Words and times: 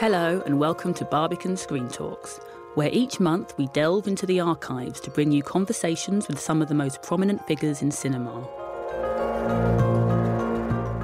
Hello 0.00 0.42
and 0.46 0.58
welcome 0.58 0.94
to 0.94 1.04
Barbican 1.04 1.58
Screen 1.58 1.86
Talks, 1.86 2.40
where 2.72 2.88
each 2.90 3.20
month 3.20 3.52
we 3.58 3.66
delve 3.66 4.08
into 4.08 4.24
the 4.24 4.40
archives 4.40 4.98
to 5.00 5.10
bring 5.10 5.30
you 5.30 5.42
conversations 5.42 6.26
with 6.26 6.40
some 6.40 6.62
of 6.62 6.68
the 6.68 6.74
most 6.74 7.02
prominent 7.02 7.46
figures 7.46 7.82
in 7.82 7.90
cinema. 7.90 8.40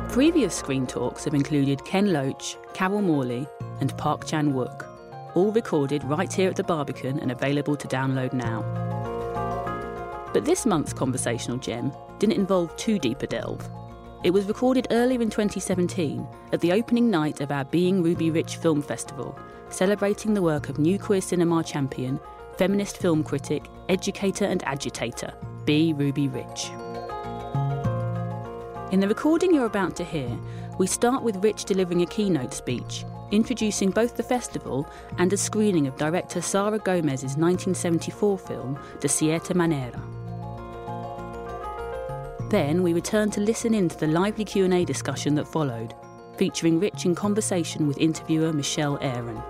Previous 0.09 0.55
Screen 0.55 0.87
Talks 0.87 1.27
have 1.27 1.35
included 1.35 1.85
Ken 1.85 2.11
Loach, 2.11 2.57
Carol 2.73 3.03
Morley, 3.03 3.47
and 3.83 3.95
Park 3.99 4.25
Chan 4.25 4.55
Wook, 4.55 4.89
all 5.35 5.53
recorded 5.53 6.03
right 6.05 6.33
here 6.33 6.49
at 6.49 6.57
the 6.57 6.65
Barbican 6.65 7.21
and 7.21 7.31
available 7.31 7.77
to 7.77 7.87
download 7.89 8.33
now. 8.33 8.63
But 10.33 10.47
this 10.47 10.65
month's 10.65 10.95
conversational 10.95 11.59
gem 11.59 11.93
didn't 12.19 12.37
involve 12.37 12.75
too 12.79 12.99
deep 12.99 13.21
a 13.23 13.27
delve. 13.27 13.69
It 14.25 14.31
was 14.31 14.47
recorded 14.47 14.89
earlier 14.91 15.21
in 15.21 15.31
2017 15.31 16.27
at 16.53 16.61
the 16.61 16.73
opening 16.73 17.11
night 17.11 17.41
of 17.41 17.53
our 17.53 17.65
Being 17.65 18.03
Ruby 18.03 18.31
Rich 18.31 18.57
Film 18.57 18.83
Festival, 18.83 19.39
celebrating 19.69 20.33
the 20.33 20.43
work 20.43 20.69
of 20.69 20.79
new 20.79 20.99
queer 20.99 21.21
cinema 21.21 21.63
champion, 21.63 22.19
feminist 22.57 22.97
film 22.97 23.23
critic, 23.23 23.67
educator, 23.89 24.47
and 24.47 24.65
agitator, 24.65 25.33
B. 25.65 25.93
Ruby 25.93 26.29
Rich. 26.29 26.71
In 28.91 29.01
the 29.01 29.09
recording 29.09 29.55
you're 29.55 29.67
about 29.67 29.95
to 29.97 30.05
hear, 30.05 30.37
we 30.79 30.87
start 30.87 31.23
with 31.23 31.45
Rich 31.45 31.67
delivering 31.67 32.03
a 32.03 32.07
keynote 32.07 32.55
speech, 32.55 33.05
introducing 33.31 33.91
both 33.91 34.17
the 34.17 34.23
festival 34.23 34.89
and 35.19 35.33
a 35.33 35.37
screening 35.37 35.87
of 35.87 35.97
director 35.97 36.41
Sara 36.41 36.79
Gomez's 36.79 37.37
1974 37.37 38.39
film, 38.39 38.79
De 39.01 39.09
Cierta 39.09 39.55
Manera. 39.55 40.03
Then 42.49 42.83
we 42.83 42.93
return 42.93 43.31
to 43.33 43.41
listen 43.41 43.75
in 43.75 43.89
to 43.89 43.99
the 43.99 44.07
lively 44.07 44.45
Q&A 44.45 44.85
discussion 44.85 45.35
that 45.35 45.49
followed, 45.49 45.95
featuring 46.37 46.79
Rich 46.79 47.05
in 47.05 47.15
conversation 47.15 47.89
with 47.89 47.99
interviewer 47.99 48.53
Michelle 48.53 48.99
Aaron. 49.01 49.43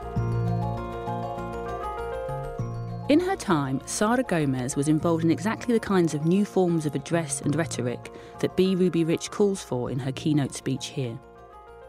In 3.08 3.20
her 3.20 3.36
time, 3.36 3.80
Sara 3.84 4.22
Gomez 4.22 4.74
was 4.74 4.88
involved 4.88 5.24
in 5.24 5.30
exactly 5.30 5.74
the 5.74 5.80
kinds 5.80 6.14
of 6.14 6.24
new 6.24 6.44
forms 6.44 6.86
of 6.86 6.94
address 6.94 7.40
and 7.42 7.54
rhetoric 7.54 8.10
that 8.40 8.56
B. 8.56 8.74
Ruby 8.74 9.04
Rich 9.04 9.30
calls 9.30 9.62
for 9.62 9.90
in 9.90 9.98
her 9.98 10.10
keynote 10.12 10.54
speech 10.54 10.86
here. 10.86 11.18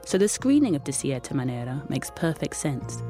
So 0.05 0.17
the 0.17 0.27
screening 0.27 0.75
of 0.75 0.83
De 0.83 1.33
Manera 1.33 1.83
makes 1.89 2.11
perfect 2.15 2.55
sense. 2.55 3.01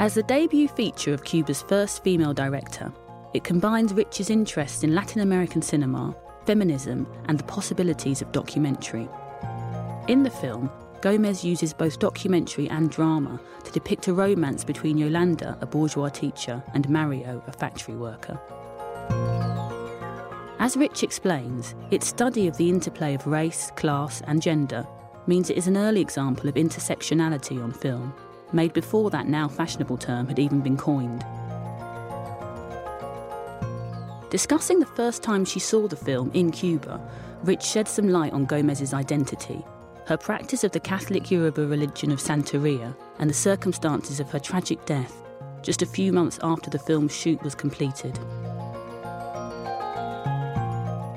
As 0.00 0.14
the 0.14 0.22
debut 0.22 0.68
feature 0.68 1.12
of 1.12 1.24
Cuba's 1.24 1.62
first 1.62 2.02
female 2.02 2.32
director, 2.32 2.92
it 3.34 3.44
combines 3.44 3.92
Rich's 3.92 4.30
interest 4.30 4.84
in 4.84 4.94
Latin 4.94 5.20
American 5.20 5.62
cinema, 5.62 6.14
feminism, 6.46 7.06
and 7.26 7.38
the 7.38 7.44
possibilities 7.44 8.22
of 8.22 8.32
documentary. 8.32 9.08
In 10.08 10.22
the 10.22 10.30
film, 10.30 10.70
Gomez 11.00 11.44
uses 11.44 11.72
both 11.72 11.98
documentary 11.98 12.68
and 12.70 12.90
drama 12.90 13.38
to 13.64 13.72
depict 13.72 14.08
a 14.08 14.14
romance 14.14 14.64
between 14.64 14.98
Yolanda, 14.98 15.56
a 15.60 15.66
bourgeois 15.66 16.08
teacher, 16.08 16.62
and 16.74 16.88
Mario, 16.88 17.42
a 17.46 17.52
factory 17.52 17.94
worker. 17.94 18.40
As 20.58 20.76
Rich 20.76 21.02
explains, 21.02 21.74
its 21.90 22.08
study 22.08 22.48
of 22.48 22.56
the 22.56 22.68
interplay 22.68 23.14
of 23.14 23.26
race, 23.26 23.70
class, 23.76 24.22
and 24.22 24.42
gender 24.42 24.86
means 25.26 25.50
it 25.50 25.56
is 25.56 25.68
an 25.68 25.76
early 25.76 26.00
example 26.00 26.48
of 26.48 26.56
intersectionality 26.56 27.62
on 27.62 27.72
film, 27.72 28.12
made 28.52 28.72
before 28.72 29.10
that 29.10 29.28
now 29.28 29.46
fashionable 29.46 29.98
term 29.98 30.26
had 30.26 30.38
even 30.38 30.60
been 30.60 30.76
coined. 30.76 31.24
Discussing 34.30 34.78
the 34.78 34.84
first 34.84 35.22
time 35.22 35.46
she 35.46 35.58
saw 35.58 35.88
the 35.88 35.96
film 35.96 36.30
in 36.34 36.50
Cuba, 36.50 37.00
Rich 37.44 37.62
shed 37.62 37.88
some 37.88 38.10
light 38.10 38.34
on 38.34 38.44
Gomez's 38.44 38.92
identity, 38.92 39.64
her 40.04 40.18
practice 40.18 40.64
of 40.64 40.72
the 40.72 40.80
Catholic 40.80 41.30
Yoruba 41.30 41.66
religion 41.66 42.10
of 42.12 42.18
Santeria, 42.18 42.94
and 43.18 43.30
the 43.30 43.34
circumstances 43.34 44.20
of 44.20 44.30
her 44.30 44.38
tragic 44.38 44.84
death, 44.84 45.14
just 45.62 45.80
a 45.80 45.86
few 45.86 46.12
months 46.12 46.38
after 46.42 46.68
the 46.68 46.78
film's 46.78 47.16
shoot 47.16 47.42
was 47.42 47.54
completed. 47.54 48.18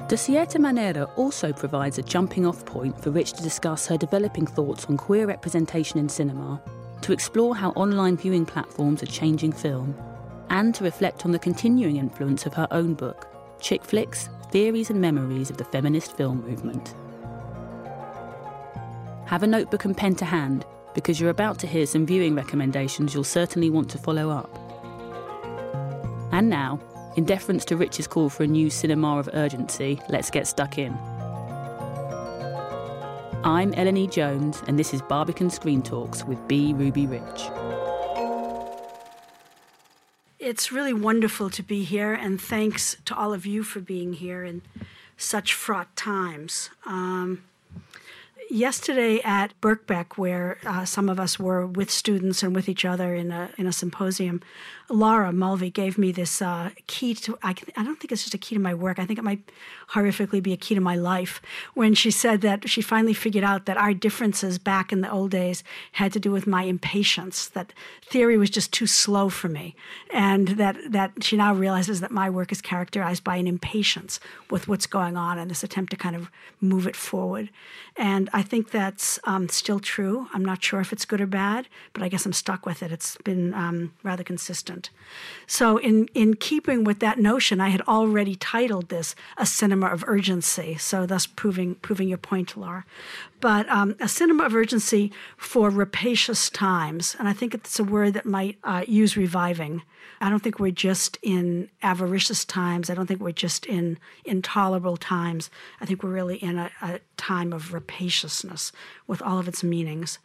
De 0.07 0.59
Manera 0.59 1.03
also 1.15 1.51
provides 1.51 1.97
a 1.97 2.03
jumping 2.03 2.45
off 2.45 2.65
point 2.65 3.01
for 3.01 3.11
Rich 3.11 3.33
to 3.33 3.43
discuss 3.43 3.87
her 3.87 3.97
developing 3.97 4.45
thoughts 4.45 4.85
on 4.85 4.95
queer 4.95 5.25
representation 5.27 5.99
in 5.99 6.07
cinema, 6.07 6.61
to 7.01 7.11
explore 7.11 7.55
how 7.55 7.71
online 7.71 8.15
viewing 8.15 8.45
platforms 8.45 9.03
are 9.03 9.07
changing 9.07 9.51
film, 9.51 9.95
and 10.51 10.75
to 10.75 10.83
reflect 10.83 11.25
on 11.25 11.31
the 11.31 11.39
continuing 11.39 11.95
influence 11.95 12.45
of 12.45 12.53
her 12.53 12.67
own 12.71 12.93
book, 12.93 13.27
Chick 13.61 13.83
Flicks 13.83 14.29
Theories 14.51 14.89
and 14.89 14.99
Memories 14.99 15.49
of 15.49 15.55
the 15.55 15.63
Feminist 15.63 16.15
Film 16.17 16.45
Movement. 16.45 16.93
Have 19.25 19.43
a 19.43 19.47
notebook 19.47 19.85
and 19.85 19.95
pen 19.95 20.13
to 20.15 20.25
hand 20.25 20.65
because 20.93 21.21
you're 21.21 21.29
about 21.29 21.57
to 21.59 21.67
hear 21.67 21.85
some 21.85 22.05
viewing 22.05 22.35
recommendations 22.35 23.13
you'll 23.13 23.23
certainly 23.23 23.69
want 23.69 23.89
to 23.91 23.97
follow 23.97 24.29
up. 24.29 24.53
And 26.33 26.49
now, 26.49 26.81
in 27.15 27.23
deference 27.23 27.63
to 27.65 27.77
Rich's 27.77 28.07
call 28.07 28.29
for 28.29 28.43
a 28.43 28.47
new 28.47 28.69
cinema 28.69 29.19
of 29.19 29.29
urgency, 29.33 30.01
let's 30.09 30.29
get 30.29 30.47
stuck 30.47 30.77
in. 30.77 30.93
I'm 33.45 33.71
Eleni 33.71 34.11
Jones, 34.11 34.61
and 34.67 34.77
this 34.77 34.93
is 34.93 35.01
Barbican 35.01 35.49
Screen 35.49 35.81
Talks 35.81 36.25
with 36.25 36.45
B. 36.49 36.73
Ruby 36.73 37.07
Rich 37.07 37.49
it's 40.41 40.71
really 40.71 40.93
wonderful 40.93 41.51
to 41.51 41.61
be 41.61 41.83
here, 41.83 42.13
and 42.13 42.41
thanks 42.41 42.97
to 43.05 43.15
all 43.15 43.31
of 43.31 43.45
you 43.45 43.63
for 43.63 43.79
being 43.79 44.13
here 44.13 44.43
in 44.43 44.63
such 45.15 45.53
fraught 45.53 45.95
times. 45.95 46.71
Um, 46.85 47.43
yesterday 48.51 49.21
at 49.23 49.59
Birkbeck, 49.61 50.17
where 50.17 50.57
uh, 50.65 50.85
some 50.85 51.09
of 51.09 51.19
us 51.19 51.39
were 51.39 51.65
with 51.65 51.89
students 51.89 52.43
and 52.43 52.53
with 52.53 52.67
each 52.67 52.83
other 52.85 53.15
in 53.15 53.31
a 53.31 53.49
in 53.57 53.65
a 53.65 53.71
symposium, 53.71 54.41
Laura 54.89 55.31
Mulvey 55.31 55.69
gave 55.69 55.97
me 55.97 56.11
this 56.11 56.41
uh, 56.41 56.71
key 56.87 57.13
to. 57.15 57.37
I, 57.41 57.55
I 57.77 57.83
don't 57.83 57.99
think 57.99 58.11
it's 58.11 58.23
just 58.23 58.33
a 58.33 58.37
key 58.37 58.55
to 58.55 58.61
my 58.61 58.73
work. 58.73 58.99
I 58.99 59.05
think 59.05 59.17
it 59.17 59.23
might 59.23 59.51
horrifically 59.91 60.43
be 60.43 60.53
a 60.53 60.57
key 60.57 60.75
to 60.75 60.81
my 60.81 60.95
life. 60.95 61.41
When 61.73 61.93
she 61.93 62.11
said 62.11 62.41
that 62.41 62.69
she 62.69 62.81
finally 62.81 63.13
figured 63.13 63.43
out 63.43 63.65
that 63.65 63.77
our 63.77 63.93
differences 63.93 64.59
back 64.59 64.91
in 64.91 65.01
the 65.01 65.11
old 65.11 65.31
days 65.31 65.63
had 65.93 66.11
to 66.13 66.19
do 66.19 66.31
with 66.31 66.45
my 66.45 66.63
impatience. 66.63 67.47
That 67.47 67.73
theory 68.05 68.37
was 68.37 68.49
just 68.49 68.73
too 68.73 68.87
slow 68.87 69.29
for 69.29 69.47
me, 69.47 69.75
and 70.13 70.49
that 70.49 70.75
that 70.89 71.23
she 71.23 71.37
now 71.37 71.53
realizes 71.53 72.01
that 72.01 72.11
my 72.11 72.29
work 72.29 72.51
is 72.51 72.61
characterized 72.61 73.23
by 73.23 73.37
an 73.37 73.47
impatience 73.47 74.19
with 74.49 74.67
what's 74.67 74.87
going 74.87 75.15
on 75.15 75.39
and 75.39 75.49
this 75.49 75.63
attempt 75.63 75.91
to 75.91 75.97
kind 75.97 76.15
of 76.15 76.29
move 76.59 76.85
it 76.85 76.95
forward. 76.95 77.49
And 77.95 78.29
I 78.33 78.40
think 78.41 78.71
that's 78.71 79.19
um, 79.23 79.49
still 79.49 79.79
true. 79.79 80.27
I'm 80.33 80.43
not 80.43 80.63
sure 80.63 80.79
if 80.79 80.93
it's 80.93 81.05
good 81.05 81.21
or 81.21 81.27
bad, 81.27 81.67
but 81.93 82.03
I 82.03 82.09
guess 82.09 82.25
I'm 82.25 82.33
stuck 82.33 82.65
with 82.65 82.81
it. 82.83 82.91
It's 82.91 83.17
been 83.17 83.53
um, 83.53 83.93
rather 84.03 84.23
consistent. 84.23 84.89
So, 85.47 85.77
in, 85.77 86.07
in 86.13 86.35
keeping 86.35 86.83
with 86.83 86.99
that 86.99 87.19
notion, 87.19 87.59
I 87.59 87.69
had 87.69 87.81
already 87.81 88.35
titled 88.35 88.89
this 88.89 89.15
A 89.37 89.45
Cinema 89.45 89.87
of 89.87 90.03
Urgency, 90.07 90.77
so 90.77 91.05
thus 91.05 91.25
proving, 91.25 91.75
proving 91.75 92.07
your 92.07 92.17
point, 92.17 92.55
Laura. 92.55 92.85
But 93.41 93.67
um, 93.69 93.95
a 93.99 94.07
cinema 94.07 94.45
of 94.45 94.55
urgency 94.55 95.11
for 95.35 95.69
rapacious 95.69 96.49
times. 96.49 97.15
And 97.19 97.27
I 97.27 97.33
think 97.33 97.53
it's 97.53 97.79
a 97.79 97.83
word 97.83 98.13
that 98.13 98.25
might 98.25 98.57
uh, 98.63 98.85
use 98.87 99.17
reviving. 99.17 99.81
I 100.21 100.29
don't 100.29 100.41
think 100.41 100.59
we're 100.59 100.71
just 100.71 101.17
in 101.23 101.69
avaricious 101.81 102.45
times. 102.45 102.89
I 102.89 102.93
don't 102.93 103.07
think 103.07 103.19
we're 103.19 103.31
just 103.31 103.65
in 103.65 103.97
intolerable 104.23 104.95
times. 104.95 105.49
I 105.81 105.85
think 105.85 106.03
we're 106.03 106.11
really 106.11 106.37
in 106.37 106.59
a, 106.59 106.71
a 106.81 106.99
time 107.17 107.51
of 107.51 107.73
rapaciousness 107.73 108.71
with 109.07 109.21
all 109.21 109.39
of 109.39 109.47
its 109.47 109.63
meanings. 109.63 110.19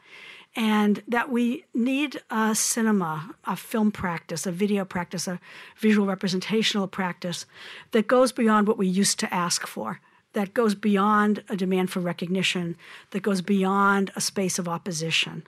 And 0.55 1.03
that 1.09 1.31
we 1.31 1.65
need 1.75 2.21
a 2.31 2.55
cinema, 2.55 3.35
a 3.45 3.57
film 3.57 3.91
practice, 3.91 4.47
a 4.47 4.53
video 4.53 4.85
practice, 4.85 5.27
a 5.27 5.41
visual 5.79 6.07
representational 6.07 6.89
practice 6.89 7.47
that 7.93 8.07
goes 8.07 8.33
beyond 8.33 8.69
what 8.69 8.79
we 8.79 8.87
used 8.87 9.19
to 9.21 9.35
ask 9.35 9.67
for 9.67 10.01
that 10.37 10.53
goes 10.53 10.75
beyond 10.75 11.43
a 11.49 11.57
demand 11.57 11.89
for 11.89 12.01
recognition, 12.01 12.77
that 13.13 13.23
goes 13.23 13.41
beyond 13.41 14.11
a 14.15 14.21
space 14.21 14.59
of 14.59 14.69
opposition. 14.69 15.47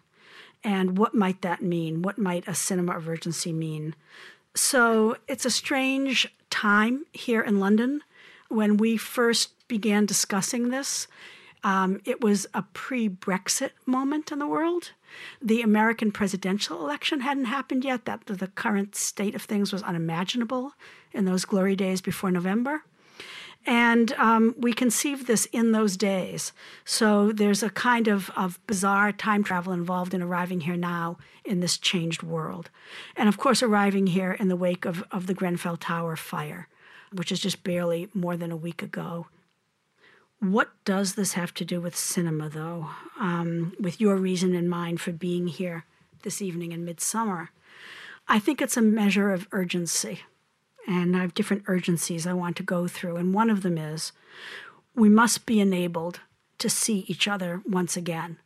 And 0.64 0.96
what 0.96 1.14
might 1.14 1.42
that 1.42 1.60
mean? 1.60 2.00
What 2.00 2.16
might 2.16 2.48
a 2.48 2.54
cinema 2.54 2.96
of 2.96 3.06
urgency 3.06 3.52
mean? 3.52 3.94
So 4.54 5.18
it's 5.28 5.44
a 5.44 5.50
strange 5.50 6.34
time 6.48 7.04
here 7.12 7.42
in 7.42 7.60
London. 7.60 8.00
When 8.48 8.78
we 8.78 8.96
first 8.96 9.50
began 9.68 10.06
discussing 10.06 10.70
this, 10.70 11.06
um, 11.62 12.00
it 12.06 12.22
was 12.22 12.46
a 12.54 12.62
pre 12.62 13.10
Brexit 13.10 13.72
moment 13.84 14.32
in 14.32 14.38
the 14.38 14.46
world. 14.46 14.92
The 15.42 15.60
American 15.60 16.12
presidential 16.12 16.80
election 16.80 17.20
hadn't 17.20 17.44
happened 17.44 17.84
yet. 17.84 18.06
That 18.06 18.24
the 18.24 18.46
current 18.46 18.96
state 18.96 19.34
of 19.34 19.42
things 19.42 19.70
was 19.70 19.82
unimaginable 19.82 20.72
in 21.12 21.26
those 21.26 21.44
glory 21.44 21.76
days 21.76 22.00
before 22.00 22.30
November. 22.30 22.84
And 23.68 24.12
um, 24.12 24.54
we 24.56 24.72
conceived 24.72 25.26
this 25.26 25.44
in 25.52 25.72
those 25.72 25.98
days. 25.98 26.54
So 26.86 27.32
there's 27.32 27.62
a 27.62 27.68
kind 27.68 28.08
of, 28.08 28.30
of 28.34 28.58
bizarre 28.66 29.12
time 29.12 29.44
travel 29.44 29.74
involved 29.74 30.14
in 30.14 30.22
arriving 30.22 30.62
here 30.62 30.74
now 30.74 31.18
in 31.44 31.60
this 31.60 31.76
changed 31.76 32.22
world. 32.22 32.70
And 33.14 33.28
of 33.28 33.36
course, 33.36 33.62
arriving 33.62 34.06
here 34.06 34.32
in 34.32 34.48
the 34.48 34.56
wake 34.56 34.86
of, 34.86 35.04
of 35.12 35.26
the 35.26 35.34
Grenfell 35.34 35.76
Tower 35.76 36.16
fire, 36.16 36.66
which 37.12 37.30
is 37.30 37.40
just 37.40 37.62
barely 37.62 38.08
more 38.14 38.38
than 38.38 38.50
a 38.50 38.56
week 38.56 38.82
ago. 38.82 39.26
What 40.40 40.70
does 40.86 41.14
this 41.14 41.34
have 41.34 41.52
to 41.54 41.64
do 41.66 41.78
with 41.78 41.94
cinema, 41.94 42.48
though, 42.48 42.88
um, 43.20 43.74
with 43.78 44.00
your 44.00 44.16
reason 44.16 44.54
in 44.54 44.66
mind 44.70 45.02
for 45.02 45.12
being 45.12 45.46
here 45.46 45.84
this 46.22 46.40
evening 46.40 46.72
in 46.72 46.86
midsummer? 46.86 47.50
I 48.28 48.38
think 48.38 48.62
it's 48.62 48.78
a 48.78 48.82
measure 48.82 49.30
of 49.30 49.46
urgency 49.52 50.20
and 50.88 51.14
I 51.14 51.20
have 51.20 51.34
different 51.34 51.64
urgencies 51.66 52.26
I 52.26 52.32
want 52.32 52.56
to 52.56 52.62
go 52.62 52.88
through. 52.88 53.16
And 53.16 53.34
one 53.34 53.50
of 53.50 53.62
them 53.62 53.76
is 53.76 54.12
we 54.94 55.10
must 55.10 55.44
be 55.44 55.60
enabled 55.60 56.20
to 56.58 56.70
see 56.70 57.04
each 57.06 57.28
other 57.28 57.62
once 57.66 57.96
again. 57.96 58.38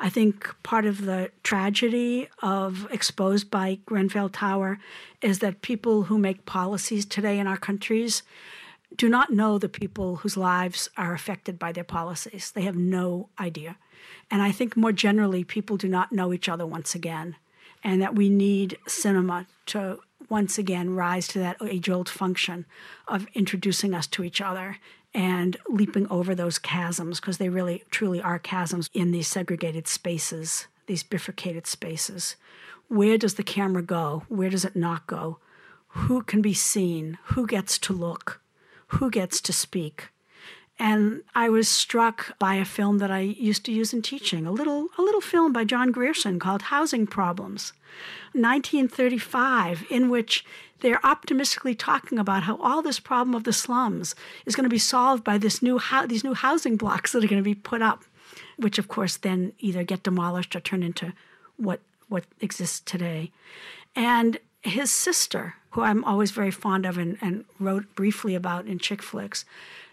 I 0.00 0.08
think 0.08 0.54
part 0.62 0.86
of 0.86 1.04
the 1.04 1.32
tragedy 1.42 2.28
of 2.40 2.86
exposed 2.92 3.50
by 3.50 3.80
Grenfell 3.84 4.28
Tower 4.28 4.78
is 5.20 5.40
that 5.40 5.60
people 5.60 6.04
who 6.04 6.18
make 6.18 6.46
policies 6.46 7.04
today 7.04 7.40
in 7.40 7.48
our 7.48 7.56
countries 7.56 8.22
do 8.96 9.08
not 9.08 9.32
know 9.32 9.58
the 9.58 9.68
people 9.68 10.16
whose 10.16 10.36
lives 10.36 10.88
are 10.96 11.12
affected 11.12 11.58
by 11.58 11.72
their 11.72 11.84
policies. 11.84 12.52
They 12.52 12.62
have 12.62 12.76
no 12.76 13.28
idea. 13.40 13.76
And 14.30 14.40
I 14.40 14.52
think 14.52 14.76
more 14.76 14.92
generally, 14.92 15.42
people 15.42 15.76
do 15.76 15.88
not 15.88 16.12
know 16.12 16.32
each 16.32 16.48
other 16.48 16.64
once 16.64 16.94
again, 16.94 17.34
and 17.82 18.00
that 18.00 18.14
we 18.14 18.28
need 18.28 18.78
cinema 18.86 19.46
to 19.66 19.98
once 20.28 20.58
again 20.58 20.94
rise 20.94 21.28
to 21.28 21.38
that 21.38 21.56
age 21.62 21.88
old 21.88 22.08
function 22.08 22.66
of 23.06 23.26
introducing 23.34 23.94
us 23.94 24.06
to 24.08 24.24
each 24.24 24.40
other 24.40 24.78
and 25.14 25.56
leaping 25.68 26.06
over 26.08 26.34
those 26.34 26.58
chasms, 26.58 27.18
because 27.18 27.38
they 27.38 27.48
really 27.48 27.82
truly 27.90 28.20
are 28.20 28.38
chasms 28.38 28.90
in 28.92 29.10
these 29.10 29.26
segregated 29.26 29.88
spaces, 29.88 30.66
these 30.86 31.02
bifurcated 31.02 31.66
spaces. 31.66 32.36
Where 32.88 33.16
does 33.16 33.34
the 33.34 33.42
camera 33.42 33.82
go? 33.82 34.24
Where 34.28 34.50
does 34.50 34.64
it 34.64 34.76
not 34.76 35.06
go? 35.06 35.38
Who 35.88 36.22
can 36.22 36.42
be 36.42 36.54
seen? 36.54 37.18
Who 37.26 37.46
gets 37.46 37.78
to 37.78 37.92
look? 37.92 38.42
Who 38.88 39.10
gets 39.10 39.40
to 39.42 39.52
speak? 39.52 40.08
And 40.78 41.22
I 41.34 41.48
was 41.48 41.68
struck 41.68 42.38
by 42.38 42.54
a 42.54 42.64
film 42.64 42.98
that 42.98 43.10
I 43.10 43.20
used 43.20 43.64
to 43.64 43.72
use 43.72 43.92
in 43.92 44.02
teaching, 44.02 44.46
a 44.46 44.52
little, 44.52 44.88
a 44.96 45.02
little 45.02 45.20
film 45.20 45.52
by 45.52 45.64
John 45.64 45.90
Grierson 45.90 46.38
called 46.38 46.62
Housing 46.62 47.06
Problems, 47.06 47.72
1935, 48.32 49.84
in 49.90 50.08
which 50.10 50.44
they're 50.80 51.04
optimistically 51.04 51.74
talking 51.74 52.18
about 52.18 52.44
how 52.44 52.56
all 52.58 52.82
this 52.82 53.00
problem 53.00 53.34
of 53.34 53.44
the 53.44 53.52
slums 53.52 54.14
is 54.46 54.54
going 54.54 54.64
to 54.64 54.70
be 54.70 54.78
solved 54.78 55.24
by 55.24 55.38
this 55.38 55.62
new 55.62 55.78
ho- 55.78 56.06
these 56.06 56.24
new 56.24 56.34
housing 56.34 56.76
blocks 56.76 57.12
that 57.12 57.24
are 57.24 57.28
going 57.28 57.42
to 57.42 57.50
be 57.50 57.54
put 57.54 57.82
up, 57.82 58.04
which 58.56 58.78
of 58.78 58.88
course 58.88 59.16
then 59.16 59.52
either 59.58 59.82
get 59.82 60.02
demolished 60.02 60.54
or 60.54 60.60
turn 60.60 60.82
into 60.82 61.12
what 61.56 61.80
what 62.08 62.24
exists 62.40 62.80
today. 62.80 63.30
And 63.94 64.38
his 64.62 64.90
sister, 64.90 65.54
who 65.70 65.82
I'm 65.82 66.04
always 66.04 66.30
very 66.30 66.50
fond 66.50 66.86
of 66.86 66.98
and, 66.98 67.18
and 67.20 67.44
wrote 67.58 67.94
briefly 67.94 68.34
about 68.34 68.66
in 68.66 68.78
chick 68.78 69.02
flicks, 69.02 69.44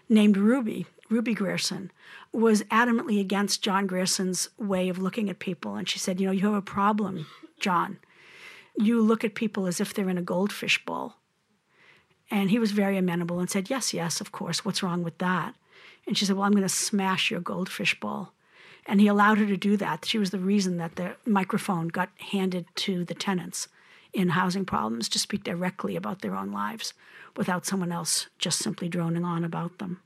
named 0.08 0.36
Ruby, 0.36 0.86
Ruby 1.08 1.34
Grierson, 1.34 1.90
was 2.32 2.62
adamantly 2.64 3.20
against 3.20 3.62
John 3.62 3.86
Grierson's 3.86 4.48
way 4.58 4.88
of 4.88 4.98
looking 4.98 5.30
at 5.30 5.38
people. 5.38 5.76
And 5.76 5.88
she 5.88 5.98
said, 5.98 6.20
You 6.20 6.26
know, 6.26 6.32
you 6.32 6.46
have 6.46 6.54
a 6.54 6.62
problem, 6.62 7.26
John. 7.58 7.98
You 8.78 9.00
look 9.00 9.24
at 9.24 9.34
people 9.34 9.66
as 9.66 9.80
if 9.80 9.94
they're 9.94 10.08
in 10.08 10.18
a 10.18 10.22
goldfish 10.22 10.84
bowl. 10.84 11.14
And 12.30 12.50
he 12.50 12.58
was 12.58 12.72
very 12.72 12.96
amenable 12.96 13.38
and 13.38 13.48
said, 13.48 13.70
Yes, 13.70 13.94
yes, 13.94 14.20
of 14.20 14.32
course. 14.32 14.64
What's 14.64 14.82
wrong 14.82 15.02
with 15.02 15.18
that? 15.18 15.54
And 16.06 16.16
she 16.16 16.24
said, 16.24 16.36
Well, 16.36 16.44
I'm 16.44 16.52
going 16.52 16.62
to 16.62 16.68
smash 16.68 17.30
your 17.30 17.40
goldfish 17.40 17.98
bowl. 17.98 18.30
And 18.86 19.00
he 19.00 19.08
allowed 19.08 19.38
her 19.38 19.46
to 19.46 19.56
do 19.56 19.76
that. 19.78 20.04
She 20.04 20.18
was 20.18 20.30
the 20.30 20.38
reason 20.38 20.76
that 20.76 20.96
the 20.96 21.16
microphone 21.24 21.88
got 21.88 22.10
handed 22.32 22.66
to 22.76 23.04
the 23.04 23.14
tenants 23.14 23.68
in 24.12 24.30
housing 24.30 24.64
problems 24.64 25.08
to 25.10 25.18
speak 25.18 25.44
directly 25.44 25.96
about 25.96 26.22
their 26.22 26.34
own 26.34 26.52
lives 26.52 26.94
without 27.36 27.66
someone 27.66 27.92
else 27.92 28.28
just 28.38 28.58
simply 28.60 28.88
droning 28.88 29.24
on 29.24 29.44
about 29.44 29.78
them. 29.78 30.00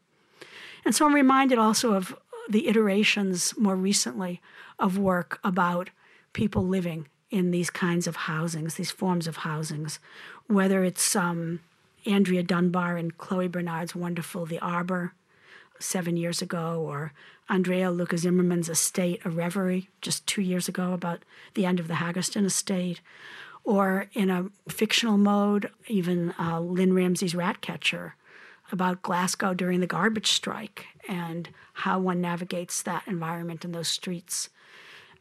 And 0.84 0.94
so 0.94 1.06
I'm 1.06 1.14
reminded 1.14 1.58
also 1.58 1.92
of 1.94 2.16
the 2.48 2.68
iterations 2.68 3.56
more 3.56 3.76
recently 3.76 4.40
of 4.78 4.98
work 4.98 5.38
about 5.44 5.90
people 6.32 6.66
living 6.66 7.06
in 7.30 7.50
these 7.50 7.70
kinds 7.70 8.06
of 8.06 8.16
housings, 8.16 8.74
these 8.74 8.90
forms 8.90 9.26
of 9.26 9.38
housings, 9.38 9.98
whether 10.46 10.84
it's 10.84 11.14
um, 11.14 11.60
Andrea 12.06 12.42
Dunbar 12.42 12.96
and 12.96 13.16
Clio 13.16 13.48
Barnard's 13.48 13.94
wonderful 13.94 14.46
The 14.46 14.58
Arbor 14.58 15.12
seven 15.78 16.16
years 16.16 16.42
ago, 16.42 16.82
or 16.86 17.12
Andrea 17.48 17.90
Luka 17.90 18.18
Zimmerman's 18.18 18.68
estate, 18.68 19.20
A 19.24 19.30
Reverie, 19.30 19.88
just 20.00 20.26
two 20.26 20.42
years 20.42 20.68
ago 20.68 20.92
about 20.92 21.22
the 21.54 21.64
end 21.66 21.80
of 21.80 21.88
the 21.88 21.94
Haggerston 21.94 22.44
estate, 22.44 23.00
or 23.64 24.06
in 24.12 24.30
a 24.30 24.46
fictional 24.68 25.18
mode, 25.18 25.70
even 25.86 26.34
uh, 26.38 26.60
Lynne 26.60 26.94
Ramsay's 26.94 27.34
Ratcatcher 27.34 28.14
about 28.72 29.02
Glasgow 29.02 29.54
during 29.54 29.80
the 29.80 29.86
garbage 29.86 30.30
strike 30.30 30.86
and 31.08 31.48
how 31.72 31.98
one 31.98 32.20
navigates 32.20 32.82
that 32.82 33.02
environment 33.06 33.64
in 33.64 33.72
those 33.72 33.88
streets. 33.88 34.48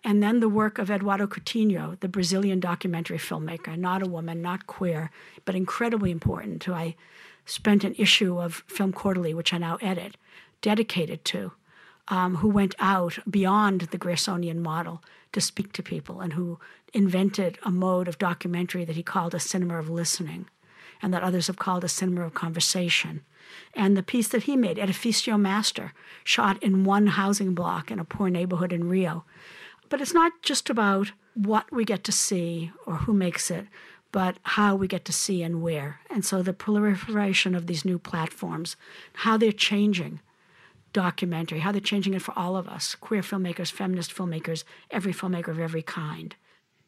And 0.04 0.24
then 0.24 0.40
the 0.40 0.50
work 0.50 0.78
of 0.78 0.90
Eduardo 0.90 1.28
Coutinho, 1.28 2.00
the 2.00 2.08
Brazilian 2.08 2.60
documentary 2.60 3.18
filmmaker, 3.18 3.78
not 3.78 4.02
a 4.02 4.10
woman, 4.10 4.42
not 4.42 4.68
queer, 4.68 5.12
but 5.44 5.56
incredibly 5.56 6.10
important, 6.10 6.64
who 6.64 6.74
I 6.74 6.96
spent 7.46 7.84
an 7.84 7.96
issue 7.98 8.40
of 8.40 8.64
Film 8.68 8.94
Quarterly, 8.94 9.34
which 9.34 9.54
I 9.54 9.58
now 9.58 9.78
edit, 9.82 10.16
dedicated 10.62 11.26
to, 11.26 11.52
um, 12.08 12.38
who 12.38 12.48
went 12.48 12.76
out 12.80 13.20
beyond 13.30 13.82
the 13.82 13.98
Griersonian 13.98 14.58
model 14.58 15.04
to 15.34 15.42
speak 15.42 15.74
to 15.74 15.84
people 15.84 16.22
and 16.22 16.34
who 16.34 16.60
invented 16.94 17.60
a 17.64 17.72
mode 17.72 18.08
of 18.08 18.18
documentary 18.18 18.86
that 18.86 18.96
he 18.96 19.04
called 19.04 19.36
a 19.36 19.40
cinema 19.40 19.78
of 19.78 19.90
listening 19.90 20.48
and 21.02 21.14
that 21.14 21.24
others 21.24 21.48
have 21.48 21.58
called 21.58 21.84
a 21.84 21.90
cinema 21.90 22.26
of 22.26 22.34
conversation. 22.34 23.22
And 23.74 23.96
the 23.96 24.04
piece 24.04 24.28
that 24.30 24.44
he 24.44 24.56
made, 24.56 24.78
Edificio 24.78 25.40
Master, 25.40 25.94
shot 26.24 26.62
in 26.62 26.84
one 26.84 27.08
housing 27.08 27.54
block 27.54 27.90
in 27.90 28.00
a 28.00 28.06
poor 28.06 28.30
neighborhood 28.30 28.74
in 28.74 28.90
Rio. 28.90 29.24
But 29.90 30.02
it's 30.02 30.14
not 30.14 30.32
just 30.42 30.70
about 30.70 31.12
what 31.34 31.72
we 31.72 31.84
get 31.84 32.04
to 32.06 32.12
see 32.12 32.72
or 32.86 32.96
who 32.98 33.14
makes 33.14 33.50
it, 33.50 33.68
but 34.12 34.38
how 34.44 34.76
we 34.76 34.88
get 34.88 35.06
to 35.06 35.14
see 35.14 35.44
and 35.44 35.62
where. 35.62 36.00
And 36.10 36.26
so 36.26 36.42
the 36.42 36.54
proliferation 36.54 37.56
of 37.56 37.68
these 37.68 37.86
new 37.86 38.00
platforms, 38.00 38.76
how 39.14 39.38
they're 39.38 39.52
changing 39.52 40.20
documentary, 40.94 41.60
how 41.60 41.72
they're 41.72 41.82
changing 41.82 42.14
it 42.14 42.22
for 42.22 42.38
all 42.38 42.58
of 42.58 42.68
us 42.68 42.96
queer 42.96 43.22
filmmakers, 43.22 43.72
feminist 43.72 44.16
filmmakers, 44.16 44.64
every 44.90 45.14
filmmaker 45.14 45.50
of 45.50 45.60
every 45.60 45.84
kind. 45.84 46.36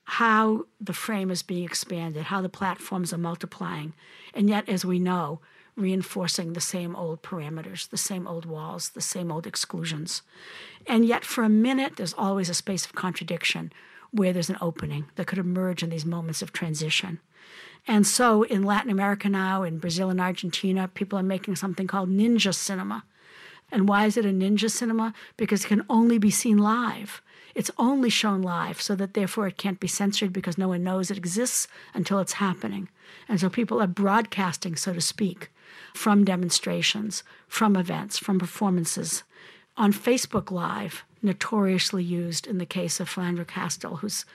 How 0.05 0.65
the 0.79 0.93
frame 0.93 1.29
is 1.29 1.43
being 1.43 1.63
expanded, 1.63 2.23
how 2.23 2.41
the 2.41 2.49
platforms 2.49 3.13
are 3.13 3.17
multiplying, 3.17 3.93
and 4.33 4.49
yet, 4.49 4.67
as 4.67 4.83
we 4.83 4.99
know, 4.99 5.39
reinforcing 5.75 6.53
the 6.53 6.61
same 6.61 6.95
old 6.95 7.21
parameters, 7.21 7.89
the 7.89 7.97
same 7.97 8.27
old 8.27 8.45
walls, 8.45 8.89
the 8.89 9.01
same 9.01 9.31
old 9.31 9.47
exclusions. 9.47 10.21
And 10.87 11.05
yet, 11.05 11.23
for 11.23 11.43
a 11.43 11.49
minute, 11.49 11.95
there's 11.95 12.13
always 12.13 12.49
a 12.49 12.53
space 12.53 12.85
of 12.85 12.93
contradiction 12.93 13.71
where 14.11 14.33
there's 14.33 14.49
an 14.49 14.57
opening 14.61 15.05
that 15.15 15.27
could 15.27 15.37
emerge 15.37 15.83
in 15.83 15.89
these 15.89 16.05
moments 16.05 16.41
of 16.41 16.51
transition. 16.51 17.19
And 17.87 18.05
so, 18.05 18.43
in 18.43 18.63
Latin 18.63 18.91
America 18.91 19.29
now, 19.29 19.63
in 19.63 19.79
Brazil 19.79 20.09
and 20.09 20.21
Argentina, 20.21 20.87
people 20.87 21.17
are 21.17 21.23
making 21.23 21.55
something 21.55 21.87
called 21.87 22.09
ninja 22.09 22.53
cinema, 22.53 23.03
And 23.71 23.87
why 23.87 24.05
is 24.05 24.17
it 24.17 24.25
a 24.25 24.29
ninja 24.29 24.69
cinema? 24.69 25.13
Because 25.37 25.65
it 25.65 25.69
can 25.69 25.85
only 25.89 26.17
be 26.17 26.29
seen 26.29 26.57
live. 26.57 27.21
It's 27.55 27.71
only 27.77 28.09
shown 28.09 28.41
live, 28.41 28.81
so 28.81 28.95
that 28.95 29.13
therefore 29.13 29.47
it 29.47 29.57
can't 29.57 29.79
be 29.79 29.87
censored 29.87 30.31
because 30.31 30.57
no 30.57 30.67
one 30.67 30.83
knows 30.83 31.09
it 31.09 31.17
exists 31.17 31.67
until 31.93 32.19
it's 32.19 32.33
happening. 32.33 32.89
And 33.27 33.39
so 33.39 33.49
people 33.49 33.81
are 33.81 33.87
broadcasting, 33.87 34.75
so 34.75 34.93
to 34.93 35.01
speak, 35.01 35.49
from 35.93 36.23
demonstrations, 36.23 37.23
from 37.47 37.75
events, 37.75 38.17
from 38.17 38.39
performances. 38.39 39.23
On 39.77 39.93
Facebook 39.93 40.51
Live, 40.51 41.03
notoriously 41.21 42.03
used 42.03 42.47
in 42.47 42.57
the 42.57 42.65
case 42.65 42.99
of 42.99 43.09
Philando 43.09 43.47
Castile, 43.47 43.97
whose 43.97 44.25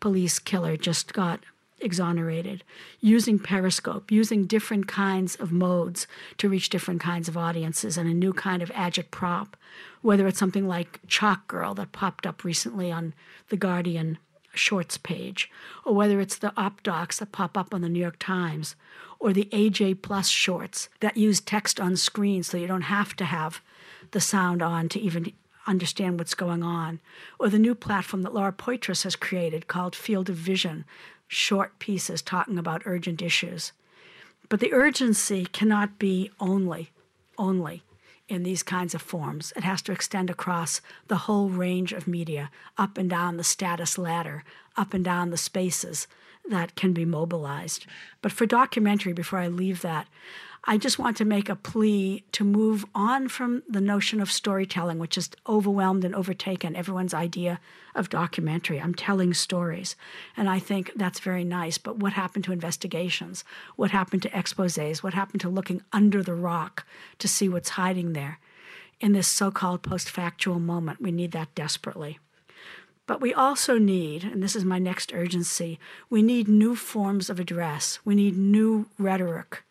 police 0.00 0.38
killer 0.38 0.76
just 0.76 1.12
got 1.12 1.40
exonerated, 1.80 2.64
using 3.00 3.38
Periscope, 3.38 4.10
using 4.10 4.46
different 4.46 4.88
kinds 4.88 5.36
of 5.36 5.52
modes 5.52 6.06
to 6.38 6.48
reach 6.48 6.70
different 6.70 7.00
kinds 7.00 7.28
of 7.28 7.36
audiences 7.36 7.98
and 7.98 8.08
a 8.08 8.14
new 8.14 8.32
kind 8.32 8.62
of 8.62 8.70
agitprop, 8.70 9.48
whether 10.00 10.26
it's 10.26 10.38
something 10.38 10.66
like 10.66 11.00
Chalk 11.06 11.46
Girl 11.48 11.74
that 11.74 11.92
popped 11.92 12.26
up 12.26 12.44
recently 12.44 12.90
on 12.90 13.12
The 13.48 13.56
Guardian 13.56 14.18
shorts 14.54 14.96
page, 14.96 15.50
or 15.84 15.94
whether 15.94 16.20
it's 16.20 16.38
the 16.38 16.52
op 16.56 16.82
docs 16.82 17.18
that 17.18 17.32
pop 17.32 17.58
up 17.58 17.74
on 17.74 17.82
the 17.82 17.88
New 17.88 18.00
York 18.00 18.16
Times, 18.18 18.74
or 19.18 19.32
the 19.32 19.48
AJ 19.52 20.02
Plus 20.02 20.28
shorts 20.28 20.88
that 21.00 21.16
use 21.16 21.40
text 21.40 21.80
on 21.80 21.96
screen 21.96 22.42
so 22.42 22.56
you 22.56 22.66
don't 22.66 22.82
have 22.82 23.14
to 23.16 23.24
have 23.24 23.60
the 24.10 24.20
sound 24.20 24.62
on 24.62 24.88
to 24.90 25.00
even 25.00 25.32
understand 25.66 26.18
what's 26.18 26.34
going 26.34 26.62
on, 26.62 27.00
or 27.38 27.48
the 27.48 27.58
new 27.58 27.74
platform 27.74 28.22
that 28.22 28.34
Laura 28.34 28.52
Poitras 28.52 29.02
has 29.02 29.16
created 29.16 29.66
called 29.66 29.96
Field 29.96 30.28
of 30.28 30.36
Vision, 30.36 30.84
short 31.26 31.78
pieces 31.78 32.22
talking 32.22 32.58
about 32.58 32.82
urgent 32.84 33.20
issues. 33.20 33.72
But 34.48 34.60
the 34.60 34.72
urgency 34.72 35.46
cannot 35.46 35.98
be 35.98 36.30
only, 36.38 36.92
only 37.36 37.82
in 38.28 38.42
these 38.42 38.62
kinds 38.62 38.94
of 38.94 39.02
forms. 39.02 39.52
It 39.56 39.64
has 39.64 39.82
to 39.82 39.92
extend 39.92 40.30
across 40.30 40.80
the 41.08 41.16
whole 41.16 41.48
range 41.48 41.92
of 41.92 42.06
media, 42.06 42.50
up 42.78 42.96
and 42.98 43.10
down 43.10 43.36
the 43.36 43.44
status 43.44 43.98
ladder, 43.98 44.44
up 44.76 44.94
and 44.94 45.04
down 45.04 45.30
the 45.30 45.36
spaces 45.36 46.06
that 46.50 46.74
can 46.74 46.92
be 46.92 47.04
mobilized. 47.04 47.86
But 48.22 48.32
for 48.32 48.46
documentary, 48.46 49.12
before 49.12 49.38
I 49.38 49.48
leave 49.48 49.82
that, 49.82 50.06
I 50.68 50.78
just 50.78 50.98
want 50.98 51.16
to 51.18 51.24
make 51.24 51.48
a 51.48 51.54
plea 51.54 52.24
to 52.32 52.42
move 52.42 52.84
on 52.92 53.28
from 53.28 53.62
the 53.68 53.80
notion 53.80 54.20
of 54.20 54.32
storytelling, 54.32 54.98
which 54.98 55.14
has 55.14 55.30
overwhelmed 55.48 56.04
and 56.04 56.12
overtaken 56.12 56.74
everyone's 56.74 57.14
idea 57.14 57.60
of 57.94 58.08
documentary. 58.08 58.80
I'm 58.80 58.94
telling 58.94 59.32
stories. 59.32 59.94
And 60.36 60.48
I 60.48 60.58
think 60.58 60.90
that's 60.96 61.20
very 61.20 61.44
nice. 61.44 61.78
But 61.78 61.98
what 61.98 62.14
happened 62.14 62.44
to 62.44 62.52
investigations? 62.52 63.44
What 63.76 63.92
happened 63.92 64.22
to 64.22 64.36
exposes? 64.36 65.04
What 65.04 65.14
happened 65.14 65.40
to 65.42 65.48
looking 65.48 65.82
under 65.92 66.20
the 66.20 66.34
rock 66.34 66.84
to 67.20 67.28
see 67.28 67.48
what's 67.48 67.70
hiding 67.70 68.12
there? 68.12 68.40
In 69.00 69.12
this 69.12 69.28
so 69.28 69.52
called 69.52 69.82
post 69.82 70.10
factual 70.10 70.58
moment, 70.58 71.00
we 71.00 71.12
need 71.12 71.30
that 71.30 71.54
desperately. 71.54 72.18
But 73.06 73.20
we 73.20 73.32
also 73.32 73.78
need, 73.78 74.24
and 74.24 74.42
this 74.42 74.56
is 74.56 74.64
my 74.64 74.78
next 74.78 75.12
urgency, 75.14 75.78
we 76.10 76.22
need 76.22 76.48
new 76.48 76.74
forms 76.74 77.30
of 77.30 77.38
address. 77.38 78.00
We 78.04 78.14
need 78.14 78.36
new 78.36 78.86
rhetoric. 78.98 79.62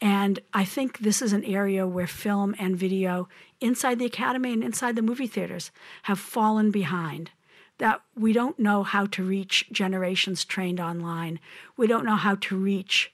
And 0.00 0.40
I 0.54 0.64
think 0.64 0.98
this 0.98 1.20
is 1.20 1.34
an 1.34 1.44
area 1.44 1.86
where 1.86 2.06
film 2.06 2.54
and 2.58 2.76
video 2.76 3.28
inside 3.60 3.98
the 3.98 4.06
academy 4.06 4.52
and 4.52 4.64
inside 4.64 4.96
the 4.96 5.02
movie 5.02 5.26
theaters 5.26 5.70
have 6.04 6.18
fallen 6.18 6.70
behind. 6.70 7.30
That 7.76 8.00
we 8.16 8.32
don't 8.32 8.58
know 8.58 8.82
how 8.82 9.06
to 9.06 9.22
reach 9.22 9.68
generations 9.70 10.44
trained 10.44 10.80
online. 10.80 11.38
We 11.76 11.86
don't 11.86 12.04
know 12.06 12.16
how 12.16 12.36
to 12.36 12.56
reach 12.56 13.12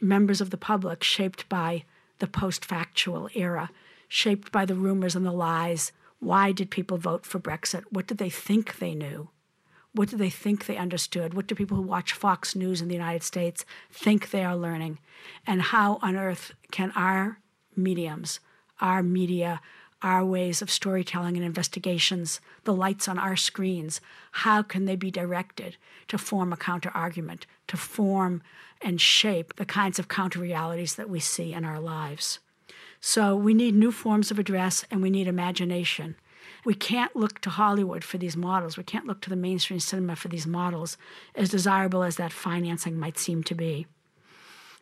members 0.00 0.40
of 0.40 0.50
the 0.50 0.56
public 0.56 1.02
shaped 1.02 1.48
by 1.48 1.84
the 2.20 2.26
post 2.26 2.64
factual 2.64 3.28
era, 3.34 3.70
shaped 4.08 4.50
by 4.50 4.64
the 4.64 4.74
rumors 4.74 5.16
and 5.16 5.26
the 5.26 5.32
lies. 5.32 5.92
Why 6.24 6.52
did 6.52 6.70
people 6.70 6.96
vote 6.96 7.26
for 7.26 7.38
Brexit? 7.38 7.84
What 7.90 8.06
did 8.06 8.16
they 8.16 8.30
think 8.30 8.78
they 8.78 8.94
knew? 8.94 9.28
What 9.92 10.08
do 10.08 10.16
they 10.16 10.30
think 10.30 10.64
they 10.64 10.78
understood? 10.78 11.34
What 11.34 11.46
do 11.46 11.54
people 11.54 11.76
who 11.76 11.82
watch 11.82 12.14
Fox 12.14 12.56
News 12.56 12.80
in 12.80 12.88
the 12.88 12.94
United 12.94 13.22
States 13.22 13.66
think 13.92 14.30
they 14.30 14.42
are 14.42 14.56
learning? 14.56 15.00
And 15.46 15.60
how 15.60 15.98
on 16.00 16.16
earth 16.16 16.54
can 16.70 16.92
our 16.96 17.40
mediums, 17.76 18.40
our 18.80 19.02
media, 19.02 19.60
our 20.00 20.24
ways 20.24 20.62
of 20.62 20.70
storytelling 20.70 21.36
and 21.36 21.44
investigations, 21.44 22.40
the 22.64 22.72
lights 22.72 23.06
on 23.06 23.18
our 23.18 23.36
screens, 23.36 24.00
how 24.32 24.62
can 24.62 24.86
they 24.86 24.96
be 24.96 25.10
directed 25.10 25.76
to 26.08 26.16
form 26.16 26.54
a 26.54 26.56
counter 26.56 26.90
argument, 26.94 27.44
to 27.68 27.76
form 27.76 28.42
and 28.80 28.98
shape 28.98 29.56
the 29.56 29.66
kinds 29.66 29.98
of 29.98 30.08
counter 30.08 30.38
realities 30.38 30.94
that 30.94 31.10
we 31.10 31.20
see 31.20 31.52
in 31.52 31.66
our 31.66 31.80
lives? 31.80 32.38
So 33.06 33.36
we 33.36 33.52
need 33.52 33.74
new 33.74 33.92
forms 33.92 34.30
of 34.30 34.38
address 34.38 34.82
and 34.90 35.02
we 35.02 35.10
need 35.10 35.28
imagination. 35.28 36.16
We 36.64 36.72
can't 36.72 37.14
look 37.14 37.38
to 37.42 37.50
Hollywood 37.50 38.02
for 38.02 38.16
these 38.16 38.34
models. 38.34 38.78
We 38.78 38.82
can't 38.82 39.06
look 39.06 39.20
to 39.20 39.28
the 39.30 39.36
mainstream 39.36 39.78
cinema 39.78 40.16
for 40.16 40.28
these 40.28 40.46
models, 40.46 40.96
as 41.34 41.50
desirable 41.50 42.02
as 42.02 42.16
that 42.16 42.32
financing 42.32 42.98
might 42.98 43.18
seem 43.18 43.42
to 43.44 43.54
be. 43.54 43.86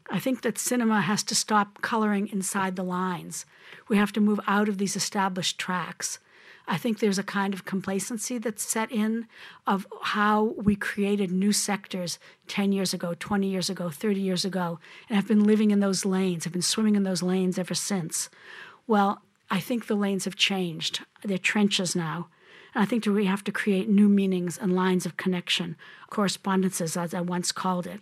I 0.09 0.21
think 0.21 0.43
that 0.43 0.57
cinema 0.57 1.01
has 1.01 1.25
to 1.25 1.35
stop 1.35 1.83
coloring 1.83 2.29
inside 2.29 2.77
the 2.77 2.85
lines. 2.85 3.45
We 3.89 3.97
have 3.97 4.13
to 4.13 4.21
move 4.21 4.39
out 4.47 4.69
of 4.69 4.79
these 4.79 4.95
established 4.95 5.59
tracks. 5.59 6.21
I 6.67 6.79
think 6.79 6.99
there's 6.99 7.19
a 7.19 7.25
kind 7.25 7.55
of 7.55 7.65
complacency 7.65 8.39
that's 8.39 8.63
set 8.63 8.93
in 8.93 9.27
of 9.67 9.87
how 10.03 10.55
we 10.57 10.77
created 10.77 11.31
new 11.31 11.53
sectors 11.53 12.19
10 12.49 12.73
years 12.73 12.95
ago, 12.95 13.15
20 13.19 13.49
years 13.49 13.69
ago, 13.69 13.91
30 13.91 14.21
years 14.21 14.45
ago, 14.45 14.79
and 15.09 15.17
have 15.17 15.29
been 15.29 15.45
living 15.45 15.71
in 15.71 15.81
those 15.81 16.05
lanes, 16.05 16.45
have 16.45 16.53
been 16.53 16.63
swimming 16.63 16.95
in 16.95 17.03
those 17.03 17.23
lanes 17.23 17.59
ever 17.59 17.75
since. 17.75 18.31
Well, 18.87 19.23
I 19.51 19.61
think 19.61 19.87
the 19.87 19.95
lanes 19.95 20.25
have 20.25 20.37
changed. 20.37 21.05
They're 21.23 21.39
trenches 21.39 21.95
now. 21.95 22.29
And 22.75 22.83
I 22.83 22.87
think 22.87 23.05
we 23.05 23.27
have 23.27 23.45
to 23.45 23.53
create 23.53 23.89
new 23.89 24.09
meanings 24.09 24.57
and 24.57 24.75
lines 24.75 25.05
of 25.05 25.17
connection, 25.17 25.77
correspondences, 26.11 26.97
as 26.97 27.13
I 27.13 27.21
once 27.21 27.53
called 27.53 27.87
it. 27.87 28.01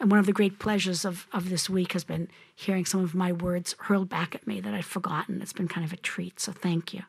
And 0.00 0.10
one 0.10 0.20
of 0.20 0.26
the 0.26 0.32
great 0.32 0.58
pleasures 0.58 1.04
of, 1.04 1.26
of 1.32 1.50
this 1.50 1.68
week 1.68 1.92
has 1.92 2.04
been 2.04 2.28
hearing 2.54 2.84
some 2.84 3.02
of 3.02 3.14
my 3.14 3.32
words 3.32 3.74
hurled 3.80 4.08
back 4.08 4.34
at 4.34 4.46
me 4.46 4.60
that 4.60 4.74
I'd 4.74 4.84
forgotten. 4.84 5.42
It's 5.42 5.52
been 5.52 5.68
kind 5.68 5.84
of 5.84 5.92
a 5.92 5.96
treat, 5.96 6.40
so 6.40 6.52
thank 6.52 6.94
you. 6.94 7.02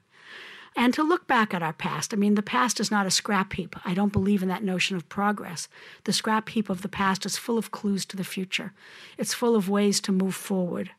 And 0.76 0.94
to 0.94 1.04
look 1.04 1.28
back 1.28 1.54
at 1.54 1.64
our 1.64 1.74
past. 1.74 2.14
I 2.14 2.18
mean, 2.18 2.36
the 2.36 2.42
past 2.42 2.80
is 2.80 2.92
not 2.92 3.06
a 3.06 3.12
scrap 3.12 3.54
heap. 3.54 3.76
I 3.86 3.94
don't 3.94 4.14
believe 4.14 4.42
in 4.42 4.50
that 4.50 4.64
notion 4.64 4.96
of 4.96 5.10
progress. 5.10 5.68
The 6.04 6.14
scrap 6.14 6.50
heap 6.50 6.70
of 6.70 6.82
the 6.82 6.90
past 6.90 7.26
is 7.26 7.38
full 7.38 7.58
of 7.58 7.72
clues 7.72 8.06
to 8.06 8.18
the 8.18 8.24
future, 8.24 8.74
it's 9.18 9.34
full 9.34 9.56
of 9.56 9.70
ways 9.70 10.00
to 10.02 10.12
move 10.12 10.36
forward 10.36 10.92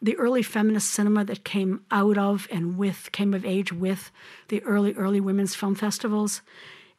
the 0.00 0.16
early 0.16 0.42
feminist 0.42 0.90
cinema 0.90 1.24
that 1.24 1.44
came 1.44 1.84
out 1.90 2.16
of 2.16 2.46
and 2.50 2.76
with, 2.76 3.10
came 3.12 3.34
of 3.34 3.44
age 3.44 3.72
with 3.72 4.10
the 4.48 4.62
early, 4.62 4.92
early 4.94 5.20
women's 5.20 5.54
film 5.54 5.74
festivals 5.74 6.40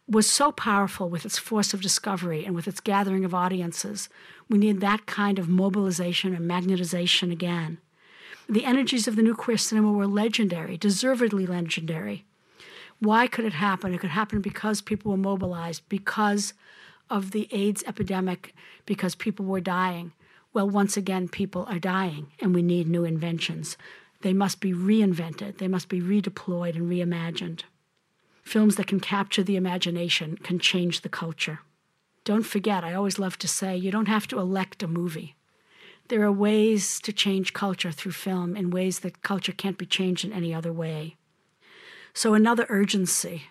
was 0.07 0.27
so 0.27 0.51
powerful 0.51 1.07
with 1.07 1.25
its 1.25 1.37
force 1.37 1.73
of 1.73 1.81
discovery 1.81 2.43
and 2.43 2.55
with 2.55 2.67
its 2.67 2.79
gathering 2.79 3.23
of 3.23 3.33
audiences. 3.33 4.09
We 4.49 4.57
need 4.57 4.81
that 4.81 5.05
kind 5.05 5.37
of 5.37 5.47
mobilization 5.47 6.33
and 6.33 6.49
magnetization 6.49 7.31
again. 7.31 7.77
The 8.51 8.65
energies 8.65 9.07
of 9.07 9.15
the 9.15 9.21
new 9.21 9.35
queer 9.35 9.57
cinema 9.57 9.91
were 9.91 10.07
legendary, 10.07 10.75
deservedly 10.75 11.45
legendary. 11.45 12.25
Why 12.97 13.27
could 13.27 13.45
it 13.45 13.53
happen? 13.53 13.93
It 13.93 13.99
could 13.99 14.09
happen 14.09 14.41
because 14.41 14.81
people 14.81 15.11
were 15.11 15.17
mobilized, 15.17 15.87
because 15.87 16.53
of 17.11 17.29
the 17.29 17.47
AIDS 17.51 17.83
epidemic, 17.85 18.55
because 18.87 19.13
people 19.13 19.45
were 19.45 19.61
dying, 19.61 20.13
well, 20.51 20.67
once 20.67 20.97
again, 20.97 21.27
people 21.27 21.65
are 21.69 21.77
dying 21.77 22.31
and 22.39 22.55
we 22.55 22.63
need 22.63 22.87
new 22.87 23.05
inventions. 23.05 23.77
They 24.21 24.33
must 24.33 24.59
be 24.59 24.73
reinvented, 24.73 25.59
they 25.59 25.67
must 25.67 25.87
be 25.87 26.01
redeployed 26.01 26.75
and 26.75 26.89
reimagined. 26.89 27.61
Films 28.41 28.77
that 28.77 28.87
can 28.87 28.99
capture 28.99 29.43
the 29.43 29.57
imagination 29.57 30.37
can 30.37 30.57
change 30.57 31.01
the 31.01 31.09
culture. 31.09 31.59
Don't 32.23 32.47
forget, 32.47 32.83
I 32.83 32.95
always 32.95 33.19
love 33.19 33.37
to 33.37 33.47
say, 33.47 33.77
you 33.77 33.91
don't 33.91 34.07
have 34.07 34.27
to 34.27 34.39
elect 34.39 34.81
a 34.81 34.87
movie. 34.87 35.35
There 36.09 36.23
are 36.23 36.31
ways 36.31 36.99
to 37.01 37.13
change 37.13 37.53
culture 37.53 37.91
through 37.91 38.13
film 38.13 38.57
in 38.57 38.71
ways 38.71 38.99
that 38.99 39.21
culture 39.21 39.51
can't 39.51 39.77
be 39.77 39.85
changed 39.85 40.25
in 40.25 40.33
any 40.33 40.51
other 40.51 40.73
way. 40.73 41.17
So, 42.13 42.33
another 42.33 42.65
urgency 42.69 43.43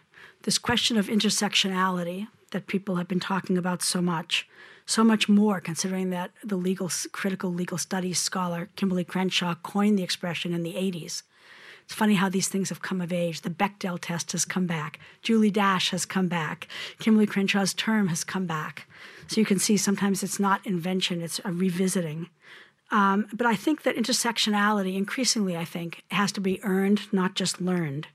this 0.42 0.58
question 0.58 0.96
of 0.96 1.08
intersectionality 1.08 2.28
that 2.52 2.66
people 2.66 2.96
have 2.96 3.08
been 3.08 3.20
talking 3.20 3.58
about 3.58 3.82
so 3.82 4.02
much 4.02 4.48
so 4.86 5.04
much 5.04 5.28
more 5.28 5.60
considering 5.60 6.10
that 6.10 6.30
the 6.42 6.56
legal 6.56 6.90
critical 7.12 7.52
legal 7.52 7.78
studies 7.78 8.18
scholar 8.18 8.68
Kimberlé 8.76 9.06
Crenshaw 9.06 9.54
coined 9.62 9.96
the 9.96 10.02
expression 10.02 10.52
in 10.52 10.64
the 10.64 10.74
80s. 10.74 11.22
It's 11.84 11.94
funny 11.94 12.14
how 12.14 12.28
these 12.28 12.48
things 12.48 12.70
have 12.70 12.82
come 12.82 13.00
of 13.00 13.12
age. 13.12 13.42
The 13.42 13.50
Bechdel 13.50 13.98
test 14.00 14.32
has 14.32 14.44
come 14.44 14.66
back. 14.66 14.98
Julie 15.22 15.50
Dash 15.50 15.90
has 15.90 16.04
come 16.04 16.26
back. 16.26 16.68
Kimberlé 16.98 17.28
Crenshaw's 17.28 17.72
term 17.72 18.08
has 18.08 18.24
come 18.24 18.46
back. 18.46 18.86
So 19.28 19.40
you 19.40 19.46
can 19.46 19.58
see 19.58 19.76
sometimes 19.76 20.22
it's 20.22 20.40
not 20.40 20.66
invention, 20.66 21.20
it's 21.20 21.40
a 21.44 21.52
revisiting. 21.52 22.30
Um, 22.90 23.28
but 23.32 23.46
I 23.46 23.54
think 23.54 23.82
that 23.82 23.96
intersectionality, 23.96 24.96
increasingly, 24.96 25.56
I 25.56 25.66
think, 25.66 26.02
has 26.10 26.32
to 26.32 26.40
be 26.40 26.62
earned, 26.64 27.12
not 27.12 27.34
just 27.34 27.60
learned. 27.60 28.08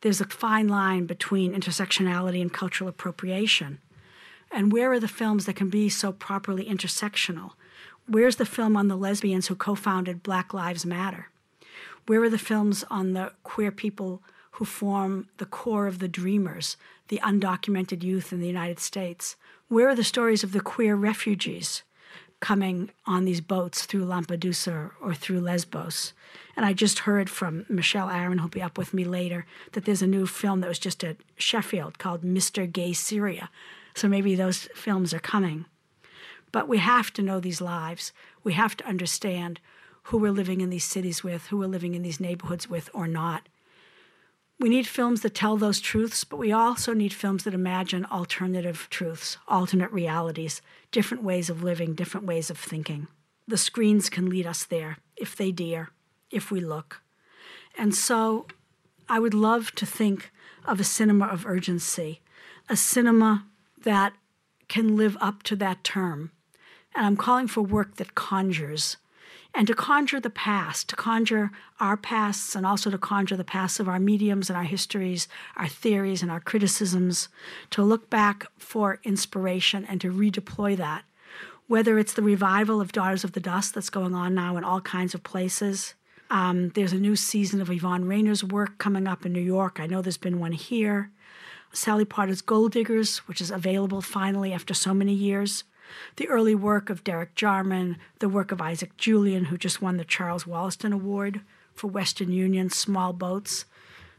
There's 0.00 0.20
a 0.20 0.26
fine 0.26 0.68
line 0.68 1.06
between 1.06 1.54
intersectionality 1.54 2.40
and 2.40 2.52
cultural 2.52 2.88
appropriation. 2.88 3.78
And 4.52 4.72
where 4.72 4.92
are 4.92 5.00
the 5.00 5.08
films 5.08 5.46
that 5.46 5.56
can 5.56 5.70
be 5.70 5.88
so 5.88 6.12
properly 6.12 6.64
intersectional? 6.66 7.52
Where's 8.06 8.36
the 8.36 8.46
film 8.46 8.76
on 8.76 8.86
the 8.86 8.96
lesbians 8.96 9.48
who 9.48 9.56
co 9.56 9.74
founded 9.74 10.22
Black 10.22 10.54
Lives 10.54 10.86
Matter? 10.86 11.30
Where 12.06 12.22
are 12.22 12.30
the 12.30 12.38
films 12.38 12.84
on 12.90 13.14
the 13.14 13.32
queer 13.42 13.72
people 13.72 14.22
who 14.52 14.64
form 14.64 15.28
the 15.38 15.46
core 15.46 15.88
of 15.88 15.98
the 15.98 16.06
dreamers, 16.06 16.76
the 17.08 17.18
undocumented 17.24 18.04
youth 18.04 18.32
in 18.32 18.40
the 18.40 18.46
United 18.46 18.78
States? 18.78 19.36
Where 19.68 19.88
are 19.88 19.94
the 19.94 20.04
stories 20.04 20.44
of 20.44 20.52
the 20.52 20.60
queer 20.60 20.94
refugees 20.94 21.82
coming 22.40 22.90
on 23.06 23.24
these 23.24 23.40
boats 23.40 23.86
through 23.86 24.04
Lampedusa 24.04 24.90
or 25.00 25.14
through 25.14 25.40
Lesbos? 25.40 26.12
And 26.54 26.66
I 26.66 26.74
just 26.74 27.00
heard 27.00 27.30
from 27.30 27.64
Michelle 27.70 28.10
Aaron, 28.10 28.38
who'll 28.38 28.48
be 28.48 28.60
up 28.60 28.76
with 28.76 28.92
me 28.92 29.04
later, 29.04 29.46
that 29.72 29.86
there's 29.86 30.02
a 30.02 30.06
new 30.06 30.26
film 30.26 30.60
that 30.60 30.68
was 30.68 30.78
just 30.78 31.02
at 31.02 31.16
Sheffield 31.36 31.98
called 31.98 32.22
Mr. 32.22 32.70
Gay 32.70 32.92
Syria. 32.92 33.48
So 33.94 34.06
maybe 34.06 34.34
those 34.34 34.68
films 34.74 35.14
are 35.14 35.18
coming. 35.18 35.64
But 36.52 36.68
we 36.68 36.78
have 36.78 37.10
to 37.14 37.22
know 37.22 37.40
these 37.40 37.62
lives. 37.62 38.12
We 38.42 38.52
have 38.52 38.76
to 38.76 38.86
understand 38.86 39.60
who 40.04 40.18
we're 40.18 40.30
living 40.30 40.60
in 40.60 40.68
these 40.68 40.84
cities 40.84 41.24
with, 41.24 41.46
who 41.46 41.56
we're 41.56 41.68
living 41.68 41.94
in 41.94 42.02
these 42.02 42.20
neighborhoods 42.20 42.68
with, 42.68 42.90
or 42.92 43.08
not. 43.08 43.48
We 44.60 44.68
need 44.68 44.86
films 44.86 45.22
that 45.22 45.34
tell 45.34 45.56
those 45.56 45.80
truths, 45.80 46.24
but 46.24 46.36
we 46.36 46.52
also 46.52 46.94
need 46.94 47.12
films 47.12 47.44
that 47.44 47.54
imagine 47.54 48.06
alternative 48.06 48.86
truths, 48.88 49.36
alternate 49.48 49.92
realities, 49.92 50.62
different 50.92 51.24
ways 51.24 51.50
of 51.50 51.62
living, 51.62 51.94
different 51.94 52.26
ways 52.26 52.50
of 52.50 52.58
thinking. 52.58 53.08
The 53.48 53.58
screens 53.58 54.08
can 54.08 54.30
lead 54.30 54.46
us 54.46 54.64
there 54.64 54.98
if 55.16 55.36
they 55.36 55.50
dare, 55.50 55.90
if 56.30 56.50
we 56.50 56.60
look. 56.60 57.02
And 57.76 57.94
so 57.94 58.46
I 59.08 59.18
would 59.18 59.34
love 59.34 59.72
to 59.72 59.86
think 59.86 60.30
of 60.64 60.80
a 60.80 60.84
cinema 60.84 61.26
of 61.26 61.44
urgency, 61.44 62.22
a 62.68 62.76
cinema 62.76 63.44
that 63.82 64.14
can 64.68 64.96
live 64.96 65.16
up 65.20 65.42
to 65.44 65.56
that 65.56 65.84
term. 65.84 66.30
And 66.94 67.04
I'm 67.04 67.16
calling 67.16 67.48
for 67.48 67.60
work 67.60 67.96
that 67.96 68.14
conjures, 68.14 68.96
and 69.54 69.68
to 69.68 69.74
conjure 69.74 70.18
the 70.18 70.30
past, 70.30 70.88
to 70.88 70.96
conjure 70.96 71.52
our 71.78 71.96
pasts, 71.96 72.56
and 72.56 72.66
also 72.66 72.90
to 72.90 72.98
conjure 72.98 73.36
the 73.36 73.44
pasts 73.44 73.78
of 73.78 73.88
our 73.88 74.00
mediums 74.00 74.50
and 74.50 74.56
our 74.56 74.64
histories, 74.64 75.28
our 75.56 75.68
theories 75.68 76.22
and 76.22 76.30
our 76.30 76.40
criticisms, 76.40 77.28
to 77.70 77.82
look 77.82 78.10
back 78.10 78.46
for 78.58 78.98
inspiration 79.04 79.84
and 79.84 80.00
to 80.00 80.12
redeploy 80.12 80.76
that. 80.76 81.04
Whether 81.68 81.98
it's 81.98 82.14
the 82.14 82.22
revival 82.22 82.80
of 82.80 82.92
Daughters 82.92 83.22
of 83.22 83.32
the 83.32 83.40
Dust 83.40 83.74
that's 83.74 83.90
going 83.90 84.14
on 84.14 84.34
now 84.34 84.56
in 84.56 84.64
all 84.64 84.80
kinds 84.80 85.14
of 85.14 85.22
places. 85.22 85.94
Um, 86.30 86.70
there's 86.70 86.92
a 86.92 86.98
new 86.98 87.16
season 87.16 87.60
of 87.60 87.70
Yvonne 87.70 88.06
Rainer's 88.06 88.42
work 88.42 88.78
coming 88.78 89.06
up 89.06 89.24
in 89.24 89.32
New 89.32 89.40
York. 89.40 89.78
I 89.78 89.86
know 89.86 90.02
there's 90.02 90.16
been 90.16 90.40
one 90.40 90.52
here. 90.52 91.10
Sally 91.72 92.04
Potter's 92.04 92.40
Gold 92.40 92.72
Diggers, 92.72 93.18
which 93.28 93.40
is 93.40 93.50
available 93.50 94.00
finally 94.00 94.52
after 94.52 94.74
so 94.74 94.92
many 94.92 95.12
years 95.12 95.64
the 96.16 96.28
early 96.28 96.54
work 96.54 96.90
of 96.90 97.04
Derek 97.04 97.34
Jarman, 97.34 97.96
the 98.18 98.28
work 98.28 98.52
of 98.52 98.60
Isaac 98.60 98.96
Julien, 98.96 99.46
who 99.46 99.58
just 99.58 99.82
won 99.82 99.96
the 99.96 100.04
Charles 100.04 100.46
Wollaston 100.46 100.92
Award 100.92 101.40
for 101.74 101.88
Western 101.88 102.32
Union 102.32 102.70
small 102.70 103.12
boats, 103.12 103.64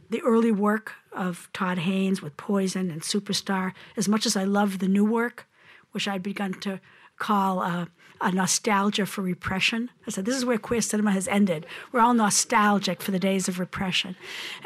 the 0.10 0.22
early 0.22 0.51
work 0.51 0.93
of 1.12 1.50
Todd 1.53 1.79
Haynes 1.79 2.22
with 2.22 2.38
Poison 2.38 2.91
and 2.91 3.01
Superstar. 3.01 3.74
As 3.98 4.07
much 4.07 4.25
as 4.25 4.36
I 4.36 4.43
love 4.43 4.79
the 4.79 4.88
new 4.88 5.05
work, 5.05 5.48
which 5.91 6.07
I'd 6.07 6.22
begun 6.24 6.53
to 6.62 6.79
call 7.17 7.62
uh, 7.62 7.86
a 8.22 8.31
nostalgia 8.31 9.05
for 9.05 9.22
repression. 9.22 9.89
I 10.05 10.12
said, 10.12 10.25
this 10.25 10.36
is 10.36 10.45
where 10.45 10.57
queer 10.57 10.81
cinema 10.81 11.12
has 11.12 11.27
ended. 11.27 11.65
We're 11.91 12.01
all 12.01 12.13
nostalgic 12.13 13.01
for 13.01 13.12
the 13.12 13.19
days 13.19 13.48
of 13.48 13.60
repression. 13.60 14.15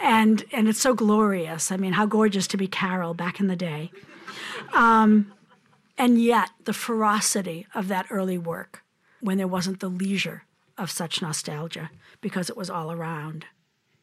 And, 0.02 0.44
and 0.52 0.68
it's 0.68 0.82
so 0.82 0.94
glorious. 0.94 1.72
I 1.72 1.78
mean, 1.78 1.94
how 1.94 2.06
gorgeous 2.06 2.48
to 2.48 2.58
be 2.58 2.68
Carol 2.68 3.14
back 3.14 3.40
in 3.40 3.48
the 3.48 3.56
day. 3.56 3.92
Um, 4.74 5.32
and 6.00 6.20
yet, 6.20 6.52
the 6.64 6.72
ferocity 6.72 7.68
of 7.76 7.90
that 7.90 8.08
early 8.10 8.38
work 8.38 8.84
when 9.20 9.38
there 9.38 9.50
wasn't 9.50 9.82
the 9.82 9.90
leisure 9.90 10.46
of 10.78 10.90
such 10.90 11.22
nostalgia 11.22 11.92
because 12.22 12.50
it 12.50 12.56
was 12.56 12.70
all 12.70 12.90
around. 12.90 13.46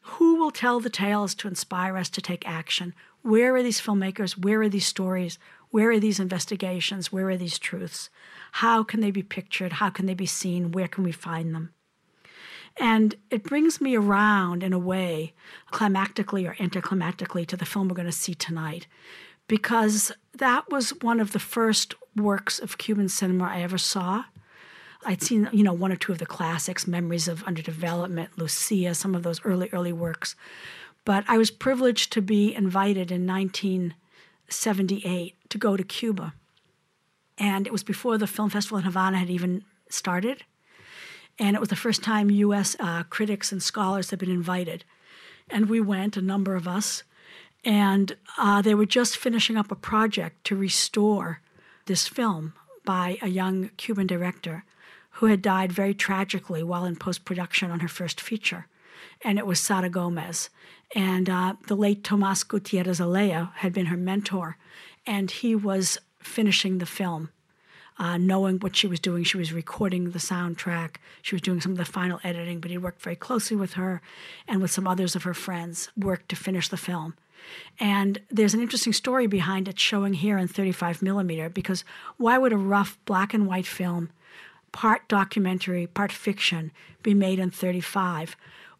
Who 0.02 0.36
will 0.36 0.50
tell 0.50 0.78
the 0.78 0.90
tales 0.90 1.34
to 1.36 1.48
inspire 1.48 1.96
us 1.96 2.10
to 2.10 2.20
take 2.20 2.46
action? 2.46 2.94
Where 3.22 3.56
are 3.56 3.62
these 3.62 3.80
filmmakers? 3.80 4.32
Where 4.32 4.60
are 4.60 4.68
these 4.68 4.84
stories? 4.84 5.38
Where 5.70 5.90
are 5.90 5.98
these 5.98 6.20
investigations? 6.20 7.10
Where 7.10 7.30
are 7.30 7.36
these 7.36 7.58
truths? 7.58 8.10
How 8.52 8.84
can 8.84 9.00
they 9.00 9.10
be 9.10 9.22
pictured? 9.22 9.72
How 9.72 9.88
can 9.88 10.04
they 10.04 10.14
be 10.14 10.26
seen? 10.26 10.72
Where 10.72 10.88
can 10.88 11.02
we 11.02 11.12
find 11.12 11.54
them? 11.54 11.72
And 12.76 13.14
it 13.30 13.42
brings 13.42 13.80
me 13.80 13.96
around 13.96 14.62
in 14.62 14.74
a 14.74 14.78
way, 14.78 15.32
climactically 15.72 16.46
or 16.46 16.54
anticlimactically, 16.56 17.46
to 17.46 17.56
the 17.56 17.64
film 17.64 17.88
we're 17.88 17.94
going 17.94 18.04
to 18.04 18.12
see 18.12 18.34
tonight 18.34 18.86
because 19.48 20.12
that 20.34 20.70
was 20.70 20.90
one 21.02 21.20
of 21.20 21.32
the 21.32 21.38
first 21.38 21.94
works 22.14 22.58
of 22.58 22.76
Cuban 22.78 23.08
cinema 23.08 23.44
I 23.44 23.62
ever 23.62 23.78
saw. 23.78 24.24
I'd 25.04 25.22
seen, 25.22 25.48
you 25.52 25.62
know, 25.62 25.72
one 25.72 25.92
or 25.92 25.96
two 25.96 26.12
of 26.12 26.18
the 26.18 26.26
classics, 26.26 26.86
Memories 26.86 27.28
of 27.28 27.44
Underdevelopment, 27.44 28.28
Lucia, 28.36 28.94
some 28.94 29.14
of 29.14 29.22
those 29.22 29.40
early, 29.44 29.70
early 29.72 29.92
works. 29.92 30.34
But 31.04 31.24
I 31.28 31.38
was 31.38 31.52
privileged 31.52 32.12
to 32.14 32.22
be 32.22 32.52
invited 32.54 33.12
in 33.12 33.26
1978 33.26 35.50
to 35.50 35.58
go 35.58 35.76
to 35.76 35.84
Cuba. 35.84 36.32
And 37.38 37.66
it 37.66 37.72
was 37.72 37.84
before 37.84 38.18
the 38.18 38.26
Film 38.26 38.50
Festival 38.50 38.78
in 38.78 38.84
Havana 38.84 39.18
had 39.18 39.30
even 39.30 39.62
started. 39.88 40.42
And 41.38 41.54
it 41.54 41.60
was 41.60 41.68
the 41.68 41.76
first 41.76 42.02
time 42.02 42.30
U.S. 42.30 42.74
Uh, 42.80 43.04
critics 43.04 43.52
and 43.52 43.62
scholars 43.62 44.10
had 44.10 44.18
been 44.18 44.30
invited. 44.30 44.84
And 45.48 45.68
we 45.68 45.80
went, 45.80 46.16
a 46.16 46.22
number 46.22 46.56
of 46.56 46.66
us, 46.66 47.04
and 47.66 48.16
uh, 48.38 48.62
they 48.62 48.76
were 48.76 48.86
just 48.86 49.16
finishing 49.16 49.56
up 49.56 49.72
a 49.72 49.76
project 49.76 50.44
to 50.44 50.56
restore 50.56 51.40
this 51.86 52.06
film 52.06 52.54
by 52.84 53.18
a 53.20 53.28
young 53.28 53.70
Cuban 53.76 54.06
director 54.06 54.64
who 55.10 55.26
had 55.26 55.42
died 55.42 55.72
very 55.72 55.92
tragically 55.92 56.62
while 56.62 56.84
in 56.84 56.94
post 56.94 57.24
production 57.24 57.70
on 57.72 57.80
her 57.80 57.88
first 57.88 58.20
feature. 58.20 58.68
And 59.24 59.36
it 59.36 59.46
was 59.46 59.58
Sara 59.58 59.90
Gomez. 59.90 60.48
And 60.94 61.28
uh, 61.28 61.54
the 61.66 61.74
late 61.74 62.04
Tomas 62.04 62.44
Gutierrez 62.44 63.00
Alea 63.00 63.50
had 63.56 63.72
been 63.72 63.86
her 63.86 63.96
mentor, 63.96 64.56
and 65.04 65.30
he 65.30 65.56
was 65.56 65.98
finishing 66.20 66.78
the 66.78 66.86
film. 66.86 67.30
Uh, 67.98 68.18
knowing 68.18 68.58
what 68.58 68.76
she 68.76 68.86
was 68.86 69.00
doing. 69.00 69.24
She 69.24 69.38
was 69.38 69.54
recording 69.54 70.10
the 70.10 70.18
soundtrack. 70.18 70.96
She 71.22 71.34
was 71.34 71.40
doing 71.40 71.62
some 71.62 71.72
of 71.72 71.78
the 71.78 71.86
final 71.86 72.20
editing, 72.22 72.60
but 72.60 72.70
he 72.70 72.76
worked 72.76 73.00
very 73.00 73.16
closely 73.16 73.56
with 73.56 73.72
her 73.72 74.02
and 74.46 74.60
with 74.60 74.70
some 74.70 74.86
others 74.86 75.16
of 75.16 75.22
her 75.22 75.32
friends, 75.32 75.88
worked 75.96 76.28
to 76.28 76.36
finish 76.36 76.68
the 76.68 76.76
film. 76.76 77.14
And 77.78 78.20
there's 78.30 78.54
an 78.54 78.60
interesting 78.60 78.92
story 78.92 79.26
behind 79.26 79.68
it 79.68 79.78
showing 79.78 80.14
here 80.14 80.38
in 80.38 80.48
35 80.48 81.02
millimeter 81.02 81.48
because 81.48 81.84
why 82.16 82.38
would 82.38 82.52
a 82.52 82.56
rough 82.56 82.98
black 83.04 83.34
and 83.34 83.46
white 83.46 83.66
film, 83.66 84.10
part 84.72 85.06
documentary, 85.08 85.86
part 85.86 86.12
fiction, 86.12 86.72
be 87.02 87.14
made 87.14 87.38
in 87.38 87.50
35? 87.50 88.36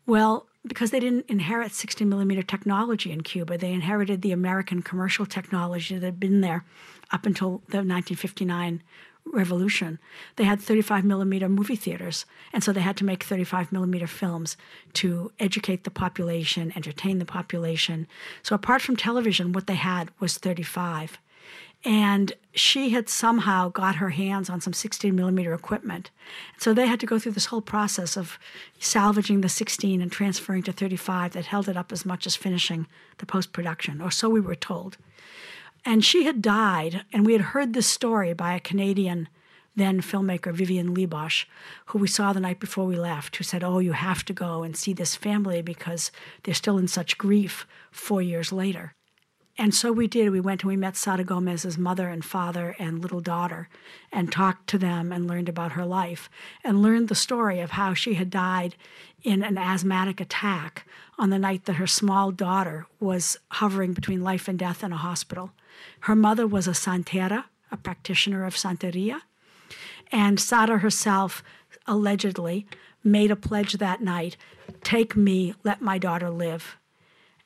Well, 0.07 0.47
because 0.67 0.91
they 0.91 1.01
didn't 1.01 1.27
inherit 1.29 1.73
60 1.73 2.05
millimeter 2.05 2.43
technology 2.43 3.13
in 3.13 3.23
Cuba. 3.23 3.57
They 3.57 3.73
inherited 3.73 4.23
the 4.23 4.33
American 4.33 4.83
commercial 4.83 5.27
technology 5.27 5.97
that 5.99 6.05
had 6.05 6.21
been 6.21 6.41
there 6.41 6.65
up 7.13 7.25
until 7.27 7.63
the 7.69 7.79
1959 7.79 8.83
revolution, 9.33 9.99
they 10.37 10.45
had 10.45 10.61
35 10.61 11.05
millimeter 11.05 11.49
movie 11.49 11.77
theaters. 11.77 12.25
And 12.53 12.63
so 12.63 12.73
they 12.73 12.81
had 12.81 12.97
to 12.99 13.05
make 13.05 13.23
35 13.23 13.73
millimeter 13.73 14.07
films 14.07 14.57
to 14.95 15.33
educate 15.39 15.85
the 15.85 15.91
population, 15.91 16.73
entertain 16.77 17.19
the 17.19 17.25
population. 17.25 18.07
So 18.43 18.55
apart 18.55 18.83
from 18.83 18.97
television, 18.97 19.53
what 19.53 19.67
they 19.67 19.75
had 19.75 20.11
was 20.21 20.39
35. 20.39 21.19
And 21.85 22.33
she 22.53 22.91
had 22.91 23.09
somehow 23.09 23.69
got 23.69 23.97
her 23.97 24.11
hands 24.11 24.51
on 24.51 24.61
some 24.61 24.73
16 24.73 25.15
millimeter 25.15 25.55
equipment. 25.55 26.11
So 26.59 26.75
they 26.75 26.87
had 26.87 26.99
to 27.01 27.07
go 27.07 27.19
through 27.19 27.33
this 27.33 27.47
whole 27.47 27.61
process 27.61 28.17
of 28.17 28.39
salvaging 28.81 29.43
the 29.43 29.49
16 29.49 30.01
and 30.01 30.11
transferring 30.11 30.65
to 30.65 30.73
35 30.73 31.33
that 31.35 31.47
held 31.47 31.69
it 31.69 31.77
up 31.77 31.93
as 31.93 32.05
much 32.05 32.27
as 32.27 32.35
finishing 32.35 32.87
the 33.19 33.27
post 33.27 33.53
production, 33.53 34.01
or 34.01 34.11
so 34.11 34.29
we 34.29 34.41
were 34.41 34.57
told. 34.57 34.97
And 35.87 36.05
she 36.05 36.25
had 36.25 36.43
died, 36.43 37.05
and 37.13 37.25
we 37.25 37.33
had 37.33 37.41
heard 37.43 37.73
this 37.73 37.87
story 37.87 38.35
by 38.35 38.55
a 38.55 38.61
Canadian 38.61 39.29
then 39.77 40.01
filmmaker, 40.01 40.53
Vivian 40.53 40.97
Leebosh, 40.97 41.45
who 41.87 41.99
we 41.99 42.09
saw 42.09 42.33
the 42.33 42.41
night 42.41 42.59
before 42.59 42.87
we 42.87 42.97
left, 42.97 43.37
who 43.37 43.45
said, 43.45 43.63
Oh, 43.63 43.79
you 43.79 43.93
have 43.93 44.25
to 44.25 44.33
go 44.33 44.63
and 44.63 44.77
see 44.77 44.93
this 44.93 45.15
family 45.15 45.63
because 45.63 46.11
they're 46.43 46.55
still 46.55 46.79
in 46.79 46.89
such 46.89 47.19
grief 47.19 47.67
four 47.93 48.21
years 48.21 48.51
later. 48.51 48.95
And 49.59 49.75
so 49.75 49.93
we 49.93 50.07
did. 50.07 50.31
We 50.31 50.41
went 50.41 50.63
and 50.63 50.69
we 50.69 50.77
met 50.77 50.97
Sara 50.97 51.25
Gomez's 51.25 51.79
mother 51.79 52.09
and 52.09 52.25
father 52.25 52.75
and 52.79 53.01
little 53.01 53.21
daughter 53.21 53.69
and 54.11 54.33
talked 54.33 54.67
to 54.71 54.79
them 54.79 55.13
and 55.13 55.27
learned 55.27 55.49
about 55.49 55.73
her 55.73 55.87
life 55.87 56.29
and 56.65 56.83
learned 56.83 57.09
the 57.09 57.15
story 57.15 57.61
of 57.61 57.73
how 57.73 57.95
she 57.95 58.15
had 58.15 58.29
died 58.29 58.77
in 59.23 59.43
an 59.43 59.57
asthmatic 59.57 60.21
attack 60.21 60.87
on 61.19 61.31
the 61.31 61.39
night 61.39 61.65
that 61.65 61.75
her 61.75 61.87
small 61.87 62.33
daughter 62.33 62.87
was 62.99 63.39
hovering 63.53 63.93
between 63.93 64.23
life 64.25 64.49
and 64.49 64.59
death 64.59 64.83
in 64.83 64.93
a 64.93 64.97
hospital. 64.97 65.53
Her 66.01 66.15
mother 66.15 66.47
was 66.47 66.67
a 66.67 66.73
santera, 66.73 67.45
a 67.71 67.77
practitioner 67.77 68.45
of 68.45 68.55
Santeria, 68.55 69.21
and 70.13 70.39
Sara 70.39 70.79
herself 70.79 71.43
allegedly 71.87 72.67
made 73.03 73.31
a 73.31 73.37
pledge 73.37 73.75
that 73.75 74.01
night 74.01 74.37
take 74.83 75.17
me, 75.17 75.55
let 75.65 75.81
my 75.81 75.99
daughter 75.99 76.31
live. 76.31 76.77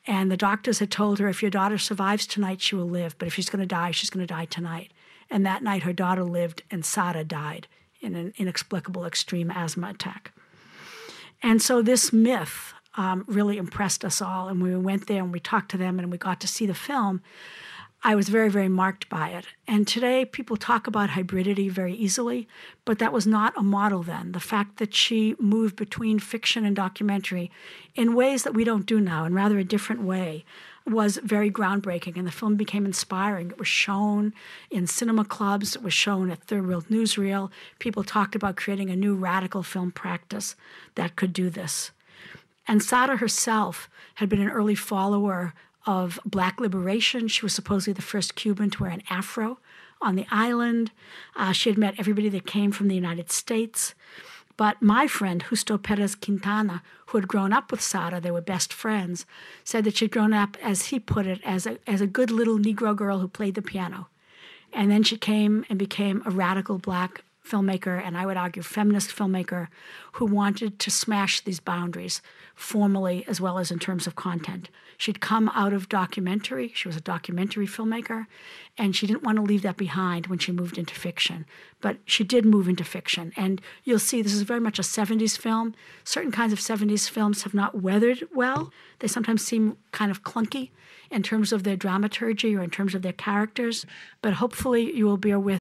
And 0.07 0.31
the 0.31 0.37
doctors 0.37 0.79
had 0.79 0.91
told 0.91 1.19
her 1.19 1.29
if 1.29 1.43
your 1.43 1.51
daughter 1.51 1.79
survives 1.79 2.27
tonight, 2.27 2.61
she 2.61 2.75
will 2.75 2.89
live, 2.89 3.17
but 3.19 3.29
if 3.29 3.35
she's 3.35 3.51
going 3.51 3.61
to 3.61 3.67
die, 3.67 3.91
she's 3.91 4.11
going 4.11 4.27
to 4.27 4.35
die 4.35 4.47
tonight. 4.47 4.93
And 5.31 5.45
that 5.47 5.63
night, 5.63 5.83
her 5.83 5.93
daughter 5.93 6.25
lived, 6.25 6.63
and 6.71 6.85
Sara 6.85 7.23
died 7.23 7.69
in 8.01 8.15
an 8.15 8.33
inexplicable 8.37 9.05
extreme 9.05 9.51
asthma 9.51 9.91
attack. 9.91 10.33
And 11.43 11.63
so, 11.63 11.83
this 11.83 12.13
myth 12.13 12.73
um, 12.97 13.25
really 13.29 13.57
impressed 13.57 14.05
us 14.05 14.21
all. 14.21 14.49
And 14.49 14.63
we 14.63 14.75
went 14.77 15.07
there 15.07 15.23
and 15.23 15.33
we 15.33 15.41
talked 15.41 15.71
to 15.73 15.77
them 15.77 15.99
and 15.99 16.11
we 16.11 16.19
got 16.19 16.41
to 16.41 16.49
see 16.49 16.67
the 16.67 16.75
film, 16.75 17.23
I 18.03 18.15
was 18.15 18.31
very, 18.31 18.49
very 18.49 18.69
marked 18.69 19.11
by 19.11 19.29
it. 19.31 19.45
And 19.69 19.87
today, 19.87 20.25
people 20.25 20.57
talk 20.57 20.87
about 20.87 21.11
hybridity 21.11 21.71
very 21.71 21.93
easily, 21.93 22.49
but 22.87 22.99
that 22.99 23.13
was 23.13 23.27
not 23.27 23.53
a 23.59 23.63
model 23.63 24.03
then. 24.03 24.33
The 24.33 24.41
fact 24.41 24.79
that 24.79 24.95
she 24.95 25.37
moved 25.39 25.77
between 25.77 26.19
fiction 26.19 26.65
and 26.65 26.75
documentary 26.75 27.51
in 27.95 28.15
ways 28.15 28.43
that 28.45 28.55
we 28.55 28.65
don't 28.65 28.87
do 28.87 29.01
now, 29.01 29.27
in 29.27 29.35
rather 29.35 29.59
a 29.59 29.65
different 29.65 30.03
way, 30.03 30.47
was 30.87 31.19
very 31.19 31.51
groundbreaking. 31.51 32.17
And 32.17 32.27
the 32.27 32.33
film 32.33 32.57
became 32.57 32.87
inspiring. 32.87 33.51
It 33.51 33.59
was 33.59 33.69
shown 33.69 34.33
in 34.71 34.87
cinema 34.87 35.27
clubs, 35.27 35.77
it 35.77 35.83
was 35.83 35.93
shown 35.93 36.31
at 36.31 36.43
Third 36.45 36.67
World 36.67 36.87
Newsreel. 36.89 37.51
People 37.81 38.03
talked 38.03 38.35
about 38.35 38.57
creating 38.57 38.89
a 38.89 38.97
new 38.97 39.15
radical 39.15 39.63
film 39.63 39.93
practice 39.93 40.57
that 40.95 41.17
could 41.17 41.35
do 41.35 41.51
this. 41.51 41.91
And 42.67 42.83
Sara 42.83 43.19
herself 43.19 43.91
had 44.17 44.31
been 44.31 44.41
an 44.41 44.49
early 44.49 44.75
follower 44.75 45.53
of 45.87 46.19
black 46.25 46.61
liberation. 46.61 47.29
She 47.29 47.45
was 47.45 47.55
supposedly 47.55 47.93
the 47.93 48.03
first 48.03 48.35
Cuban 48.35 48.71
to 48.71 48.83
wear 48.83 48.93
an 48.93 49.03
afro 49.11 49.59
on 50.01 50.17
the 50.17 50.27
island. 50.31 50.91
Uh, 51.37 51.53
she 51.53 51.71
had 51.71 51.79
met 51.79 51.95
everybody 51.99 52.29
that 52.29 52.47
came 52.47 52.73
from 52.73 52.89
the 52.89 52.95
United 52.95 53.31
States. 53.31 53.95
But 54.57 54.83
my 54.83 55.07
friend, 55.07 55.43
Justo 55.49 55.79
Perez 55.79 56.15
Quintana, 56.15 56.83
who 57.07 57.19
had 57.19 57.29
grown 57.29 57.53
up 57.53 57.71
with 57.71 57.81
Sara, 57.81 58.21
they 58.21 58.31
were 58.31 58.43
best 58.43 58.75
friends, 58.75 59.25
said 59.65 59.85
that 59.85 59.97
she'd 59.97 60.11
grown 60.11 60.35
up, 60.35 60.59
as 60.63 60.89
he 60.89 61.01
put 61.01 61.27
it, 61.27 61.41
as 61.45 61.67
a, 61.67 61.79
as 61.87 62.03
a 62.03 62.07
good 62.07 62.31
little 62.31 62.59
Negro 62.59 62.95
girl 62.95 63.21
who 63.21 63.29
played 63.29 63.55
the 63.55 63.63
piano. 63.63 64.09
And 64.73 64.91
then 64.91 65.03
she 65.03 65.17
came 65.17 65.65
and 65.71 65.79
became 65.79 66.23
a 66.27 66.31
radical 66.31 66.77
black 66.77 67.25
filmmaker, 67.51 68.01
and 68.01 68.17
I 68.17 68.27
would 68.27 68.37
argue 68.37 68.63
feminist 68.63 69.11
filmmaker, 69.11 69.69
who 70.13 70.27
wanted 70.27 70.79
to 70.79 70.91
smash 70.91 71.41
these 71.41 71.61
boundaries 71.61 72.23
formally 72.55 73.25
as 73.27 73.41
well 73.41 73.59
as 73.59 73.71
in 73.71 73.79
terms 73.79 74.07
of 74.07 74.15
content. 74.15 74.69
She'd 74.97 75.21
come 75.21 75.51
out 75.55 75.73
of 75.73 75.89
documentary, 75.89 76.73
she 76.75 76.87
was 76.87 76.97
a 76.97 77.01
documentary 77.01 77.67
filmmaker, 77.67 78.27
and 78.77 78.95
she 78.95 79.07
didn't 79.07 79.23
want 79.23 79.37
to 79.37 79.43
leave 79.43 79.63
that 79.63 79.79
behind 79.79 80.27
when 80.27 80.39
she 80.39 80.53
moved 80.53 80.77
into 80.77 80.95
fiction. 80.95 81.47
But 81.81 81.97
she 82.05 82.23
did 82.23 82.45
move 82.45 82.69
into 82.69 82.85
fiction, 82.85 83.33
and 83.37 83.61
you'll 83.85 83.99
see 83.99 84.21
this 84.21 84.35
is 84.35 84.43
very 84.43 84.61
much 84.61 84.79
a 84.79 84.83
70s 84.83 85.39
film. 85.39 85.75
Certain 86.05 86.31
kinds 86.31 86.53
of 86.53 86.59
70s 86.59 87.09
films 87.09 87.45
have 87.45 87.55
not 87.55 87.81
weathered 87.81 88.29
well, 88.35 88.71
they 88.99 89.09
sometimes 89.09 89.43
seem 89.43 89.79
kind 89.93 90.11
of 90.11 90.23
clunky 90.23 90.71
in 91.11 91.23
terms 91.23 91.53
of 91.53 91.65
their 91.65 91.77
dramaturgy 91.77 92.55
or 92.55 92.63
in 92.63 92.71
terms 92.71 92.95
of 92.95 93.03
their 93.03 93.13
characters, 93.13 93.87
but 94.23 94.35
hopefully 94.35 94.95
you 94.95 95.07
will 95.07 95.17
bear 95.17 95.41
with 95.41 95.61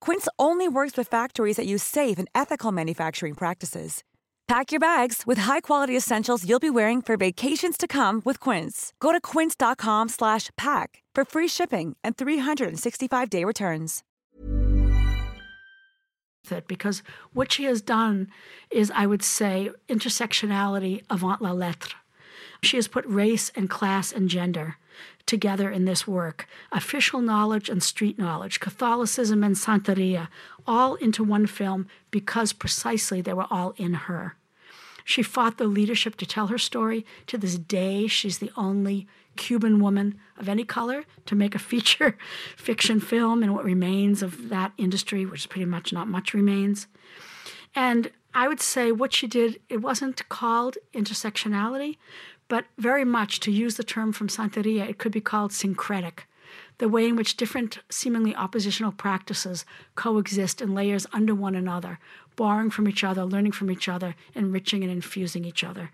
Quince 0.00 0.28
only 0.38 0.68
works 0.68 0.96
with 0.96 1.08
factories 1.08 1.56
that 1.56 1.66
use 1.66 1.82
safe 1.82 2.18
and 2.18 2.28
ethical 2.34 2.72
manufacturing 2.72 3.34
practices. 3.34 4.02
Pack 4.46 4.72
your 4.72 4.80
bags 4.80 5.24
with 5.26 5.38
high-quality 5.38 5.94
essentials 5.96 6.48
you'll 6.48 6.58
be 6.58 6.70
wearing 6.70 7.02
for 7.02 7.18
vacations 7.18 7.76
to 7.76 7.86
come 7.86 8.22
with 8.24 8.40
Quince. 8.40 8.94
Go 8.98 9.12
to 9.12 9.20
quince.com/pack 9.20 11.02
for 11.14 11.24
free 11.24 11.48
shipping 11.48 11.96
and 12.02 12.16
365-day 12.16 13.44
returns. 13.44 14.02
because 16.66 17.02
what 17.34 17.52
she 17.52 17.64
has 17.64 17.82
done 17.82 18.28
is, 18.70 18.90
I 18.94 19.06
would 19.06 19.22
say, 19.22 19.70
intersectionality 19.86 21.02
avant 21.10 21.42
la 21.42 21.52
lettre. 21.52 21.94
She 22.62 22.76
has 22.78 22.88
put 22.88 23.04
race 23.06 23.50
and 23.54 23.68
class 23.68 24.12
and 24.12 24.30
gender 24.30 24.76
together 25.28 25.70
in 25.70 25.84
this 25.84 26.06
work 26.06 26.48
official 26.72 27.20
knowledge 27.20 27.68
and 27.68 27.82
street 27.82 28.18
knowledge, 28.18 28.58
Catholicism 28.58 29.44
and 29.44 29.54
Santeria, 29.54 30.28
all 30.66 30.96
into 30.96 31.22
one 31.22 31.46
film 31.46 31.86
because 32.10 32.52
precisely 32.52 33.20
they 33.20 33.32
were 33.32 33.46
all 33.50 33.74
in 33.76 33.94
her. 33.94 34.34
She 35.04 35.22
fought 35.22 35.56
the 35.56 35.66
leadership 35.66 36.16
to 36.16 36.26
tell 36.26 36.48
her 36.48 36.58
story. 36.58 37.06
To 37.28 37.38
this 37.38 37.56
day, 37.56 38.08
she's 38.08 38.38
the 38.38 38.50
only 38.56 39.06
Cuban 39.36 39.80
woman 39.80 40.18
of 40.36 40.48
any 40.48 40.64
color 40.64 41.04
to 41.26 41.34
make 41.34 41.54
a 41.54 41.58
feature 41.70 42.18
fiction 42.56 43.00
film 43.00 43.42
in 43.42 43.54
what 43.54 43.64
remains 43.64 44.22
of 44.22 44.48
that 44.48 44.72
industry, 44.76 45.24
which 45.24 45.40
is 45.42 45.46
pretty 45.46 45.64
much 45.64 45.92
not 45.92 46.08
much 46.08 46.34
remains. 46.34 46.88
And 47.74 48.10
I 48.34 48.48
would 48.48 48.60
say 48.60 48.92
what 48.92 49.14
she 49.14 49.26
did, 49.26 49.60
it 49.68 49.78
wasn't 49.78 50.28
called 50.28 50.76
intersectionality, 50.92 51.96
but 52.48 52.64
very 52.76 53.04
much 53.04 53.40
to 53.40 53.52
use 53.52 53.76
the 53.76 53.84
term 53.84 54.12
from 54.12 54.28
Santeria, 54.28 54.88
it 54.88 54.98
could 54.98 55.12
be 55.12 55.20
called 55.20 55.52
syncretic. 55.52 56.26
The 56.78 56.88
way 56.88 57.06
in 57.06 57.16
which 57.16 57.36
different 57.36 57.78
seemingly 57.90 58.34
oppositional 58.34 58.92
practices 58.92 59.64
coexist 59.94 60.62
in 60.62 60.74
layers 60.74 61.06
under 61.12 61.34
one 61.34 61.54
another, 61.54 61.98
borrowing 62.36 62.70
from 62.70 62.88
each 62.88 63.04
other, 63.04 63.24
learning 63.24 63.52
from 63.52 63.70
each 63.70 63.88
other, 63.88 64.14
enriching 64.34 64.82
and 64.82 64.90
infusing 64.90 65.44
each 65.44 65.62
other. 65.62 65.90